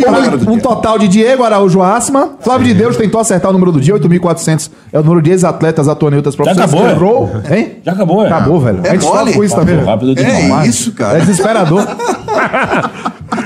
Um 0.49 0.59
total 0.59 0.99
de 0.99 1.07
Diego 1.07 1.43
Araújo 1.43 1.81
Asma. 1.81 2.31
Flávio 2.41 2.67
de 2.67 2.73
Deus 2.73 2.97
tentou 2.97 3.21
acertar 3.21 3.49
o 3.49 3.53
número 3.53 3.71
do 3.71 3.79
dia, 3.79 3.93
8.400. 3.93 4.69
É 4.91 4.99
o 4.99 5.03
número 5.03 5.21
de 5.21 5.31
ex-atletas 5.31 5.87
atuando 5.87 6.15
em 6.15 6.17
outras 6.17 6.35
profissões. 6.35 6.59
acabou, 6.73 6.87
é? 6.87 6.91
Errou, 6.91 7.31
hein? 7.49 7.71
Já 7.85 7.91
acabou, 7.93 8.23
é? 8.23 8.27
Acabou, 8.27 8.59
velho. 8.59 8.79
É 8.83 8.89
a 8.89 8.93
gente 8.95 9.05
mole. 9.05 9.33
com 9.33 9.43
isso 9.45 9.55
também. 9.55 9.77
Rápido 9.83 10.13
velho. 10.13 10.35
demais. 10.41 10.65
É 10.65 10.69
isso, 10.69 10.91
cara. 10.91 11.17
É 11.17 11.21
desesperador. 11.21 11.87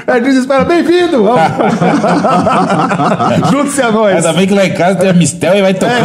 é 0.07 0.19
desesperador. 0.19 0.67
Bem-vindo! 0.67 1.25
Junte-se 3.51 3.81
a 3.81 3.91
nós. 3.91 4.15
Ainda 4.17 4.33
bem 4.33 4.47
que 4.47 4.53
lá 4.53 4.65
em 4.65 4.73
casa 4.73 4.95
tem 4.99 5.09
a 5.09 5.13
Mistel 5.13 5.55
e 5.57 5.61
vai 5.61 5.73
tocando. 5.73 5.97
e 5.97 6.01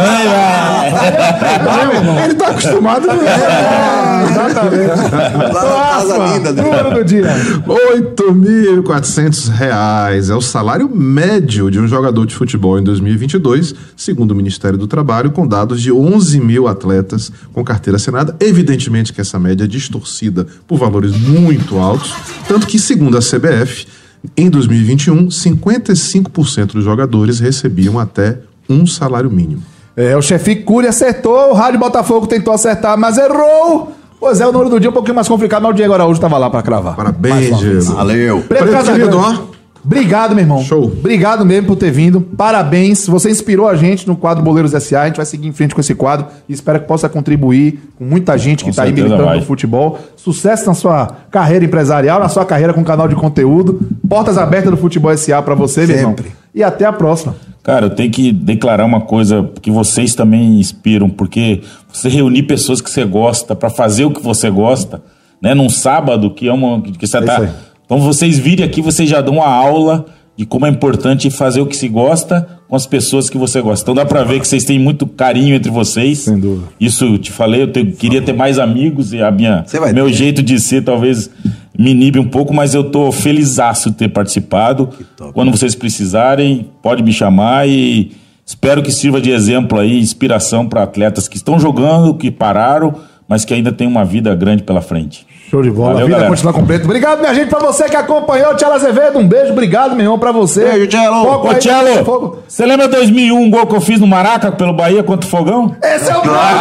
vai- 1.63 2.23
Ele 2.25 2.33
tá 2.35 2.47
acostumado. 2.47 3.07
né? 3.07 3.13
É, 3.25 4.23
exatamente. 4.31 5.53
Lá 5.53 5.63
na 5.63 5.85
casa 5.85 6.17
linda. 6.33 6.51
né? 6.53 6.61
número 6.61 6.93
do 6.95 7.03
dia. 7.03 7.25
8.400 7.67 9.49
reais 9.49 10.29
é 10.29 10.35
o 10.35 10.41
salário 10.41 10.89
médio 10.93 11.69
de 11.71 11.79
um 11.79 11.87
jogador 11.87 12.25
de 12.25 12.35
futebol 12.35 12.77
em 12.79 12.83
2022, 12.83 13.73
segundo 13.95 14.31
o 14.31 14.35
Ministério 14.35 14.77
do 14.77 14.87
Trabalho, 14.87 15.31
com 15.31 15.47
dados 15.47 15.81
de 15.81 15.91
11 15.91 16.39
mil 16.39 16.67
atletas 16.67 17.31
com 17.53 17.63
carteira 17.63 17.97
assinada. 17.97 18.35
Evidentemente 18.39 19.13
que 19.13 19.21
essa 19.21 19.39
média 19.39 19.63
é 19.65 19.67
distorcida 19.67 20.45
por 20.67 20.77
valores 20.79 21.15
muito 21.17 21.77
altos, 21.77 22.13
tanto 22.47 22.65
que, 22.67 22.74
segundo 22.79 23.17
a 23.17 23.21
CBF, 23.21 23.87
em 24.35 24.49
2021, 24.49 25.27
55% 25.27 26.73
dos 26.73 26.83
jogadores 26.83 27.39
recebiam 27.39 27.99
até 27.99 28.39
um 28.69 28.85
salário 28.87 29.29
mínimo. 29.29 29.61
É, 29.95 30.15
o 30.17 30.21
chefe 30.21 30.55
Cury 30.57 30.87
acertou, 30.87 31.51
o 31.51 31.53
Rádio 31.53 31.79
Botafogo 31.79 32.27
tentou 32.27 32.53
acertar, 32.53 32.97
mas 32.97 33.17
errou. 33.17 33.95
Pois 34.19 34.41
é, 34.41 34.47
o 34.47 34.51
número 34.51 34.69
do 34.69 34.79
dia 34.79 34.87
é 34.87 34.91
um 34.91 34.93
pouquinho 34.93 35.15
mais 35.15 35.27
complicado, 35.27 35.61
mas 35.63 35.71
o 35.71 35.75
Diego 35.75 35.93
Araújo 35.93 36.13
estava 36.13 36.37
lá 36.37 36.49
para 36.49 36.61
cravar. 36.61 36.95
Parabéns, 36.95 37.57
Diego. 37.59 37.83
Valeu. 37.93 38.41
Preto 38.41 38.63
Preto 38.63 38.71
Casagrande. 38.71 39.54
Obrigado, 39.85 40.33
meu 40.33 40.43
irmão. 40.43 40.63
Show. 40.63 40.85
Obrigado 40.85 41.45
mesmo 41.45 41.67
por 41.67 41.75
ter 41.75 41.91
vindo. 41.91 42.19
Parabéns. 42.19 43.05
Você 43.07 43.29
inspirou 43.29 43.67
a 43.67 43.75
gente 43.75 44.07
no 44.07 44.15
quadro 44.15 44.43
Boleiros 44.43 44.71
SA. 44.83 45.01
A 45.01 45.05
gente 45.05 45.17
vai 45.17 45.25
seguir 45.25 45.47
em 45.47 45.53
frente 45.53 45.75
com 45.75 45.81
esse 45.81 45.93
quadro 45.93 46.25
e 46.49 46.53
espero 46.53 46.79
que 46.79 46.87
possa 46.87 47.07
contribuir 47.07 47.79
com 47.97 48.03
muita 48.03 48.37
gente 48.37 48.63
que 48.63 48.71
está 48.71 48.83
aí 48.83 48.91
militando 48.91 49.23
vai. 49.23 49.37
no 49.37 49.45
futebol. 49.45 49.99
Sucesso 50.15 50.65
na 50.65 50.73
sua 50.73 51.07
carreira 51.29 51.63
empresarial, 51.63 52.19
na 52.19 52.29
sua 52.29 52.43
carreira 52.45 52.73
com 52.73 52.83
canal 52.83 53.07
de 53.07 53.15
conteúdo. 53.15 53.79
Portas 54.09 54.37
abertas 54.37 54.71
do 54.71 54.77
Futebol 54.77 55.15
SA 55.15 55.41
para 55.41 55.53
você, 55.53 55.85
meu 55.85 55.95
irmão. 55.95 56.15
Sempre. 56.17 56.31
E 56.53 56.63
até 56.63 56.85
a 56.85 56.93
próxima. 56.93 57.35
Cara, 57.61 57.87
eu 57.87 57.89
tenho 57.89 58.11
que 58.11 58.31
declarar 58.31 58.85
uma 58.85 59.01
coisa 59.01 59.49
que 59.61 59.71
vocês 59.71 60.13
também 60.15 60.59
inspiram, 60.59 61.09
porque 61.09 61.61
você 61.91 62.09
reunir 62.09 62.43
pessoas 62.43 62.79
que 62.79 62.89
você 62.89 63.03
gosta 63.03 63.55
pra 63.55 63.69
fazer 63.69 64.05
o 64.05 64.11
que 64.11 64.21
você 64.21 64.49
gosta 64.49 65.01
né, 65.41 65.53
num 65.53 65.69
sábado, 65.69 66.31
que 66.31 66.47
é 66.47 66.53
uma. 66.53 66.81
Que 66.81 67.05
você 67.07 67.17
É 67.17 67.21
tá, 67.21 67.33
isso 67.33 67.41
aí. 67.43 67.49
Então 67.85 67.99
vocês 67.99 68.37
virem 68.37 68.65
aqui, 68.65 68.81
vocês 68.81 69.09
já 69.09 69.21
dão 69.21 69.35
uma 69.35 69.47
aula 69.47 70.05
de 70.37 70.45
como 70.45 70.65
é 70.65 70.69
importante 70.69 71.29
fazer 71.29 71.61
o 71.61 71.65
que 71.65 71.77
se 71.77 71.87
gosta 71.87 72.45
com 72.67 72.75
as 72.75 72.85
pessoas 72.85 73.29
que 73.29 73.37
você 73.37 73.61
gosta. 73.61 73.83
Então 73.83 73.93
dá 73.95 74.05
pra 74.05 74.23
ver 74.23 74.41
que 74.41 74.47
vocês 74.47 74.65
têm 74.65 74.77
muito 74.77 75.07
carinho 75.07 75.55
entre 75.55 75.71
vocês. 75.71 76.19
Sem 76.19 76.37
dúvida. 76.37 76.67
Isso 76.79 77.05
eu 77.05 77.17
te 77.17 77.31
falei, 77.31 77.61
eu 77.61 77.71
te- 77.71 77.85
queria 77.85 78.21
ter 78.21 78.33
mais 78.33 78.59
amigos 78.59 79.13
e 79.13 79.21
a 79.21 79.31
minha 79.31 79.63
meu 79.93 80.07
ter. 80.07 80.13
jeito 80.13 80.43
de 80.43 80.59
ser 80.59 80.83
talvez 80.83 81.29
me 81.77 81.91
inibe 81.91 82.19
um 82.19 82.27
pouco, 82.27 82.53
mas 82.53 82.73
eu 82.73 82.83
tô 82.85 83.11
felizaço 83.13 83.89
de 83.91 83.95
ter 83.97 84.09
participado. 84.09 84.89
Quando 85.33 85.51
vocês 85.51 85.73
precisarem, 85.73 86.69
pode 86.81 87.01
me 87.03 87.13
chamar 87.13 87.67
e 87.69 88.11
espero 88.45 88.83
que 88.83 88.91
sirva 88.91 89.21
de 89.21 89.29
exemplo 89.31 89.79
aí, 89.79 89.99
inspiração 89.99 90.67
para 90.67 90.83
atletas 90.83 91.27
que 91.29 91.37
estão 91.37 91.57
jogando, 91.59 92.13
que 92.13 92.29
pararam, 92.29 92.93
mas 93.27 93.45
que 93.45 93.53
ainda 93.53 93.71
têm 93.71 93.87
uma 93.87 94.03
vida 94.03 94.35
grande 94.35 94.63
pela 94.63 94.81
frente. 94.81 95.25
Show 95.49 95.61
de 95.61 95.69
bola. 95.69 95.93
Valeu, 95.93 96.01
a 96.01 96.05
vida 96.05 96.11
galera. 96.17 96.29
continua 96.29 96.53
completa. 96.53 96.85
Obrigado, 96.85 97.19
minha 97.19 97.33
gente, 97.33 97.49
pra 97.49 97.59
você 97.59 97.83
que 97.85 97.95
acompanhou. 97.95 98.55
Tchela 98.55 98.75
Azevedo, 98.75 99.19
um 99.19 99.27
beijo. 99.27 99.51
Obrigado, 99.51 99.91
meu 99.95 100.05
irmão, 100.05 100.17
pra 100.19 100.31
você. 100.31 100.65
Beijo, 100.71 100.87
Tchelo. 100.87 101.45
Ô, 101.47 101.53
Tchelo, 101.55 102.03
fogo. 102.03 102.39
você 102.47 102.65
lembra 102.65 102.87
2001, 102.87 103.37
um 103.39 103.49
gol 103.51 103.65
que 103.67 103.75
eu 103.75 103.81
fiz 103.81 103.99
no 103.99 104.07
Maraca 104.07 104.51
pelo 104.51 104.73
Bahia 104.73 105.03
contra 105.03 105.27
o 105.27 105.29
Fogão? 105.29 105.75
Esse 105.83 106.09
é 106.11 106.17
o 106.17 106.21
Claro, 106.21 106.57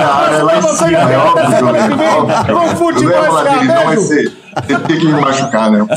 da 0.00 0.14
área, 0.14 0.42
lá 0.44 0.56
em 0.56 0.60
Você 0.60 0.84
é 0.84 0.88
viu 0.88 0.98
óbvio. 1.20 1.44
até 1.44 1.56
semana 1.56 1.88
que 1.88 1.94
vem, 1.94 2.54
com 2.54 2.68
futebol 2.76 3.32
vai 3.32 3.46
arrejo. 3.48 4.00
ser. 4.02 4.32
Tem 4.86 4.98
que 4.98 5.06
me 5.06 5.20
machucar, 5.20 5.70
né? 5.70 5.84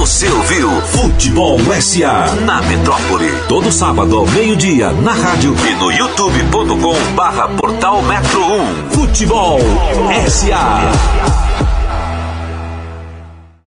Você 0.00 0.30
ouviu 0.30 0.70
Futebol 0.80 1.58
SA 1.78 2.34
na 2.46 2.62
Metrópole. 2.62 3.30
Todo 3.46 3.70
sábado 3.70 4.16
ao 4.16 4.26
meio-dia 4.28 4.92
na 4.92 5.12
rádio 5.12 5.54
e 5.70 5.74
no 5.74 5.92
youtube.com 5.92 7.14
barra 7.14 7.48
portal 7.48 8.00
Metro 8.04 8.40
1. 8.40 8.90
Futebol 8.92 9.60
SA. 10.26 11.49